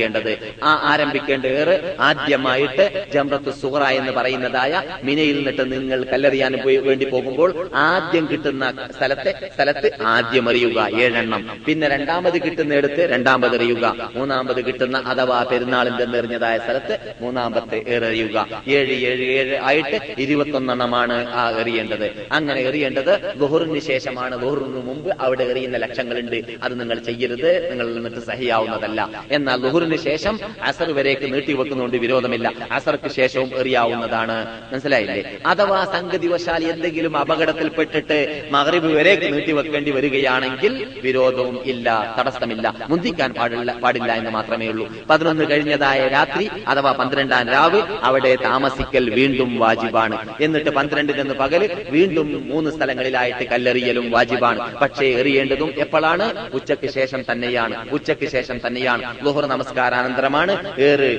ആരംഭിക്കേണ്ടത്. 0.05 0.63
ആ 0.63 0.79
ആരംഭിക്കേണ്ട 0.83 1.45
ഏറ് 1.45 1.95
ആദ്യമായിട്ട് 1.99 3.05
ജംറത്ത് 3.13 3.51
സുഹറ 3.61 3.83
എന്ന് 3.83 4.11
പറയുന്നതായ 4.11 4.83
മിനയിൽ 5.03 5.35
നിന്നിട്ട് 5.35 5.71
നിങ്ങൾ 5.71 6.03
കല്ലെറിയാൻ 6.03 6.51
വേണ്ടി 6.65 7.05
പോകുമ്പോൾ 7.05 7.69
ആദ്യം 7.73 8.27
കിട്ടുന്ന 8.31 8.73
സ്ഥലത്തെ 8.97 9.49
സ്ഥലത്ത് 9.55 9.91
ആദ്യം 10.03 10.49
അറിയുക 10.49 10.87
ഏഴെണ്ണം. 10.99 11.63
പിന്നെ 11.65 11.87
രണ്ടാമത് 11.87 12.37
കിട്ടുന്നിടത്ത് 12.41 13.09
രണ്ടാമത് 13.11 13.55
അറിയുക 13.55 14.11
മൂന്നാമത് 14.15 14.65
കിട്ടുന്ന 14.65 14.97
അഥവാ 14.97 15.43
പെരുന്നാളിന്റെ 15.43 16.05
നിറഞ്ഞതായ 16.05 16.57
സ്ഥലത്ത് 16.57 17.15
മൂന്നാമത്തെ 17.21 17.83
എറിയുക. 17.87 18.63
ഏഴ് 18.67 18.93
ഏഴ് 19.09 19.25
ഏഴ് 19.39 19.59
ആയിട്ട് 19.63 19.99
ഇരുപത്തൊന്നെണ്ണമാണ് 20.17 21.17
ആ 21.29 21.49
എറിയേണ്ടത്. 21.49 22.07
അങ്ങനെ 22.31 22.59
എറിയേണ്ടത് 22.61 23.35
ബഹുറിന് 23.35 23.79
ശേഷമാണ്. 23.79 24.35
ബഹുറിന് 24.37 24.81
മുമ്പ് 24.87 25.15
അവിടെ 25.19 25.43
എറിയുന്ന 25.43 25.77
ലക്ഷങ്ങളുണ്ട്. 25.77 26.39
അത് 26.63 26.79
നിങ്ങൾ 26.79 26.97
ചെയ്യരുത്. 26.99 27.69
നിങ്ങൾ 27.71 27.93
നിന്നിട്ട് 27.93 28.19
സഹിയാവുന്നതല്ല. 28.19 29.25
എന്നാൽ 29.31 29.57
ശേഷം 29.97 30.39
അസർ 30.61 30.91
വരേക്ക് 30.91 31.33
നീട്ടിവെക്കുന്നതുകൊണ്ട് 31.33 31.97
വിരോധമില്ല. 31.97 32.53
അസർക്ക് 32.71 33.09
ശേഷവും 33.09 33.59
എറിയാവുന്നതാണ് 33.59 34.47
മനസ്സിലായില്ലേ? 34.73 35.37
അഥവാ 35.45 35.85
സംഗതിവശാൽ 35.85 36.65
എന്തെങ്കിലും 36.65 37.17
അപകടത്തിൽപ്പെട്ടിട്ട് 37.17 38.49
മകരിബ് 38.51 38.85
വരേക്ക് 38.85 39.33
നീട്ടിവെക്കേണ്ടി 39.33 39.91
വരികയാണെങ്കിൽ 39.91 40.99
വിരോധവും 41.03 41.59
ഇല്ല 41.65 42.15
തടസ്സമില്ല. 42.19 42.75
മുന്തിക്കാൻ 42.89 43.33
പാടില്ല 43.33 43.71
പാടില്ല 43.73 44.11
എന്ന് 44.11 44.29
മാത്രമേ 44.29 44.67
ഉള്ളൂ. 44.67 44.93
പതിനൊന്ന് 45.09 45.49
കഴിഞ്ഞതായ 45.49 46.07
രാത്രി 46.07 46.49
അഥവാ 46.67 46.91
പന്ത്രണ്ടാം 46.91 47.49
രാവ് 47.49 47.81
അവിടെ 48.03 48.35
താമസിക്കൽ 48.35 49.09
വീണ്ടും 49.09 49.59
വാജിബാണ്. 49.59 50.35
എന്നിട്ട് 50.41 50.69
പന്ത്രണ്ടിനെന്ന് 50.69 51.33
പകൽ 51.33 51.85
വീണ്ടും 51.89 52.49
മൂന്ന് 52.49 52.71
സ്ഥലങ്ങളിലായിട്ട് 52.71 53.43
കല്ലെറിയലും 53.43 54.11
വാജിബാണ്. 54.11 54.75
പക്ഷേ 54.75 55.05
എറിയേണ്ടതും 55.05 55.73
എപ്പോഴാണ്? 55.77 56.49
ഉച്ചയ്ക്ക് 56.53 56.89
ശേഷം 56.89 57.23
തന്നെയാണ്. 57.31 57.89
ഉച്ചയ്ക്ക് 57.89 58.29
ശേഷം 58.29 58.59
തന്നെയാണ്. 58.67 59.25
ലുഹർ 59.25 59.45
നമസ്കാരാനന്തരമാണ് 59.85 60.53
ഏറ് 60.87 61.09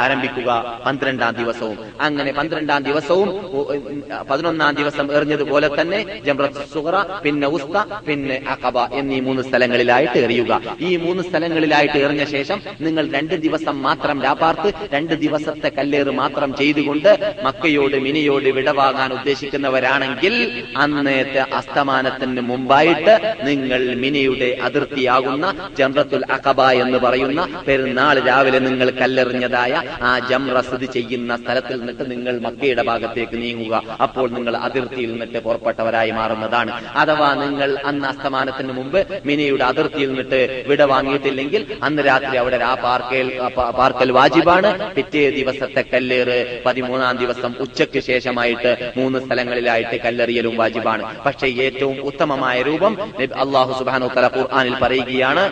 ആരംഭിക്കുക 0.00 0.50
പന്ത്രണ്ടാം 0.86 1.32
ദിവസവും. 1.40 1.76
അങ്ങനെ 2.06 2.30
പന്ത്രണ്ടാം 2.38 2.80
ദിവസവും 2.88 3.28
പതിനൊന്നാം 4.30 4.72
ദിവസം 4.80 5.06
എറിഞ്ഞതുപോലെ 5.16 5.68
തന്നെ 5.78 6.00
ജംറത്ത് 6.26 6.62
സുഹറ 6.72 6.96
പിന്നെ 7.24 7.48
ഉസ്ത 7.56 7.76
പിന്നെ 8.08 8.36
അഖബ 8.54 8.78
എന്നീ 9.00 9.18
മൂന്ന് 9.26 9.42
സ്ഥലങ്ങളിലായിട്ട് 9.48 10.18
എറിയുക. 10.26 10.52
ഈ 10.88 10.90
മൂന്ന് 11.04 11.22
സ്ഥലങ്ങളിലായിട്ട് 11.28 11.98
എറിഞ്ഞ 12.06 12.24
ശേഷം 12.34 12.58
നിങ്ങൾ 12.86 13.04
രണ്ട് 13.16 13.34
ദിവസം 13.46 13.76
മാത്രം 13.86 14.16
രാപ്പാർത്ത് 14.26 14.70
രണ്ട് 14.94 15.14
ദിവസത്തെ 15.24 15.70
കല്ലേറ് 15.78 16.14
മാത്രം 16.22 16.52
ചെയ്തുകൊണ്ട് 16.60 17.10
മക്കയോട് 17.46 17.96
മിനിയോട് 18.06 18.48
വിടവാങ്ങാൻ 18.58 19.10
ഉദ്ദേശിക്കുന്നവരാണെങ്കിൽ 19.18 20.36
അന്നത്തെ 20.84 21.42
അസ്തമാനത്തിന് 21.60 22.44
മുമ്പായിട്ട് 22.50 23.16
നിങ്ങൾ 23.48 23.80
മിനിയുടെ 24.04 24.50
അതിർത്തിയാകുന്ന 24.68 25.46
ജംറത്തുൽ 25.80 26.24
അഖബ 26.36 26.60
എന്ന് 26.84 26.98
പറയുന്ന 27.04 27.37
പെരുന്നാൾ 27.66 28.16
രാവിലെ 28.28 28.58
നിങ്ങൾ 28.58 28.90
കല്ലെറിഞ്ഞതായ 29.00 29.82
ആ 30.02 30.12
ജംറ 30.30 30.60
സ്ഥിതി 30.60 30.86
ചെയ്യുന്ന 30.96 31.36
സ്ഥലത്തിൽ 31.36 31.76
നിന്നിട്ട് 31.80 32.04
നിങ്ങൾ 32.10 32.34
മക്കയുടെ 32.46 32.82
ഭാഗത്തേക്ക് 32.82 33.36
നീങ്ങുക. 33.42 33.74
അപ്പോൾ 34.06 34.26
നിങ്ങൾ 34.36 34.56
അതിർത്തിയിൽ 34.56 35.10
നിന്നിട്ട് 35.12 35.38
പുറപ്പെട്ടവരായി 35.46 36.10
മാറുന്നതാണ്. 36.10 36.72
അഥവാ 37.02 37.30
നിങ്ങൾ 37.44 37.70
അന്ന് 37.84 38.08
അസ്തമാനത്തിന് 38.08 38.72
മുമ്പ് 38.78 39.00
മിനിയുടെ 39.26 39.64
അതിർത്തിയിൽ 39.64 40.08
നിന്നിട്ട് 40.12 40.40
വിട 40.68 40.82
വാങ്ങിയിട്ടില്ലെങ്കിൽ 40.92 41.64
അന്ന് 41.82 42.02
രാത്രി 42.08 42.36
അവിടെ 42.42 42.60
ആ 42.70 42.74
പാർക്കൽ 42.86 43.28
പാർക്കൽ 43.80 44.10
വാജിബാണ്. 44.18 44.70
പിറ്റേ 44.96 45.24
ദിവസത്തെ 45.30 45.84
കല്ലേറ് 45.92 46.38
പതിമൂന്നാം 46.66 47.16
ദിവസം 47.24 47.54
ഉച്ചയ്ക്ക് 47.66 48.00
ശേഷമായിട്ട് 48.10 48.72
മൂന്ന് 48.96 49.18
സ്ഥലങ്ങളിലായിട്ട് 49.26 49.96
കല്ലെറിയലും 50.06 50.56
വാജിബാണ്. 50.62 51.04
പക്ഷേ 51.26 51.46
ഏറ്റവും 51.66 51.96
ഉത്തമമായ 52.10 52.56
രൂപം 52.68 52.94
അള്ളാഹു 53.44 53.72
സുബാനു 53.78 54.08
തല 54.16 54.26
ഖുർആാനിൽ 54.36 54.74
പറയുകയാണ് 54.82 55.44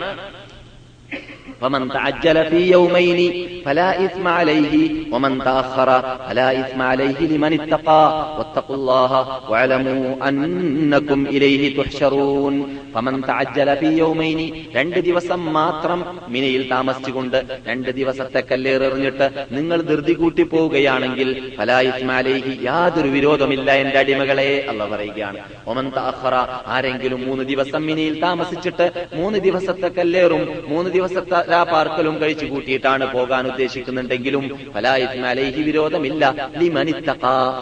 ومن 1.62 1.88
تعجل 1.90 2.44
في 2.46 2.70
يومين 2.70 3.18
فلا 3.64 4.04
إثم 4.04 4.28
عليه 4.30 4.74
ومن 5.12 5.38
تأخر 5.40 5.88
فلا 6.28 6.60
إثم 6.60 6.82
عليه 6.82 7.18
لمن 7.22 7.52
اتقى 7.54 8.04
واتقوا 8.38 8.76
الله 8.76 9.12
واعلموا 9.50 10.28
أنكم 10.28 11.20
إليه 11.26 11.62
تحشرون 11.76 12.54
فمن 12.94 13.14
تعجل 13.22 13.68
في 13.76 13.88
يومين 13.98 14.38
രണ്ട് 14.76 14.98
ദിവസം 15.08 15.40
മാത്രം 15.58 15.98
മിനയിൽ 16.28 16.62
താമസിച്ചുകൊണ്ട് 16.72 17.38
രണ്ട് 17.68 17.90
ദിവസത്തെ 17.98 18.40
കല്ലേറെറിഞ്ഞിട്ട് 18.50 19.26
നിങ്ങൾ 19.56 19.78
ധൃതി 19.90 20.14
കൂട്ടി 20.14 20.44
പോവുകയാണെങ്കിൽ 20.52 21.28
ഫലാ 21.58 21.78
ഇസ്മാലേഹി 21.90 22.52
യാതൊരു 22.68 23.10
വിരോധമില്ല 23.16 23.68
എന്റെ 23.82 23.98
അടിമകളെ 24.02 24.48
അല്ല 24.72 24.82
പറയുകയാണ് 24.92 25.38
ഒമൻ 25.72 25.88
താഹറ 25.98 26.34
ആരെങ്കിലും 26.74 27.20
മൂന്ന് 27.28 27.46
ദിവസം 27.52 27.82
മിനിയിൽ 27.90 28.16
താമസിച്ചിട്ട് 28.26 28.86
മൂന്ന് 29.20 29.40
ദിവസത്തെ 29.46 29.90
കല്ലേറും 29.98 30.42
മൂന്ന് 30.72 30.90
ദിവസത്തെ 30.96 31.40
പാർക്കലും 31.53 32.21
കഴിച്ചു 32.21 32.45
കൂട്ടിയിട്ടാണ് 32.45 33.13
പോകാൻ 33.13 33.47
ഉദ്ദേശിക്കുന്നുണ്ടെങ്കിലും 33.47 34.71
ഫലാ 34.73 34.95
ഇസ്മാലേഹി 34.95 35.61
വിരോധമില്ല. 35.61 36.35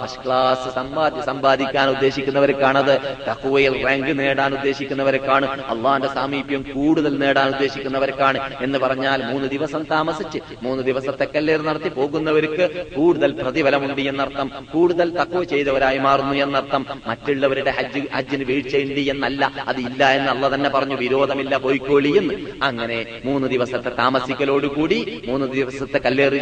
ഫസ്റ്റ് 0.01 0.25
ക്ലാസ് 0.25 0.75
സമ്പാദ്യ 0.75 1.21
സമ്പാദിക്കാൻ 1.21 1.89
ഉദ്ദേശിക്കുന്നവർക്കാണത്. 1.89 2.95
തക്കുവയിൽ 3.31 3.85
റാങ്ക് 3.85 4.19
നേടാൻ 4.19 4.53
ഉദ്ദേശിക്കുന്നവർക്കാണ്. 4.53 5.45
അള്ളാന്റെ 5.45 6.07
സാമീപ്യം 6.07 6.65
കൂടുതൽ 6.75 7.19
നേടാൻ 7.19 7.49
ഉദ്ദേശിക്കുന്നവർക്കാണ് 7.49 8.39
എന്ന് 8.61 8.79
പറഞ്ഞാൽ 8.79 9.23
മൂന്ന് 9.23 9.47
ദിവസം 9.47 9.83
താമസിച്ച് 9.91 10.39
മൂന്ന് 10.63 10.83
ദിവസത്തെ 10.83 11.27
കല്ലേർ 11.35 11.61
നടത്തി 11.61 11.89
പോകുന്നവർക്ക് 11.89 12.85
കൂടുതൽ 12.95 13.31
പ്രതിഫലമുണ്ട് 13.41 14.01
എന്നർത്ഥം. 14.01 14.51
കൂടുതൽ 14.73 15.21
തക്കുവ 15.21 15.43
ചെയ്തവരായി 15.43 15.97
മാറുന്നു 15.97 16.33
എന്നർത്ഥം. 16.33 16.85
മറ്റുള്ളവരുടെ 17.07 17.71
ഹജ്ജ് 17.71 18.07
ഹജ്ജിന് 18.15 18.43
വീഴ്ചയുണ്ട് 18.43 18.99
എന്നല്ല. 18.99 19.51
അത് 19.67 19.77
ഇല്ല 19.77 20.11
എന്ന് 20.11 20.31
അല്ല 20.31 20.55
തന്നെ 20.55 20.69
പറഞ്ഞു. 20.69 20.95
വിരോധമില്ല 20.95 21.57
പോയിക്കോളി 21.57 22.17
എന്ന്. 22.17 22.33
അങ്ങനെ 22.63 23.21
മൂന്ന് 23.25 23.47
ദിവസത്തെ 23.75 23.95
താമസിക്കലോടുകൂടി 23.95 25.21
മൂന്ന് 25.27 25.45
ദിവസത്തെ 25.51 25.99
കല്ലേറി 26.05 26.39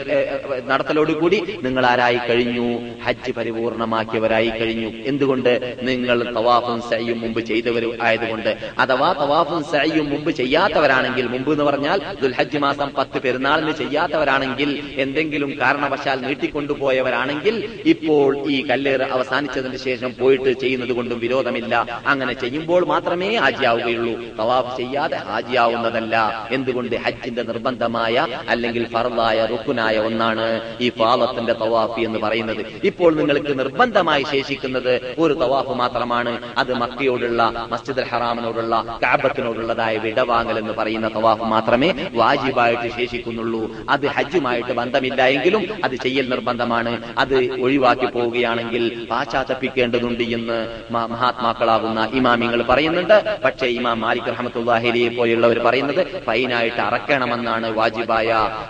നടത്തലോടുകൂടി 0.67 1.37
നിങ്ങൾ 1.63 1.85
ആരായി 1.85 2.19
കഴിഞ്ഞു? 2.29 2.67
ഹജ്ജ് 3.03 3.31
പരിപൂർണമാക്കിയവരായി 3.31 4.49
കഴിഞ്ഞു. 4.49 4.89
എന്തുകൊണ്ട്? 5.11 5.51
നിങ്ങൾ 5.81 6.17
തവാഫും 6.35 6.81
സയ്യും 6.89 7.21
മുമ്പ് 7.21 7.39
ചെയ്തവർ 7.39 7.83
ആയതുകൊണ്ട്. 8.01 8.51
അഥവാ 8.79 9.09
തവാഫും 9.13 9.63
സയ്യും 9.63 10.09
മുമ്പ് 10.09 10.31
ചെയ്യാത്തവരാണെങ്കിൽ 10.31 11.27
മുമ്പ് 11.27 11.51
എന്ന് 11.51 11.63
പറഞ്ഞാൽ 11.63 11.99
ദുൽഹജ്ജ് 12.21 12.57
മാസം 12.57 12.89
പത്ത് 12.97 13.21
പെരുന്നാളിന് 13.21 13.71
ചെയ്യാത്തവരാണെങ്കിൽ 13.71 14.69
എന്തെങ്കിലും 14.97 15.51
കാരണവശാൽ 15.61 16.17
നീട്ടിക്കൊണ്ടുപോയവരാണെങ്കിൽ 16.27 17.55
ഇപ്പോൾ 17.85 18.49
ഈ 18.51 18.67
കല്ലേറ് 18.67 19.01
അവസാനിച്ചതിന് 19.01 19.77
ശേഷം 19.77 20.13
പോയിട്ട് 20.19 20.51
ചെയ്യുന്നത് 20.63 20.93
കൊണ്ടും 20.93 21.19
വിരോധമില്ല. 21.19 22.01
അങ്ങനെ 22.07 22.33
ചെയ്യുമ്പോൾ 22.33 22.85
മാത്രമേ 22.85 23.35
ഹാജിയാവുകയുള്ളൂ. 23.35 24.13
തവാഫ് 24.39 24.77
ചെയ്യാതെ 24.77 25.17
ഹാജിയാവുന്നതല്ല. 25.17 26.15
എന്തുകൊണ്ട് 26.51 26.95
ഹജ്ജിന്റെ 27.23 27.43
നിർബന്ധമായ 27.49 28.15
അല്ലെങ്കിൽ 28.53 28.83
ഫറദായ 28.93 29.39
റുക്കുനായ 29.51 29.97
ഒന്നാണ് 30.07 30.45
ഈ 30.85 30.87
ഫാലത്തിന്റെ 30.99 31.53
തവാഫ് 31.61 31.99
എന്ന് 32.07 32.19
പറയുന്നത്. 32.23 32.61
ഇപ്പോൾ 32.89 33.11
നിങ്ങൾക്ക് 33.19 33.53
നിർബന്ധമായി 33.59 34.23
ശേഷിക്കുന്നത് 34.31 34.93
ഒരു 35.23 35.33
തവാഫ് 35.41 35.73
മാത്രമാണ്. 35.81 36.33
അത് 36.57 36.71
മക്കയോടുള്ള 36.81 37.41
മസ്ജിദ് 37.71 38.03
ഹറാമിനോടുള്ള 38.09 38.73
കാബത്തിനോടുള്ളതായ 39.03 39.93
വിടവാങ്ങൽ 40.05 40.57
എന്ന് 40.63 40.73
പറയുന്ന 40.79 41.07
തവാഫ് 41.15 41.47
മാത്രമേ 41.53 41.89
വാജിബായിട്ട് 42.21 42.89
ശേഷിക്കുന്നുള്ളൂ. 42.97 43.61
അത് 43.89 44.05
ഹജ്ജുമായിട്ട് 44.17 44.73
ബന്ധമില്ല 44.81 45.21
എങ്കിലും 45.35 45.63
അത് 45.85 45.95
ചെയ്യൽ 46.03 46.27
നിർബന്ധമാണ്. 46.33 46.93
അത് 47.23 47.37
ഒഴിവാക്കി 47.67 48.09
പോവുകയാണെങ്കിൽ 48.17 48.83
പാശ്ചാത്തപ്പിക്കേണ്ടതുണ്ട് 49.11 50.25
എന്ന് 50.39 50.59
മഹാത്മാക്കളാകുന്ന 50.97 52.03
ഇമാമിങ്ങൾ 52.21 52.61
പറയുന്നുണ്ട്. 52.73 53.17
പക്ഷേ 53.45 53.69
ഇമാം 53.79 53.99
മാലിക് 54.07 54.29
റഹമത്തുല്ലാഹിലിയെ 54.33 55.09
പോലെയുള്ളവർ 55.21 55.59
പറയുന്നത് 55.69 56.03
ഫൈനായിട്ട് 56.27 56.81
അറക്കണമെന്നാണ് 57.13 57.67
വാജിബായ. 57.77 58.29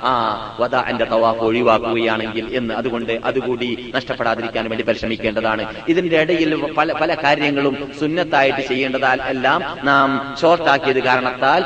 ആ 0.09 0.13
വധ 0.59 0.75
എന്റെ 0.91 1.05
തവാഫ് 1.11 1.43
ഒഴിവാക്കുകയാണെങ്കിൽ 1.49 2.45
എന്ന്. 2.59 2.73
അതുകൊണ്ട് 2.79 3.13
അതുകൂടി 3.25 3.69
നഷ്ടപ്പെടാതിരിക്കാൻ 3.95 4.63
വേണ്ടി 4.69 4.83
പരിശ്രമിക്കേണ്ടതാണ്. 4.89 5.63
ഇതിന്റെ 5.89 6.15
ഇടയിൽ 6.23 6.51
പല 6.79 6.89
പല 7.01 7.11
കാര്യങ്ങളും 7.23 7.75
സുന്നത്തായിട്ട് 7.99 8.61
ചെയ്യേണ്ടതാൽ 8.69 9.19
എല്ലാം 9.33 9.59
നാം 9.83 10.09
ഷോർട്ടാക്കിയത് 10.41 11.01
കാരണത്താൽ 11.07 11.61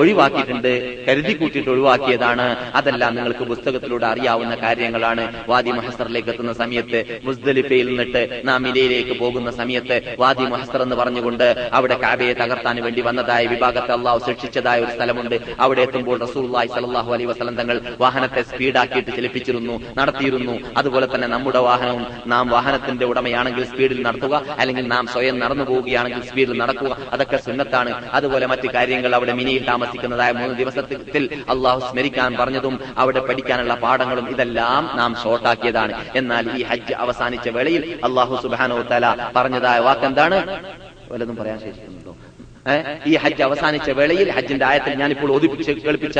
ഒഴിവാക്കിയിട്ടുണ്ട്. 0.00 0.72
കരുതി 1.06 1.34
കൂട്ടിയിട്ട് 1.40 1.70
ഒഴിവാക്കിയതാണ്. 1.74 2.46
അതെല്ലാം 2.74 3.12
നിങ്ങൾക്ക് 3.18 3.44
പുസ്തകത്തിലൂടെ 3.52 4.06
അറിയാവുന്ന 4.12 4.54
കാര്യങ്ങളാണ്. 4.64 5.24
വാദി 5.48 5.70
മഹസ്റിലേക്ക് 5.78 6.30
എത്തുന്ന 6.34 6.52
സമയത്ത് 6.62 7.00
മുസ്ദലിഫയിൽ 7.24 7.86
നിന്നിട്ട് 7.88 8.22
നാം 8.44 8.68
ഇലയിലേക്ക് 8.68 9.14
പോകുന്ന 9.22 9.50
സമയത്ത് 9.60 9.96
വാദി 10.18 10.44
മഹസ്തർ 10.52 10.82
എന്ന് 10.86 10.96
പറഞ്ഞുകൊണ്ട് 11.00 11.46
അവിടെ 11.72 11.96
കാബയെ 12.04 12.32
തകർത്താൻ 12.42 12.76
വേണ്ടി 12.84 13.00
വന്നതായ 13.08 13.42
വിഭാഗത്തെ 13.54 13.92
അള്ളാഹു 13.98 14.18
ശിക്ഷിച്ചതായ 14.26 14.78
ഒരു 14.84 14.92
സ്ഥലമുണ്ട്. 14.96 15.36
അവിടെ 15.60 15.82
എത്തുമ്പോൾ 15.86 16.17
റസൂള്ളി 16.22 16.66
സലാഹു 16.74 17.12
അലൈ 17.14 17.24
വസ്ലം 17.24 17.56
തങ്ങൾ 17.56 17.80
വാഹനത്തെ 18.00 18.42
സ്പീഡാക്കിയിട്ട് 18.42 19.10
ചലിപ്പിച്ചിരുന്നു 19.16 19.80
നടത്തിയിരുന്നു. 19.98 20.58
അതുപോലെ 20.76 21.08
തന്നെ 21.14 21.28
നമ്മുടെ 21.28 21.58
വാഹനവും 21.58 22.06
നാം 22.26 22.48
വാഹനത്തിന്റെ 22.48 23.04
ഉടമയാണെങ്കിൽ 23.04 23.64
സ്പീഡിൽ 23.64 24.02
നടത്തുക 24.06 24.42
അല്ലെങ്കിൽ 24.58 24.86
നാം 24.88 25.06
സ്വയം 25.06 25.38
നടന്നു 25.38 25.64
പോവുകയാണെങ്കിൽ 25.64 26.22
സ്പീഡിൽ 26.28 26.58
നടക്കുക. 26.62 26.96
അതൊക്കെ 27.12 27.36
സുന്നത്താണ്. 27.36 27.92
അതുപോലെ 28.12 28.46
മറ്റു 28.46 28.68
കാര്യങ്ങൾ 28.74 29.14
അവിടെ 29.14 29.32
മിനിയിൽ 29.32 29.66
താമസിക്കുന്നതായ 29.66 30.32
മൂന്ന് 30.32 30.58
ദിവസത്തിൽ 30.58 31.28
അള്ളാഹു 31.48 31.80
സ്മരിക്കാൻ 31.90 32.36
പറഞ്ഞതും 32.40 32.78
അവിടെ 32.98 33.20
പഠിക്കാനുള്ള 33.20 33.74
പാഠങ്ങളും 33.74 34.30
ഇതെല്ലാം 34.30 34.90
നാം 34.96 35.14
ഷോർട്ടാക്കിയതാണ്. 35.22 36.04
എന്നാൽ 36.14 36.58
ഈ 36.58 36.62
ഹജ്ജ് 36.62 36.92
അവസാനിച്ച 36.92 37.48
വേളയിൽ 37.48 38.00
അള്ളാഹു 38.04 38.36
സുബാനോ 38.42 38.82
തല 38.82 39.30
പറഞ്ഞതായ 39.36 39.78
വാക്കെന്താണ്? 39.78 40.38
വല്ലതും 41.12 41.36
പറയാൻ 41.36 41.58
ശേഷിക്കുന്നുണ്ടോ? 41.58 42.16
ഈ 43.06 43.14
ഹജ്ജ് 43.22 43.42
അവസാനിച്ച 43.42 43.90
വേളയിൽ 43.90 44.30
ഹജ്ജിന്റെ 44.30 44.64
ആയത്തിൽ 44.64 44.92
ഞാനിപ്പോൾ 44.94 45.32
ഒതുപ്പിച്ച് 45.32 45.72
കേൾപ്പിച്ച 45.72 46.18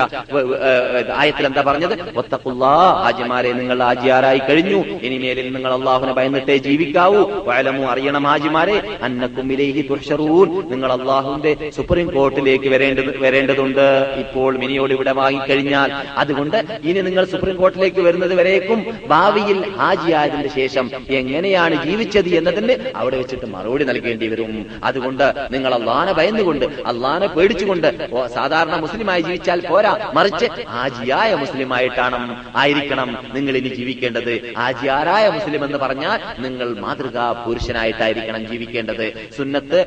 ആയത്തിൽ 1.14 1.46
എന്താ 1.46 1.62
പറഞ്ഞത്? 1.66 1.94
ഒത്തക്കുള്ള 2.16 2.64
ഹാജിമാരെ 3.04 3.52
നിങ്ങൾ 3.52 3.82
ഹാജിയാരായി 3.82 4.38
കഴിഞ്ഞു. 4.38 4.80
ഇനിമേലിൽ 5.08 5.52
നിങ്ങൾ 5.52 5.72
അള്ളാഹുനെ 5.72 6.12
ഭയന്നിട്ടേ 6.12 6.56
ജീവിക്കാവൂ. 6.56 7.20
വയലമു 7.48 7.84
അറിയണം 7.92 8.24
ഹാജിമാരെ. 8.24 8.76
അന്നക്കുമിലേഹി 9.02 9.82
തുഷറൂൻ 9.90 10.48
നിങ്ങൾ 10.70 10.92
അള്ളാഹുവിന്റെ 10.92 11.70
സുപ്രീം 11.76 12.08
കോർട്ടിലേക്ക് 12.14 12.68
വരേണ്ടത് 12.74 13.10
വരേണ്ടതുണ്ട്. 13.24 13.86
ഇപ്പോൾ 14.18 14.58
മിനിയോട് 14.58 14.92
ഇവിടെ 14.92 15.12
വാങ്ങിക്കഴിഞ്ഞാൽ 15.12 15.92
അതുകൊണ്ട് 16.22 16.58
ഇനി 16.84 17.00
നിങ്ങൾ 17.00 17.24
സുപ്രീം 17.24 17.56
കോർട്ടിലേക്ക് 17.56 18.00
വരുന്നത് 18.00 18.34
വരേക്കും. 18.34 18.80
ഭാവിയിൽ 19.06 19.58
ഹാജിയായതിന്റെ 19.76 20.48
ശേഷം 20.48 20.90
എങ്ങനെയാണ് 21.20 21.74
ജീവിച്ചത് 21.86 22.28
എന്നതിന് 22.28 22.74
അവിടെ 22.96 23.16
വെച്ചിട്ട് 23.16 23.46
മറുപടി 23.46 23.84
നൽകേണ്ടി 23.84 24.28
വരും. 24.28 24.66
അതുകൊണ്ട് 24.84 25.26
നിങ്ങൾ 25.52 25.74
അള്ളാനെ 25.74 26.12
ഭയന്നുകൊണ്ട് 26.38 26.66
അള്ളാനെ 26.90 27.28
പേടിച്ചുകൊണ്ട് 27.36 27.88
സാധാരണ 28.34 28.74
മുസ്ലിമായി 28.84 29.22
ജീവിച്ചാൽ 29.28 29.58
പോരാ 29.68 29.92
മറിച്ച് 30.16 30.46
ആജിയായ 30.82 31.30
മുസ്ലിമായിട്ടാണ് 31.42 32.18
ആയിരിക്കണം 32.62 33.08
നിങ്ങൾ 33.36 33.54
ഇനി 33.60 33.70
ജീവിക്കേണ്ടത്. 33.78 34.32
ആജിയാരായ 34.64 35.24
മുസ്ലിം 35.36 35.62
എന്ന് 35.66 35.78
പറഞ്ഞാൽ 35.84 36.18
നിങ്ങൾ 36.44 36.68
മാതൃകാ 36.84 37.26
പുരുഷനായിട്ടായിരിക്കണം 37.44 38.42
ജീവിക്കേണ്ടത്. 38.50 39.06
സുന്നത്ത് 39.36 39.80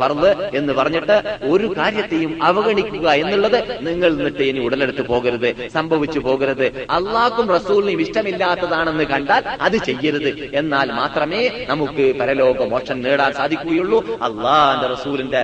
ഫർദ് 0.00 0.30
എന്ന് 0.58 0.72
പറഞ്ഞിട്ട് 0.78 1.16
ഒരു 1.52 1.68
കാര്യത്തെയും 1.78 2.32
അവഗണിക്കുക 2.50 3.06
എന്നുള്ളത് 3.22 3.58
നിങ്ങൾ 3.88 4.10
എന്നിട്ട് 4.18 4.44
ഇനി 4.50 4.60
ഉടലെടുത്ത് 4.66 5.04
പോകരുത് 5.10 5.50
സംഭവിച്ചു 5.76 6.22
പോകരുത്. 6.26 6.66
അള്ളാഹ്ക്കും 6.98 7.46
റസൂലിനും 7.56 8.02
ഇഷ്ടമില്ലാത്തതാണെന്ന് 8.06 9.06
കണ്ടാൽ 9.14 9.42
അത് 9.66 9.76
ചെയ്യരുത്. 9.88 10.30
എന്നാൽ 10.60 10.88
മാത്രമേ 11.00 11.42
നമുക്ക് 11.72 12.06
പരലോക 12.20 12.68
മോക്ഷം 12.72 12.98
നേടാൻ 13.06 13.32
സാധിക്കുകയുള്ളൂ. 13.40 14.00
അള്ളാന്റെ 14.28 14.88
റസൂലിന്റെ 14.94 15.42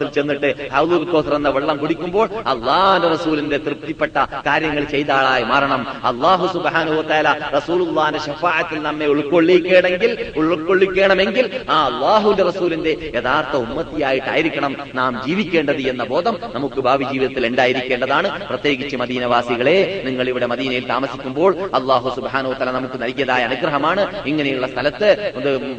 ഹദ്രത്തിൽ 0.00 0.14
ചെന്നിട്ട് 0.16 0.50
ഹൗദുൽ 0.74 1.34
എന്ന 1.36 1.48
വെള്ളം 1.56 1.76
കുടിക്കുമ്പോൾ 1.76 2.26
അള്ളാന്റെ 2.52 3.08
റസൂലിന്റെ 3.14 3.58
തൃപ്തിപ്പെട്ട 3.66 4.16
കാര്യങ്ങൾ 4.46 4.84
ചെയ്ത 4.92 5.10
ആളായി 5.18 5.44
മാറണം. 5.52 5.82
അള്ളാഹു 6.10 6.46
സുബാനുല 6.52 7.28
റസൂലുള്ളാന്റെ 7.56 8.20
ഷഫായത്തിൽ 8.26 8.78
നമ്മെ 8.82 9.06
ഉൾക്കൊള്ളിക്കണമെങ്കിൽ 9.14 10.12
ഉൾക്കൊള്ളിക്കണമെങ്കിൽ 10.40 11.46
ആ 11.70 11.78
അള്ളാഹുന്റെ 11.90 12.44
റസൂലിന്റെ 12.50 12.92
യഥാർത്ഥ 13.16 13.54
ഉമ്മത്തിയായിട്ടായിരിക്കണം 13.64 14.72
നാം 14.94 15.12
ജീവിക്കേണ്ടത് 15.26 15.82
എന്ന 15.92 16.04
ബോധം 16.12 16.36
നമുക്ക് 16.54 16.80
ഭാവി 16.88 17.04
ജീവിതത്തിൽ 17.12 17.46
ഉണ്ടായിരിക്കേണ്ടതാണ്. 17.50 18.28
പ്രത്യേകിച്ച് 18.50 18.96
മദീനവാസികളെ 19.02 19.76
നിങ്ങൾ 20.06 20.26
ഇവിടെ 20.32 20.46
മദീനയിൽ 20.54 20.86
താമസിക്കുമ്പോൾ 20.94 21.50
അള്ളാഹു 21.80 22.08
സുബാനോ 22.16 22.54
നമുക്ക് 22.78 22.98
നൽകിയതായ 23.02 23.42
അനുഗ്രഹമാണ്. 23.50 24.02
ഇങ്ങനെയുള്ള 24.30 24.66
സ്ഥലത്ത് 24.72 25.08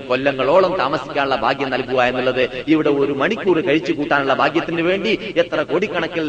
കൊല്ലങ്ങളോളം 0.10 0.74
താമസിക്കാനുള്ള 0.78 1.36
ഭാഗ്യം 1.46 1.70
നൽകുക 1.76 2.00
എന്നുള്ളത് 2.12 2.44
ഇവിടെ 2.74 2.92
ഒരു 3.02 3.14
മണിക്കൂർ 3.22 3.58
കഴിച്ചു 3.68 3.94
കൂട്ടാനുള്ള 4.12 4.34
ഭാഗ്യത്തിന് 4.42 4.84
വേണ്ടി 4.88 5.12
എത്ര 5.42 5.60
കോടിക്കണക്കിൽ 5.72 6.26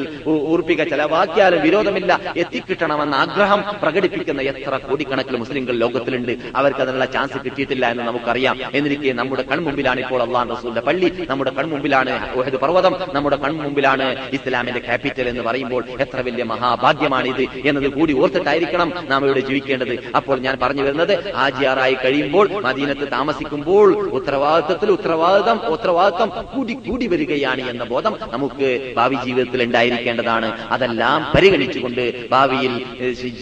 ഊർപ്പിക 0.50 0.82
ചെലവാക്കിയാലും 0.90 1.60
വിരോധമില്ല. 1.66 2.12
എത്തിക്കിട്ടണമെന്ന 2.42 3.14
ആഗ്രഹം 3.22 3.60
പ്രകടിപ്പിക്കുന്ന 3.82 4.40
എത്ര 4.50 4.74
കോടിക്കണക്കിൽ 4.88 5.36
മുസ്ലിങ്ങൾ 5.42 5.74
ലോകത്തിലുണ്ട്. 5.82 6.32
അവർക്ക് 6.56 6.80
അതിനുള്ള 6.84 7.06
ചാൻസ് 7.14 7.38
കിട്ടിയിട്ടില്ല 7.44 7.84
എന്ന് 7.94 8.04
നമുക്കറിയാം. 8.08 8.56
എന്നിരിക്കെ 8.78 9.14
നമ്മുടെ 9.20 9.44
കൺമുമ്പിലാണ് 9.50 10.00
ഇപ്പോൾ 10.04 10.20
അള്ളാൻ 10.26 10.46
റസൂലിന്റെ 10.54 10.84
പള്ളി. 10.88 11.08
നമ്മുടെ 11.30 11.52
കൺമുമ്പിലാണ് 11.58 12.12
ഉഹദ് 12.40 12.60
പർവതം. 12.64 12.94
നമ്മുടെ 13.16 13.38
കൺമുമ്പിലാണ് 13.44 14.06
ഇസ്ലാമിന്റെ 14.38 14.82
ക്യാപിറ്റൽ 14.86 15.26
എന്ന് 15.32 15.44
പറയുമ്പോൾ 15.48 15.82
എത്ര 16.04 16.20
വലിയ 16.28 16.46
മഹാഭാഗ്യമാണ് 16.52 17.28
ഇത് 17.34 17.44
എന്നത് 17.68 17.88
കൂടി 17.96 18.14
ഓർത്തിട്ടായിരിക്കണം 18.22 18.92
നാം 19.10 19.20
ഇവിടെ 19.28 19.42
ജീവിക്കേണ്ടത്. 19.50 19.94
അപ്പോൾ 20.20 20.38
ഞാൻ 20.46 20.54
പറഞ്ഞു 20.62 20.86
വരുന്നത് 20.86 21.14
ആജിയാറായി 21.46 21.98
കഴിയുമ്പോൾ 22.04 22.46
മദീനത്ത് 22.68 23.08
താമസിക്കുമ്പോൾ 23.16 23.88
ഉത്തരവാദിത്വത്തിൽ 24.20 24.88
ഉത്തരവാദിത്തം 24.96 25.58
ഉത്തരവാദിത്തം 25.74 26.30
കൂടി 26.54 26.74
കൂടി 26.86 27.06
വരികയാണ് 27.12 27.61
എന്ന 27.70 27.84
ബോധം 27.92 28.14
നമുക്ക് 28.34 28.68
ഭാവി 28.96 29.16
ജീവിതത്തിൽ 29.24 29.62
ഉണ്ടായിരിക്കേണ്ടതാണ്. 29.66 30.48
അതെല്ലാം 30.74 31.18
പരിഗണിച്ചുകൊണ്ട് 31.34 32.04
ഭാവിയിൽ 32.32 32.72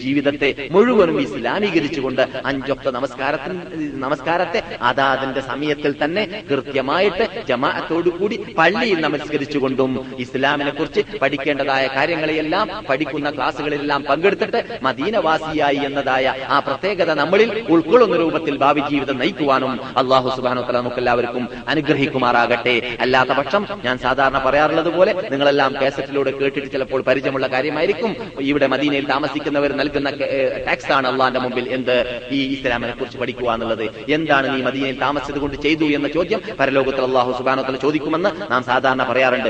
ജീവിതത്തെ 0.01 0.49
മുഴുവനും 0.75 1.17
ഇസ്ലാമീകരിച്ചുകൊണ്ട് 1.25 2.23
അഞ്ചൊക്കെ 2.51 2.89
നമസ്കാരത്തിന് 2.97 3.55
നമസ്കാരത്തെ 4.05 4.61
അതാതിന്റെ 4.89 5.41
സമയത്തിൽ 5.51 5.91
തന്നെ 6.03 6.23
കൃത്യമായിട്ട് 6.49 7.25
ജമാഅത്തോടുകൂടി 7.49 8.37
പള്ളിയിൽ 8.59 8.99
നമസ്കരിച്ചുകൊണ്ടും 9.07 9.91
ഇസ്ലാമിനെ 10.25 10.71
കുറിച്ച് 10.79 11.01
പഠിക്കേണ്ടതായ 11.21 11.83
കാര്യങ്ങളെയെല്ലാം 11.97 12.67
പഠിക്കുന്ന 12.89 13.29
ക്ലാസ്സുകളിലെല്ലാം 13.37 14.01
പങ്കെടുത്തിട്ട് 14.09 14.59
മദീനവാസിയായി 14.87 15.81
എന്നതായ 15.89 16.25
ആ 16.55 16.59
പ്രത്യേകത 16.67 17.11
നമ്മളിൽ 17.21 17.49
ഉൾക്കൊള്ളുന്ന 17.75 18.15
രൂപത്തിൽ 18.23 18.55
ഭാവി 18.63 18.81
ജീവിതം 18.91 19.17
നയിക്കുവാനും 19.21 19.73
അള്ളാഹു 20.01 20.29
സുബാനോ 20.37 20.61
തല 20.67 20.77
നമുക്ക് 20.81 20.99
എല്ലാവർക്കും 21.01 21.43
അനുഗ്രഹിക്കുമാറാകട്ടെ. 21.73 22.75
അല്ലാത്ത 23.03 23.31
പക്ഷം 23.39 23.63
ഞാൻ 23.85 23.95
സാധാരണ 24.11 24.37
പറയാറുള്ളത് 24.45 24.89
പോലെ 24.93 25.11
നിങ്ങളെല്ലാം 25.31 25.73
കാസറ്റിലൂടെ 25.81 26.31
കേട്ടിട്ട് 26.31 26.69
ചിലപ്പോൾ 26.71 27.01
പരിചയമുള്ള 27.09 27.47
കാര്യമായിരിക്കും. 27.47 28.11
ഇവിടെ 28.51 28.67
മദീനയിൽ 28.73 29.05
താമസിക്കുന്നവർ 29.07 29.71
നൽകുന്ന 29.81 30.09
ടാക്സ് 30.67 30.91
ആണ് 30.95 31.07
അള്ളാന്റെ 31.11 31.39
മുമ്പിൽ 31.43 31.65
എന്ത് 31.75 31.95
ഈ 32.31 32.39
ഇസ്ലാമിനെ 32.55 32.91
കുറിച്ച് 32.91 33.17
പഠിക്കുക 33.17 33.49
എന്നുള്ളത്. 33.53 33.83
എന്താണ് 34.15 34.47
നീ 34.55 34.61
മദീനയിൽ 34.61 34.97
താമസിച്ചത് 34.99 35.39
കൊണ്ട് 35.43 35.55
ചെയ്തു 35.65 35.85
എന്ന 35.97 36.07
ചോദ്യം 36.07 36.41
പരലോകത്തിൽ 36.59 37.03
അള്ളാഹു 37.09 37.31
സുബാനോത്തല 37.37 37.75
ചോദിക്കുമെന്ന് 37.75 38.51
നാം 38.51 38.63
സാധാരണ 38.63 39.03
പറയാറുണ്ട്. 39.11 39.49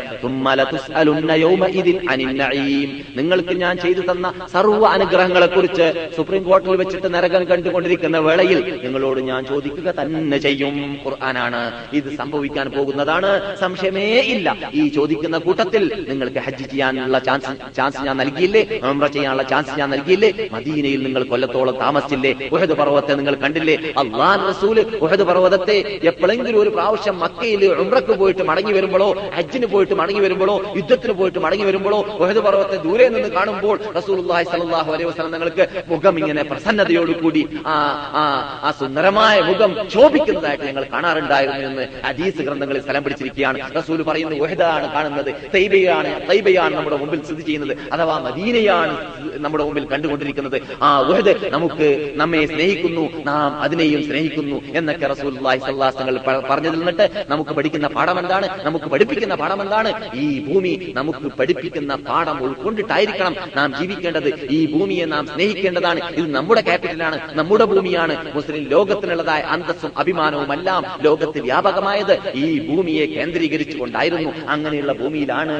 നിങ്ങൾക്ക് 3.20 3.56
ഞാൻ 3.64 3.78
ചെയ്തു 3.78 4.02
തന്ന 4.12 4.34
സർവ 4.54 4.86
അനുഗ്രഹങ്ങളെ 4.98 5.50
കുറിച്ച് 5.56 5.88
സുപ്രീം 6.18 6.44
കോടതിയിൽ 6.44 6.78
വെച്ചിട്ട് 6.84 7.14
നരകം 7.14 7.44
കണ്ടുകൊണ്ടിരിക്കുന്ന 7.44 8.18
വേളയിൽ 8.28 8.62
നിങ്ങളോട് 8.84 9.22
ഞാൻ 9.32 9.42
ചോദിക്കുക 9.46 9.90
തന്നെ 10.02 10.38
ചെയ്യും. 10.48 10.78
ഖുർആനാണ്. 11.06 11.62
ഇത് 11.94 12.10
സംഭവിക്കാൻ 12.18 12.68
പോകുന്നതാണ്. 12.78 13.32
സംശയമേ 13.58 14.08
ഇല്ല. 14.36 14.51
ഈ 14.80 14.84
ചോദിക്കുന്ന 14.98 15.38
കൂട്ടത്തിൽ 15.46 15.84
നിങ്ങൾക്ക് 16.12 16.40
ഹജ്ജ് 16.46 16.66
ചെയ്യാനുള്ള 16.72 17.20
ചാൻസ് 17.28 17.52
ചാൻസ് 17.78 18.02
ഞാൻ 18.08 18.16
നൽകിയില്ലേ? 18.22 18.64
ഉംറ 18.92 19.06
ചെയ്യാനുള്ള 19.16 19.44
ചാൻസ് 19.52 19.74
ഞാൻ 19.80 19.90
നൽകിയില്ലേ? 19.96 20.30
മദീനയിൽ 20.56 21.00
നിങ്ങൾ 21.08 21.24
കൊല്ലത്തോളം 21.32 21.76
താമസിച്ചില്ലേ? 21.84 22.32
ഉഹദ് 22.56 22.76
പർവതത്തെ 22.80 23.14
നിങ്ങൾ 23.20 23.36
കണ്ടില്ലേ? 23.44 23.76
അള്ളാൻ 24.04 24.40
റസൂൽ 24.52 24.78
ഉഹദ് 25.06 25.26
പർവതത്തെ 25.30 25.78
എപ്പോഴെങ്കിലും 26.12 26.60
ഒരു 26.64 26.72
പ്രാവശ്യം 26.78 27.16
മക്കയിൽ 27.24 27.64
ഉംറക്ക് 27.84 28.14
പോയിട്ട് 28.22 28.44
മടങ്ങി 28.50 28.74
വരുമ്പോഴോ 28.78 29.10
ഹജ്ജിന് 29.38 29.68
പോയിട്ട് 29.74 29.96
മടങ്ങി 30.02 30.22
വരുമ്പോഴോ 30.26 30.56
യുദ്ധത്തിന് 30.80 31.14
പോയിട്ട് 31.20 31.40
മടങ്ങി 31.46 31.66
വരുമ്പോഴോ 31.70 32.00
ഉഹദ് 32.24 32.42
പർവത്തെ 32.48 32.78
ദൂരെ 32.86 33.08
നിന്ന് 33.16 33.30
കാണുമ്പോൾ 33.38 33.76
റസൂലുള്ളാഹി 33.98 34.46
സ്വല്ലല്ലാഹു 34.52 34.90
അലൈഹി 34.96 35.08
വസല്ലം 35.10 35.32
നിങ്ങൾക്ക് 35.36 35.64
മുഖം 35.92 36.16
ഇങ്ങനെ 36.22 36.44
പ്രസന്നതയോടുകൂടി 36.52 37.44
ആ 37.74 37.76
ആ 38.22 38.24
ആ 38.68 38.72
സുന്ദരമായ 38.82 39.38
മുഖം 39.50 39.72
ശോഭിക്കുന്നതായിട്ട് 39.96 40.66
ഞങ്ങൾ 40.70 40.86
കാണാറുണ്ടായിരുന്നു 40.94 41.64
എന്ന് 41.70 41.86
ഹദീസ് 42.08 42.42
ഗ്രന്ഥങ്ങളിൽ 42.48 42.82
സ്ഥലം 42.86 43.04
പിടിച്ചിരിക്കുകയാണ്. 43.06 43.58
റസൂൽ 43.80 44.02
പറയുന്നു 44.10 44.38
ഉഹദാണ് 44.44 44.88
കാണുന്നത്. 44.94 45.32
തൈബയാണ് 45.56 46.12
തൈബയാണ് 46.30 46.76
നമ്മുടെ 46.76 46.98
മുമ്പിൽ 47.02 47.22
സ്ഥിതി 47.26 47.42
ചെയ്യുന്നത്. 47.42 47.78
അഥവാ 47.94 48.18
മദീനയാണ് 48.28 48.94
നമ്മുടെ 49.38 49.64
മുമ്പിൽ 49.64 49.86
കണ്ടുകൊണ്ടിരിക്കുന്നത്. 49.94 50.58
ആ 50.82 50.92
വഹദ് 51.10 51.34
നമുക്ക് 51.50 51.90
നമ്മെ 52.16 52.46
സ്നേഹിക്കുന്നു 52.46 53.04
നാം 53.30 53.52
അതിനെയും 53.62 54.02
സ്നേഹിക്കുന്നു 54.04 54.58
എന്നൊക്കെ 54.76 55.08
റസൂൽ 55.14 55.38
തങ്ങൾ 56.00 56.16
പറഞ്ഞതിൽ 56.50 56.78
നിന്നിട്ട് 56.80 57.06
നമുക്ക് 57.30 57.52
പഠിക്കുന്ന 57.58 57.88
പാഠം 57.96 58.18
എന്താണ്? 58.20 58.48
നമുക്ക് 58.66 58.86
പഠിപ്പിക്കുന്ന 58.86 59.36
പാഠം 59.42 59.62
എന്താണ്? 59.62 59.92
ഈ 60.16 60.28
ഭൂമി 60.48 60.74
നമുക്ക് 60.96 61.26
പഠിപ്പിക്കുന്ന 61.40 61.96
പാഠം 62.10 62.38
ഉൾക്കൊണ്ടിട്ടായിരിക്കണം 62.44 63.36
നാം 63.58 63.70
ജീവിക്കേണ്ടത്. 63.80 64.30
ഈ 64.58 64.60
ഭൂമിയെ 64.74 65.06
നാം 65.06 65.24
സ്നേഹിക്കേണ്ടതാണ്. 65.34 66.00
ഇത് 66.14 66.28
നമ്മുടെ 66.36 66.62
ക്യാപിറ്റലാണ് 66.62 67.18
നമ്മുടെ 67.38 67.66
ഭൂമിയാണ്. 67.72 68.16
മുസ്ലിം 68.36 68.64
ലോകത്തിനുള്ളതായ 68.74 69.42
അന്തസ്സും 69.56 69.92
അഭിമാനവും 69.98 70.54
എല്ലാം 70.54 70.84
ലോകത്ത് 71.04 71.40
വ്യാപകമായത് 71.48 72.16
ഈ 72.36 72.48
ഭൂമിയെ 72.68 73.06
കേന്ദ്രീകരിച്ചുകൊണ്ടായിരുന്നു. 73.06 74.31
അങ്ങനെയുള്ള 74.50 74.94
ഭൂമിയിലാണ് 74.94 75.56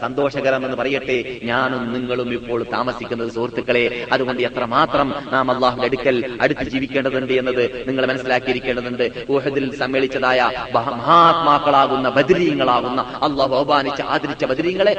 സന്തോഷകരമെന്ന് 0.00 0.76
പറയട്ടെ. 0.76 1.18
ഞാനും 1.50 1.82
നിങ്ങളും 1.92 2.28
ഇപ്പോൾ 2.32 2.60
താമസിക്കുന്നത് 2.72 3.30
സുഹൃത്തുക്കളെ 3.36 3.84
അതുകൊണ്ട് 4.12 4.42
എത്രമാത്രം 4.42 5.08
നാം 5.32 5.50
അള്ളാഹുന്റെ 5.54 5.86
അടുക്കൽ 5.86 6.16
അടുത്ത് 6.40 6.64
ജീവിക്കേണ്ടതുണ്ട് 6.74 7.32
എന്നത് 7.32 7.64
നിങ്ങൾ 7.88 8.06
മനസ്സിലാക്കിയിരിക്കേണ്ടതുണ്ട്. 8.06 9.06
ഊഹദിൽ 9.30 9.66
സമ്മേളിച്ചതായ 9.76 10.40
മഹാത്മാക്കളാകുന്ന 10.74 12.08
ബദരീങ്ങളാകുന്ന 12.18 13.00
അള്ളാഹു 13.00 13.54
അപമാനിച്ച് 13.60 14.02
ആദരിച്ച 14.02 14.44
ബദരീങ്ങളെ 14.44 14.94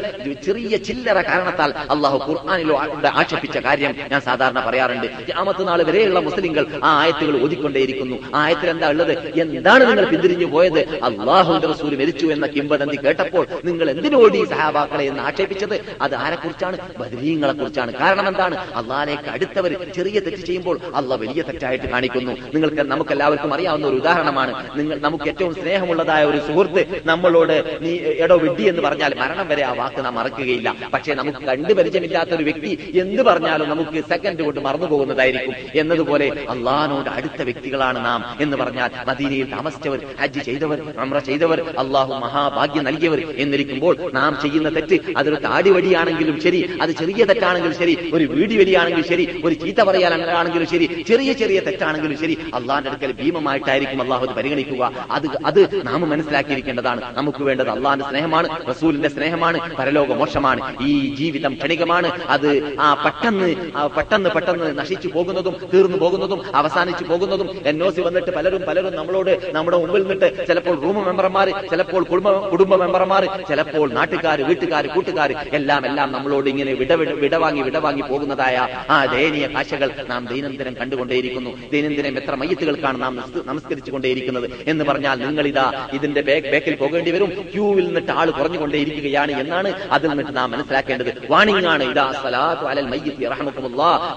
ചെറിയ 0.45 0.75
ചില്ലറ 0.87 1.17
കാരണത്താൽ 1.21 1.73
അള്ളാഹു 1.95 2.17
ഖുർആാനിലോ 2.29 2.77
ആക്ഷേപിച്ച 3.21 3.57
കാര്യം 3.57 3.93
ഞാൻ 4.11 4.21
സാധാരണ 4.21 4.59
പറയാറുണ്ട്. 4.67 5.07
രാമത്ത് 5.31 5.63
നാൾ 5.67 5.79
വരെയുള്ള 5.83 6.19
മുസ്ലിങ്ങൾ 6.19 6.65
ആ 6.83 6.89
ആയത്തുകൾ 7.01 7.35
ഓതിക്കൊണ്ടേയിരിക്കുന്നു. 7.43 8.17
ആയത്തിൽ 8.35 8.69
എന്താ 8.69 8.87
ഉള്ളത്? 8.89 9.13
എന്താണ് 9.41 9.83
നിങ്ങൾ 9.89 10.05
പിന്തിരിഞ്ഞു 10.05 10.45
പോയത്? 10.45 10.79
അള്ളാഹുന്റെ 11.07 11.67
റസൂൽ 11.67 11.93
മരിച്ചു 12.01 12.25
എന്ന 12.25 12.45
കിംബദന്തി 12.55 12.97
കേട്ടപ്പോൾ 13.05 13.47
നിങ്ങൾ 13.65 13.89
എന്തിനോടി 13.89 14.45
സഹാബാക്കളെ 14.45 15.03
എന്ന് 15.03 15.21
ആക്ഷേപിച്ചത്? 15.23 15.75
അത് 16.01 16.15
ആരെക്കുറിച്ചാണ്? 16.15 16.77
ബദരീങ്ങളെ 16.97 17.53
കുറിച്ചാണ് 17.53 17.93
കാരണം 17.93 18.27
എന്താണ്? 18.27 18.55
അള്ളാലേക്ക് 18.75 19.29
അടുത്തവർ 19.29 19.91
ചെറിയ 19.95 20.19
തെറ്റ് 20.19 20.43
ചെയ്യുമ്പോൾ 20.49 20.79
അള്ള 20.95 21.15
വലിയ 21.15 21.41
തെറ്റായിട്ട് 21.41 21.85
കാണിക്കുന്നു. 21.85 22.31
നിങ്ങൾക്ക് 22.53 22.81
നമുക്ക് 22.81 23.11
എല്ലാവർക്കും 23.11 23.53
അറിയാവുന്ന 23.53 23.87
ഒരു 23.87 23.95
ഉദാഹരണമാണ്. 23.95 24.51
നിങ്ങൾ 24.79 24.99
നമുക്ക് 24.99 25.27
ഏറ്റവും 25.27 25.55
സ്നേഹമുള്ളതായ 25.55 26.23
ഒരു 26.25 26.37
സുഹൃത്ത് 26.37 27.01
നമ്മളോട് 27.05 27.55
നീ 27.81 27.93
എടോ 27.97 28.37
വിഡ്ഡി 28.37 28.63
എന്ന് 28.63 28.81
പറഞ്ഞാൽ 28.81 29.13
മരണം 29.19 29.47
വരെ 29.47 29.63
ആ 29.63 29.73
വാക്ക് 29.73 30.05
നാം 30.05 30.15
മറക്കുകയില്ല. 30.15 30.75
പക്ഷേ 30.93 31.13
നമുക്ക് 31.13 31.37
കണ്ടു 31.37 31.73
പരിചയമില്ലാത്ത 31.73 32.29
ഒരു 32.29 32.43
വ്യക്തി 32.43 32.91
എന്ത് 32.99 33.21
പറഞ്ഞാലും 33.21 33.69
നമുക്ക് 33.69 34.03
സെക്കൻഡ് 34.09 34.41
കൊണ്ട് 34.41 34.59
മറന്നു 34.59 34.85
പോകുന്നതായിരിക്കും. 34.85 35.55
എന്നതുപോലെ 35.75 36.45
അള്ളഹാനോട് 36.49 37.09
അടുത്ത 37.09 37.41
വ്യക്തികളാണ് 37.41 38.05
നാം 38.05 38.21
എന്ന് 38.41 38.57
പറഞ്ഞാൽ 38.57 38.89
മദീനയിൽ 39.07 39.51
താമസിച്ചവർ 39.51 39.99
ഹജ്ജ് 40.21 40.41
ചെയ്തവർ 40.45 40.81
അമ്ര 40.99 41.19
ചെയ്തവർ 41.19 41.59
അള്ളാഹു 41.83 42.13
മഹാഭാഗ്യം 42.45 42.83
നൽകിയവർ 42.87 43.19
എന്നിരിക്കുമ്പോൾ 43.43 43.93
നാം 44.17 44.31
ചെയ്യുന്ന 44.41 44.69
തെറ്റ് 44.75 44.97
അതൊരു 45.19 45.37
താടി 45.45 45.69
വടിയാണെങ്കിലും 45.75 46.35
ശരി 46.45 46.59
അത് 46.83 46.91
ചെറിയ 46.99 47.23
തെറ്റാണെങ്കിലും 47.29 47.75
ശരി 47.79 47.93
ഒരു 48.15 48.25
വീടി 48.33 48.55
വലിയാണെങ്കിലും 48.61 49.05
ശരി 49.11 49.25
ഒരു 49.45 49.55
ചീത്ത 49.61 49.81
പറയാനാണെങ്കിലും 49.87 50.67
ശരി 50.73 50.87
ചെറിയ 51.09 51.31
ചെറിയ 51.41 51.59
തെറ്റാണെങ്കിലും 51.67 52.17
ശരി 52.23 52.35
അള്ളാഹിന്റെ 52.57 52.89
അടുക്കൽ 52.91 53.11
ഭീമമായിട്ടായിരിക്കും 53.21 54.01
അള്ളാഹു 54.03 54.23
അത് 54.27 54.33
പരിഗണിക്കുക. 54.37 54.83
അത് 55.17 55.27
അത് 55.49 55.61
നാം 55.87 56.01
മനസ്സിലാക്കിയിരിക്കേണ്ടതാണ്. 56.11 57.01
നമുക്ക് 57.17 57.41
വേണ്ടത് 57.47 57.69
അള്ളാഹിന്റെ 57.75 58.05
സ്നേഹമാണ് 58.11 58.47
റസൂലിന്റെ 58.71 59.11
സ്നേഹമാണ് 59.15 59.57
പരലോക 59.79 60.17
മോശമാണ് 60.21 60.61
ഈ 60.89 60.91
ജീവിതം 61.21 61.55
ക്ഷണികമാണ്. 61.61 62.11
അത് 62.35 62.49
ആ 62.87 62.89
പെട്ടെന്ന് 63.05 63.49
ആ 63.79 63.87
പെട്ടെന്ന് 63.97 64.29
പെട്ടെന്ന് 64.35 64.69
നശിച്ചു 64.81 65.11
പോകുന്നതും 65.15 65.57
തീർന്നു 65.73 65.99
പോകുന്നതും 66.03 66.41
അവസാനിച്ചു 66.61 67.05
പോകുന്നതും. 67.11 67.49
എൻ 67.71 67.83
വന്നിട്ട് 68.07 68.31
പലരും 68.37 68.61
പലരും 68.69 68.93
നമ്മളോട് 68.99 69.33
നമ്മുടെ 69.57 69.77
മുമ്പിൽ 69.81 70.03
നിന്നിട്ട് 70.05 70.47
ചിലപ്പോൾ 70.47 70.75
റൂം 70.85 70.97
മെമ്പർമാർ 71.07 71.47
ചിലപ്പോൾ 71.71 72.03
കുടുംബ 72.11 72.29
കുടുംബ 72.39 72.75
മെമ്പർമാർ 72.75 73.25
ചിലപ്പോൾ 73.49 73.91
നാട്ടുകാർ 73.91 74.41
വീട്ടുകാർ 74.41 74.87
കൂട്ടുകാർ 74.87 75.35
എല്ലാം 75.53 75.85
എല്ലാം 75.85 76.11
നമ്മളോട് 76.11 76.49
ഇങ്ങനെ 76.49 76.73
വിട 76.73 76.93
വിട- 76.93 77.13
വിടവാങ്ങി 77.13 77.61
വിടവാങ്ങി 77.61 78.01
പോകുന്നതായ 78.01 78.67
ആ 78.89 79.05
ദയനീയ 79.05 79.47
കാശകൾ 79.47 79.91
നാം 80.09 80.27
ദൈനംദിനം 80.27 80.73
കണ്ടുകൊണ്ടേയിരിക്കുന്നു. 80.73 81.69
ദൈനംദിനം 81.73 82.17
എത്ര 82.17 82.35
മയ്യത്തുകൾക്കാണ് 82.35 83.01
നാം 83.01 83.33
നമസ്കരിച്ചു 83.45 83.91
കൊണ്ടേയിരിക്കുന്നത് 83.91 84.49
എന്ന് 84.67 84.85
പറഞ്ഞാൽ 84.85 85.15
നിങ്ങൾ 85.15 85.47
ഇതാ 85.47 85.87
ഇതിന്റെ 85.93 86.21
ബേക്കിൽ 86.21 86.75
പോകേണ്ടി 86.75 87.11
വരും. 87.11 87.47
ക്യൂവിൽ 87.53 87.85
നിന്നിട്ട് 87.85 88.11
ആൾ 88.11 88.29
കുറഞ്ഞുകൊണ്ടേയിരിക്കുകയാണ് 88.29 89.31
എന്നാണ് 89.31 89.87
അതിൽ 89.91 90.07
നിന്നിട്ട് 90.07 90.37
നാം 90.37 90.51
മനസ്സിലാക്കേണ്ടത്. 90.51 91.13
വാണിംഗ് 91.29 91.67
ആണ്. 91.67 91.83
സലാത്തു 92.23 92.61
അലൽ 92.61 92.85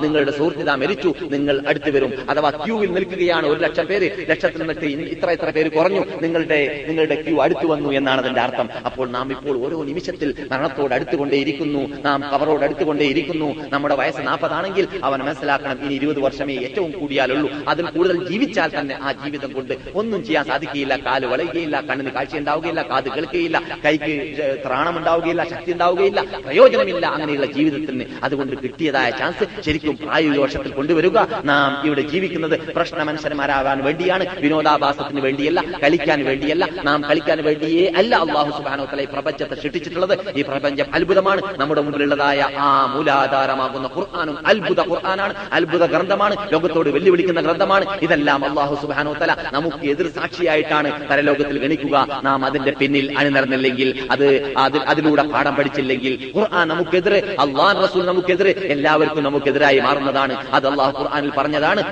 നിങ്ങളുടെ 0.02 0.30
സുഹൃത്തിതാ 0.30 0.74
മരിച്ചു. 0.74 1.14
നിങ്ങൾ 1.22 1.62
അടുത്തു 1.68 1.90
വരും. 1.90 2.30
അഥവാ 2.30 2.50
ക്യൂവിൽ 2.50 2.92
നിൽക്കുകയാണ് 2.92 3.46
ഒരു 3.46 3.60
ലക്ഷം 3.60 3.86
പേര്. 3.86 4.30
ലക്ഷത്തിൽ 4.30 4.58
നിന്നിട്ട് 4.58 4.84
ഇത്ര 4.84 5.30
ഇത്ര 5.30 5.50
പേര് 5.50 5.70
കുറഞ്ഞു. 5.70 6.00
നിങ്ങളുടെ 6.22 6.84
നിങ്ങളുടെ 6.88 7.22
ക്യൂ 7.22 7.42
അടുത്തു 7.42 7.66
വന്നു 7.66 7.90
എന്നാണ് 8.00 8.20
അതിന്റെ 8.22 8.40
അർത്ഥം. 8.40 8.68
അപ്പോൾ 8.88 9.06
നാം 9.16 9.26
ഇപ്പോൾ 9.36 9.54
ഓരോ 9.66 9.84
നിമിഷത്തിൽ 9.90 10.30
മരണത്തോട് 10.52 10.94
അടുത്തുകൊണ്ടേയിരിക്കുന്നു 10.94 11.82
നാം 12.06 12.20
കവറോട് 12.32 12.64
അടുത്തുകൊണ്ടേയിരിക്കുന്നു 12.64 13.48
നമ്മുടെ 13.72 13.94
വയസ്സ് 13.94 14.26
നാൽപ്പതാണെങ്കിൽ 14.26 14.86
അവൻ 15.04 15.20
മനസ്സിലാക്കണം 15.20 15.78
ഇനി 15.84 15.94
ഇരുപത് 15.94 16.20
വർഷമേ 16.26 16.56
ഏറ്റവും 16.66 16.90
കൂടിയാലുള്ളൂ. 16.90 17.50
അതിൽ 17.68 17.86
കൂടുതൽ 17.86 18.28
ജീവിച്ചാൽ 18.28 18.70
തന്നെ 18.78 18.98
ആ 19.02 19.12
ജീവിതം 19.12 19.52
കൊണ്ട് 19.52 19.74
ഒന്നും 19.94 20.24
ചെയ്യാൻ 20.24 20.44
സാധിക്കുകയില്ല. 20.44 20.96
കാൽ 20.96 21.26
വളയുകയില്ല 21.26 21.76
കണ്ണിന് 21.90 22.10
കാഴ്ച 22.10 22.36
ഉണ്ടാവുകയില്ല 22.36 22.82
കാത് 22.82 23.08
കേൾക്കുകയില്ല 23.08 23.62
കൈക്ക് 23.84 24.12
ത്രാണം 24.66 24.98
ഉണ്ടാവുകയില്ല 24.98 25.44
ശക്തി 25.44 25.72
ഉണ്ടാവുകയില്ല 25.72 26.20
പ്രയോജനമില്ല 26.46 27.06
അങ്ങനെയുള്ള 27.06 27.46
ജീവിതത്തിന് 27.46 28.04
അതുകൊണ്ട് 28.22 28.54
കിട്ടിയതായ 28.62 29.10
ചാൻസ് 29.10 29.44
ശരിക്കും 29.66 29.96
പ്രായോഗിക 29.96 30.40
വർഷത്തിൽ 30.40 30.72
കൊണ്ടുവരിക. 30.72 31.18
നാം 31.44 31.86
ഇവിടെ 31.86 32.02
ജീവിക്കുന്നത് 32.12 32.72
പ്രശ്ന 32.72 33.02
മനുഷ്യന്മാരാകാൻ 33.02 33.84
വേണ്ടിയാണ്. 33.84 34.26
വിനോദാഭാസത്തിന് 34.40 35.20
വേണ്ടിയല്ല 35.20 35.64
കളിക്കാൻ 35.84 36.24
വേണ്ടിയല്ല. 36.24 36.68
നാം 36.84 37.02
കളിക്കാൻ 37.10 37.38
വേണ്ടിയേ 37.44 37.87
അല്ല 37.96 38.16
അള്ളാഹു 38.16 38.50
സുബാനോ 38.58 38.84
തല 38.84 39.00
ഈ 39.00 39.04
പ്രപഞ്ചത്തെ 39.04 39.54
സൃഷ്ടിച്ചിട്ടുള്ളത്. 39.54 40.18
ഈ 40.36 40.42
പ്രപഞ്ചം 40.42 40.86
അത്ഭുതമാണ്. 40.94 41.40
നമ്മുടെ 41.58 41.80
മുമ്പിലുള്ളതായ 41.80 42.46
ആ 42.58 42.86
മൂലാധാരമാകുന്ന 42.86 43.90
ഖുർആാനും 43.96 44.46
അത്ഭുത 44.46 44.80
ഖുർആാനാണ്. 44.88 45.34
അത്ഭുത 45.52 45.86
ഗ്രന്ഥമാണ്. 45.86 46.52
ലോകത്തോട് 46.52 46.88
വെല്ലുവിളിക്കുന്ന 46.88 47.40
ഗ്രന്ഥമാണ്. 47.40 47.98
ഇതെല്ലാം 48.02 48.44
അള്ളാഹു 48.44 48.74
സുബാനോ 48.74 49.12
തല 49.12 49.36
നമുക്ക് 49.52 49.84
എതിർ 49.84 50.08
സാക്ഷിയായിട്ടാണ് 50.08 51.08
പരലോകത്തിൽ 51.08 51.58
ഗണിക്കുക. 51.58 52.20
നാം 52.22 52.44
അതിന്റെ 52.44 52.70
പിന്നിൽ 52.70 53.18
അണിനിറന്നില്ലെങ്കിൽ 53.18 54.08
അത് 54.10 54.54
അതിലൂടെ 54.88 55.22
പാഠം 55.22 55.54
പഠിച്ചില്ലെങ്കിൽ 55.54 56.32
ഖുർആൻ 56.36 56.68
നമുക്കെതിരെ 56.68 57.36
അള്ളാൻ 57.40 57.82
റസൂൽ 57.82 58.06
നമുക്കെതിരെ 58.06 58.50
എല്ലാവർക്കും 58.50 59.24
നമുക്കെതിരായി 59.24 59.78
മാറുന്നതാണ്. 59.78 60.46
അത് 60.52 60.66
അള്ളാഹു 60.66 61.02
ഖുർആനിൽ 61.02 61.30
പറഞ്ഞതാണ്. 61.30 61.82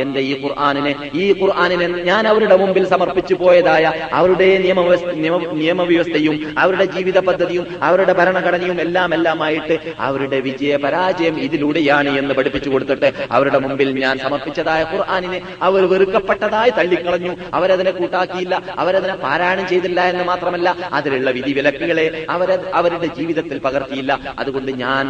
എന്റെ 0.00 0.20
ഈ 0.20 0.42
ഖുർആാനിനെ 0.42 1.10
ഈ 1.14 1.35
ഖുർആാനിനെ 1.42 1.86
ഞാൻ 2.02 2.28
അവരുടെ 2.28 2.56
മുമ്പിൽ 2.56 2.86
സമർപ്പിച്ചു 2.86 3.34
പോയതായ 3.34 3.84
അവരുടെ 4.12 4.58
നിയമ- 4.58 5.52
നിയമവ്യവസ്ഥയും 5.52 6.54
അവരുടെ 6.58 6.84
ജീവിത 6.84 7.18
പദ്ധതിയും 7.18 7.66
അവരുടെ 7.82 8.12
ഭരണഘടനയും 8.12 8.80
എല്ലാം 8.80 9.14
എല്ലാമായിട്ട് 9.14 9.78
അവരുടെ 9.98 10.40
വിജയ 10.40 10.76
പരാജയം 10.76 11.40
ഇതിലൂടെയാണ് 11.40 12.18
എന്ന് 12.18 12.34
പഠിപ്പിച്ചു 12.34 12.70
കൊടുത്തിട്ട് 12.70 13.12
അവരുടെ 13.30 13.58
മുമ്പിൽ 13.58 14.00
ഞാൻ 14.00 14.18
സമർപ്പിച്ചതായ 14.18 14.82
ഖുർആാനിനെ 14.92 15.40
അവർ 15.62 15.88
വെറുക്കപ്പെട്ടതായി 15.88 16.70
തള്ളിക്കളഞ്ഞു. 16.70 17.36
അവരതിനെ 17.54 17.90
കൂട്ടാക്കിയില്ല. 17.90 18.62
അവരതിനെ 18.78 19.14
പാരായണം 19.14 19.68
ചെയ്തില്ല 19.68 20.00
എന്ന് 20.04 20.24
മാത്രമല്ല 20.24 20.76
അതിലുള്ള 20.92 21.30
വിധിവിലക്കുകളെ 21.30 22.26
അവർ 22.30 22.58
അവരുടെ 22.74 23.06
ജീവിതത്തിൽ 23.06 23.58
പകർത്തിയില്ല. 23.58 24.34
അതുകൊണ്ട് 24.38 24.72
ഞാൻ 24.72 25.04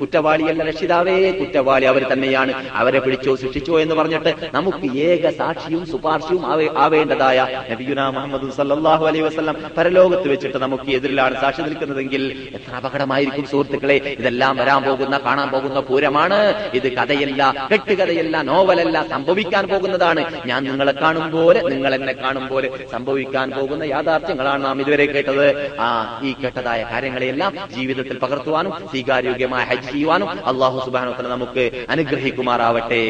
കുറ്റവാളിയല്ല 0.00 0.62
രക്ഷിതാവേ 0.64 1.30
കുറ്റവാളി 1.30 1.84
അവർ 1.84 2.06
തന്നെയാണ്. 2.12 2.52
അവരെ 2.72 2.98
പിടിച്ചോ 2.98 3.36
ശിക്ഷിച്ചോ 3.36 3.80
എന്ന് 3.80 3.94
പറഞ്ഞിട്ട് 3.94 4.34
നമുക്ക് 4.54 4.92
ഏക 4.98 5.29
സാക്ഷിയും 5.38 5.82
സുപാർശിയും 5.92 6.42
ആവേണ്ടതായ 6.84 7.38
നബിയുന 7.70 8.00
മുഹമ്മദ് 8.16 8.50
സല്ലാഹു 8.58 9.04
അലൈഹി 9.10 9.24
വസ്ലം 9.26 9.56
പരലോകത്ത് 9.76 10.28
വെച്ചിട്ട് 10.32 10.58
നമുക്ക് 10.64 10.88
എതിരിലാണ് 10.98 11.34
സാക്ഷി 11.42 11.62
നിൽക്കുന്നതെങ്കിൽ 11.62 12.22
എത്ര 12.58 12.72
അപകടമായിരിക്കും 12.80 13.46
സുഹൃത്തുക്കളെ? 13.52 13.96
ഇതെല്ലാം 14.20 14.56
വരാൻ 14.60 14.80
പോകുന്ന 14.88 15.18
കാണാൻ 15.26 15.48
പോകുന്ന 15.54 15.80
പൂരമാണ്. 15.80 16.38
ഇത് 16.78 16.88
കഥയല്ല 16.98 17.40
കെട്ടുകഥയല്ല 17.72 18.42
നോവലല്ല 18.50 18.96
സംഭവിക്കാൻ 19.14 19.64
പോകുന്നതാണ്. 19.72 20.24
ഞാൻ 20.46 20.60
നിങ്ങളെ 20.64 20.94
കാണും 21.02 21.26
പോലെ 21.34 21.60
നിങ്ങൾ 21.72 21.94
എന്നെ 21.94 22.12
കാണും 22.12 22.48
പോലെ 22.48 22.70
സംഭവിക്കാൻ 22.92 23.50
പോകുന്ന 23.50 23.82
യാഥാർത്ഥ്യങ്ങളാണ് 23.94 24.64
നാം 24.64 24.80
ഇതുവരെ 24.80 25.06
കേട്ടത്. 25.14 25.46
ആ 25.86 25.88
ഈ 26.22 26.32
കേട്ടതായ 26.42 26.80
കാര്യങ്ങളെയെല്ലാം 26.92 27.52
ജീവിതത്തിൽ 27.76 28.18
പകർത്തുവാനും 28.18 28.72
സ്വീകാര്യോഗ്യമായ 28.90 29.64
ഹജ്ജ് 29.70 29.90
ചെയ്യുവാനും 29.92 30.28
അള്ളാഹു 30.52 30.78
സുബാനോത്തല 30.86 31.28
നമുക്ക് 31.36 31.64
അനുഗ്രഹിക്കുമാറാവട്ടെ. 31.94 33.02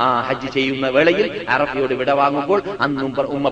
ആ 0.00 0.06
ഹജ്ജ് 0.28 0.48
ചെയ്യുന്ന 0.56 0.88
വേളയിൽ 0.96 1.26
അറഫയോട് 1.68 1.94
വിടവാങ്ങുമ്പോൾ 2.00 2.60
അന്നും 2.80 3.06
ഉമ്മ 3.30 3.46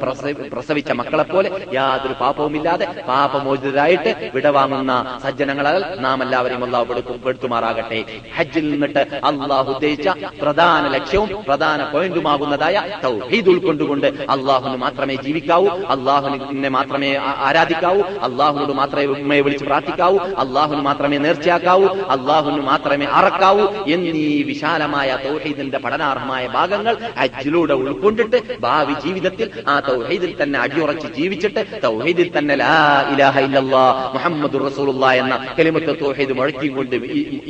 പ്രസവിച്ച 0.52 0.90
മക്കളെ 0.98 1.24
പോലെ 1.26 1.48
യാതൊരു 1.74 2.14
പാപവുമില്ലാതെ 2.20 2.86
പാപമോചിതരായിട്ട് 3.08 4.10
വിടവാങ്ങുന്ന 4.34 4.92
സജ്ജനങ്ങളാൽ 5.24 5.76
നാം 6.00 6.18
എല്ലാവരെയും 6.24 6.62
അള്ളാഹു 6.66 6.86
പെടുത്തു- 6.90 7.18
പെടുത്തുമാറാകട്ടെ 7.24 7.98
ഹജ്ജിൽ 8.36 8.66
നിന്നിട്ട് 8.72 9.02
അള്ളാഹു 9.30 9.70
ഉദ്ദേശിച്ച 9.74 10.08
പ്രധാന 10.40 10.64
ലക്ഷ്യവും 10.94 11.28
പ്രധാന 11.48 11.80
പോയിന്റുമാകുന്നതായ 11.92 12.74
തൗഹീദ് 13.04 13.50
ഉൾക്കൊണ്ടുകൊണ്ട് 13.52 14.06
അള്ളാഹുന് 14.34 14.78
മാത്രമേ 14.84 15.16
ജീവിക്കാവൂ 15.24 15.66
അള്ളാഹുനെ 15.94 16.70
മാത്രമേ 16.76 17.10
ആരാധിക്കാവൂ 17.46 18.00
അള്ളാഹുനോട് 18.26 18.74
മാത്രമേ 18.80 18.94
ഉമ്മയെ 19.16 19.42
വിളിച്ച് 19.46 19.66
പ്രാർത്ഥിക്കാവൂ 19.66 20.16
അള്ളാഹുന് 20.44 20.82
മാത്രമേ 20.88 21.18
നേർച്ചയാക്കാവൂ 21.18 21.86
അള്ളാഹുന് 22.16 22.62
മാത്രമേ 22.70 22.84
അറക്കാവൂ 23.18 23.64
എന്നീ 23.94 24.22
വിശാലമായ 24.50 24.94
തൗഹീദിന്റെ 25.24 25.78
പഠനാർഹമായ 25.84 26.24
ഭാഗങ്ങൾ 26.56 26.94
ഹജ്ജിലൂടെ 27.20 27.74
ഉൾക്കൊണ്ടിട്ട് 28.06 28.58
ഭാവി 28.60 28.94
ജീവിതത്തിൽ 29.04 29.48
ആ 29.68 29.76
തൗഹീദിൽ 29.86 30.32
തന്നെ 30.40 30.58
അടിയുറച്ച് 30.64 31.08
ജീവിച്ചിട്ട് 31.16 31.60
തൗഹീദിൽ 31.84 32.28
തന്നെ 32.36 32.54
ലാ 32.60 32.74
ഇലാഹ 33.12 33.36
ഇല്ലല്ലാ 33.46 33.84
മുഹമ്മദുർ 34.14 34.62
റസൂലുള്ള 34.66 35.06
എന്ന 35.20 35.34
കലിമത്ത് 35.58 35.92
തൗഹീദ് 36.02 36.34
മുഴക്കി 36.38 36.68
കൊണ്ട് 36.76 36.96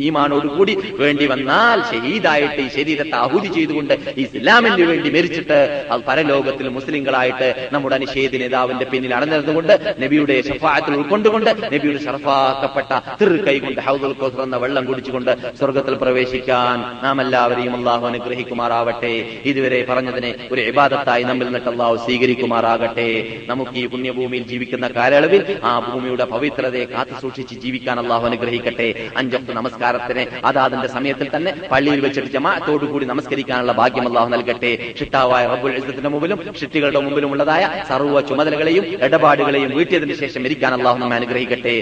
ഈമാനോട് 0.07 0.49
കൂടി 0.57 0.75
വേണ്ടി 1.01 1.27
വന്നാൽ 1.33 1.79
ഷഹീദായിട്ട് 1.91 2.61
ഈ 2.65 2.69
ശരീരത്തെ 2.77 3.17
ആഹുതി 3.23 3.51
ചെയ്തുകൊണ്ട് 3.57 3.95
ഇസ്ലാമിന് 4.25 4.87
വേണ്ടി 4.91 5.11
മരിച്ചിട്ട് 5.17 5.59
അത് 5.93 6.03
പരലോകത്തിൽ 6.09 6.67
മുസ്ലിങ്ങളായിട്ട് 6.77 7.49
നമ്മുടെ 7.75 7.99
നിഷേധ 8.05 8.33
നേതാവിന്റെ 8.43 8.89
പിന്നിൽ 8.93 9.15
അടഞ്ഞിരുന്നുകൊണ്ട് 9.19 9.75
നബിയുടെ 10.03 10.37
ഷഫായത്തിൽ 10.49 10.95
ഉൾക്കൊണ്ടുകൊണ്ട് 11.01 11.51
നബിയുടെ 11.75 12.03
ഷർഫാക്കപ്പെട്ട 12.07 12.91
തിറുകൈ 13.21 13.57
കൊണ്ട് 13.65 13.81
ഹൗദുൽ 13.89 14.17
കൗസർ 14.23 14.43
എന്ന 14.47 14.59
വെള്ളം 14.65 14.85
കുടിച്ചുകൊണ്ട് 14.91 15.33
സ്വർഗത്തിൽ 15.61 15.97
പ്രവേശിക്കാൻ 16.03 16.77
നാം 17.05 17.17
എല്ലാവരെയും 17.25 17.75
അള്ളാഹു 17.79 18.05
അനുഗ്രഹിക്കുമാറാവട്ടെ. 18.11 19.13
ഇതുവരെ 19.51 19.79
പറഞ്ഞതിനെ 19.89 20.31
ഒരു 20.53 20.61
ഇബാദത്തായി 20.61 21.23
നമ്മിൽ 21.23 21.45
നിന്നിട്ട് 21.45 21.69
അള്ളാഹു 21.69 21.97
സ്വീകരിക്കുമാറാകട്ടെ. 21.97 23.39
നമുക്ക് 23.47 23.71
ഈ 23.75 23.87
പുണ്യഭൂമിയിൽ 23.87 24.43
ജീവിക്കുന്ന 24.43 24.89
കാലയളവിൽ 24.89 25.61
ആ 25.65 25.73
ഭൂമിയുടെ 25.79 26.25
പവിത്രതയെ 26.25 26.85
കാത്തു 26.85 27.21
സൂക്ഷിച്ച് 27.21 27.55
ജീവിക്കാൻ 27.55 27.99
അള്ളാഹു 28.01 28.27
അനുഗ്രഹിക്കട്ടെ. 28.27 29.11
അഞ്ചൊക്കെ 29.17 29.53
നമസ്കാരത്തിന് 29.53 30.27
അതാതിന്റെ 30.45 30.89
സമയത്തിൽ 30.89 31.31
തന്നെ 31.37 31.53
പള്ളിയിൽ 31.73 32.01
വെച്ചിട്ട് 32.01 32.29
ജമാഅത്തോടു 32.29 32.87
കൂടി 32.87 33.07
നമസ്കരിക്കാനുള്ള 33.07 33.73
ഭാഗ്യം 33.73 34.07
അള്ളാഹു 34.09 34.29
നൽകട്ടെ. 34.29 34.95
ഷിട്ടാവായ 34.99 35.47
റബ്ബുൽ 35.47 35.77
ഇസ്സത്തിന്റെ 35.77 36.09
മുമ്പിലും 36.09 36.55
ഷിട്ടികളുടെ 36.61 37.01
മുമ്പിലും 37.01 37.31
ഉള്ളതായ 37.31 37.85
സർവ 37.89 38.21
ചുമതലകളെയും 38.21 38.85
ഇടപാടുകളെയും 38.85 39.77
വീട്ടിയതിന് 39.77 40.15
ശേഷം 40.15 40.43
മരിക്കാൻ 40.43 40.75
അള്ളാഹു 40.75 40.99
നമ്മെ 40.99 41.17
അനുഗ്രഹിക്കട്ടെ. 41.17 41.75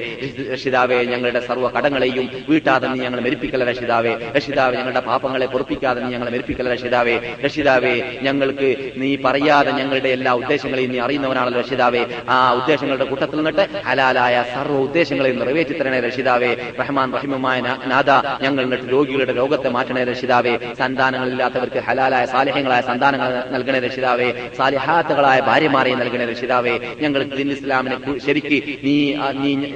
രക്ഷിതാവെ 0.52 1.04
ഞങ്ങളുടെ 1.04 1.40
സർവ 1.40 1.70
കടങ്ങളെയും 1.70 2.30
വീട്ടാതെ 2.48 2.88
ഞങ്ങൾ 2.88 3.20
മരിപ്പിക്കല 3.20 3.64
രക്ഷിതാവെ. 3.64 4.12
രക്ഷിതാവെ 4.36 4.76
ഞങ്ങളുടെ 4.76 5.00
പാപങ്ങളെ 5.00 5.46
പൊറപ്പിക്കാതെ 5.46 6.00
നീ 6.00 6.08
ഞങ്ങളെ 6.10 6.30
മരിപ്പിക്കല 6.30 6.72
രക്ഷിതാവെ. 6.72 7.36
രക്ഷിതാവെ 7.44 8.18
ഞങ്ങൾക്ക് 8.54 9.00
നീ 9.02 9.10
പറയാതെ 9.24 9.70
ഞങ്ങളുടെ 9.78 10.10
എല്ലാ 10.16 10.32
ഉദ്ദേശങ്ങളെയും 10.40 10.90
നീ 10.94 10.98
അറിയുന്നവനാണല്ലോ 11.04 11.60
രക്ഷിതാവേ. 11.60 12.02
ആ 12.34 12.36
ഉദ്ദേശങ്ങളുടെ 12.58 13.06
കൂട്ടത്തിൽ 13.10 13.36
നിന്നിട്ട് 13.40 13.64
ഹലാലായ 13.86 14.36
സർവ 14.54 14.76
ഉദ്ദേശങ്ങളെയും 14.86 15.38
നിറവേറ്റി 15.42 15.74
തരണേ 15.78 15.98
രക്ഷിതാവേ. 16.06 16.50
റഹ്മാൻ 16.80 17.08
റഹിമുമായ 17.16 17.58
നാഥ 17.92 18.10
ഞങ്ങൾ 18.44 18.62
എന്നിട്ട് 18.66 18.86
രോഗികളുടെ 18.94 19.34
രോഗത്തെ 19.40 19.68
മാറ്റണേ 19.76 20.04
രക്ഷിതാവേ. 20.10 20.54
സന്താനങ്ങളില്ലാത്തവർക്ക് 20.80 21.82
ഹലാലായ 21.88 22.24
സാലിഹ്യങ്ങളായ 22.34 22.82
സന്താനങ്ങൾ 22.90 23.30
നൽകണേ 23.54 23.80
രക്ഷിതാവേ. 23.86 24.28
സാലിഹാത്തുകളായ 24.58 25.38
ഭാര്യമാരെ 25.50 25.94
നൽകണേ 26.02 26.26
രക്ഷിതാവേ. 26.32 26.74
ഞങ്ങൾ 27.02 27.20
ദിൻ 27.38 27.50
ഇസ്ലാമിനെ 27.56 27.96
ശരിക്ക് 28.26 28.60
നീ 28.86 28.96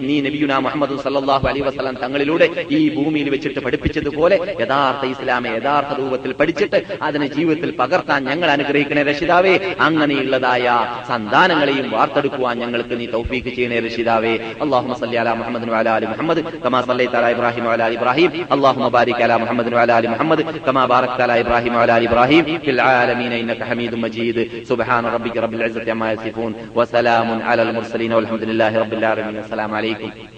നീ 0.09 0.17
നബിയുന 0.29 0.53
മുഹമ്മദ് 0.67 0.99
സല്ലാഹു 1.07 1.45
അലൈഹി 1.53 1.67
വസല്ലം 1.69 1.99
തങ്ങളിലൂടെ 2.05 2.49
ഈ 2.79 2.81
ഭൂമിയിൽ 2.97 3.29
വെച്ചിട്ട് 3.35 3.61
പഠിപ്പിച്ചതുപോലെ 3.67 4.37
യഥാർത്ഥ 4.63 5.05
ഇസ്ലാമെ 5.15 5.51
യഥാർത്ഥ 5.59 5.93
രൂപത്തിൽ 6.01 6.33
പഠിച്ചിട്ട് 6.41 6.79
അതിനെ 7.03 7.27
ജീവിതത്തിൽ 7.37 7.71
പകർത്താൻ 7.81 8.21
ഞങ്ങൾ 8.31 8.49
അനുഗ്രഹിക്കണേ 8.59 9.03
രക്ഷിതാവേ. 9.03 9.75
അങ്ങനെയുള്ളതായ 9.81 10.67
സന്താനങ്ങളെയും 11.09 11.91
വാർത്തെടുക്കുവാൻ 11.91 12.59
ഞങ്ങൾക്ക് 12.59 13.01
നീ 13.01 13.07
തൗഫീക്ക് 13.07 13.49
ചെയ്യണേ 13.49 13.81
രക്ഷിതാവേ. 13.81 14.35
അള്ളാഹു 14.63 14.99
സല്ലി 15.01 15.17
അലാ 15.17 15.35
മുഹമ്മദ് 15.35 15.69
വഅലാ 15.69 15.93
ആലി 15.93 16.07
മുഹമ്മദ്. 16.07 16.63
കമാ 16.65 16.81
സല്ലൈ 16.81 17.07
തല 17.07 17.27
ഇബ്രാഹിം 17.29 17.69
ആലി 17.71 17.95
ഇബ്രാഹിം. 17.95 18.47
അല്ലാഹുമ്മ 18.51 18.89
ബാരിക് 18.89 19.23
അലാ 19.23 19.37
മുഹമ്മദ് 19.37 19.73
വഅലാ 19.73 19.95
ആലി 19.95 20.07
മുഹമ്മദ്. 20.07 20.45
കമാ 20.69 20.85
ബാറക് 20.85 21.19
തല 21.21 21.37
ഇബ്രാഹിം 21.37 21.77
ആലി 21.79 22.05
ഇബ്രാഹിം. 22.05 22.45
ഫിൽ 22.61 22.83
ആലമീന 22.83 23.33
ഇന്നക 23.33 23.63
ഹമീദും 23.63 24.01
മജീദ്. 24.01 24.65
സുബ്ഹാന 24.69 25.09
റബ്ബിക 25.09 25.41
റബ്ബിൽ 25.41 25.65
ഇസ്സത്തി 25.65 25.91
അമ്മാ 25.91 26.11
യസിഫൂൻ. 26.11 26.55
വസലാമുൻ 26.77 27.43
അലൽ 27.43 27.73
മുർസലീൻ. 27.73 28.15
വൽഹംദുലില്ലാഹി 28.15 28.77
റബ്ബിൽ 28.77 29.07
ആലമീൻ. 29.07 29.39
അസ്സലാമു 29.39 29.77
അലൈക്കും. 29.77 30.38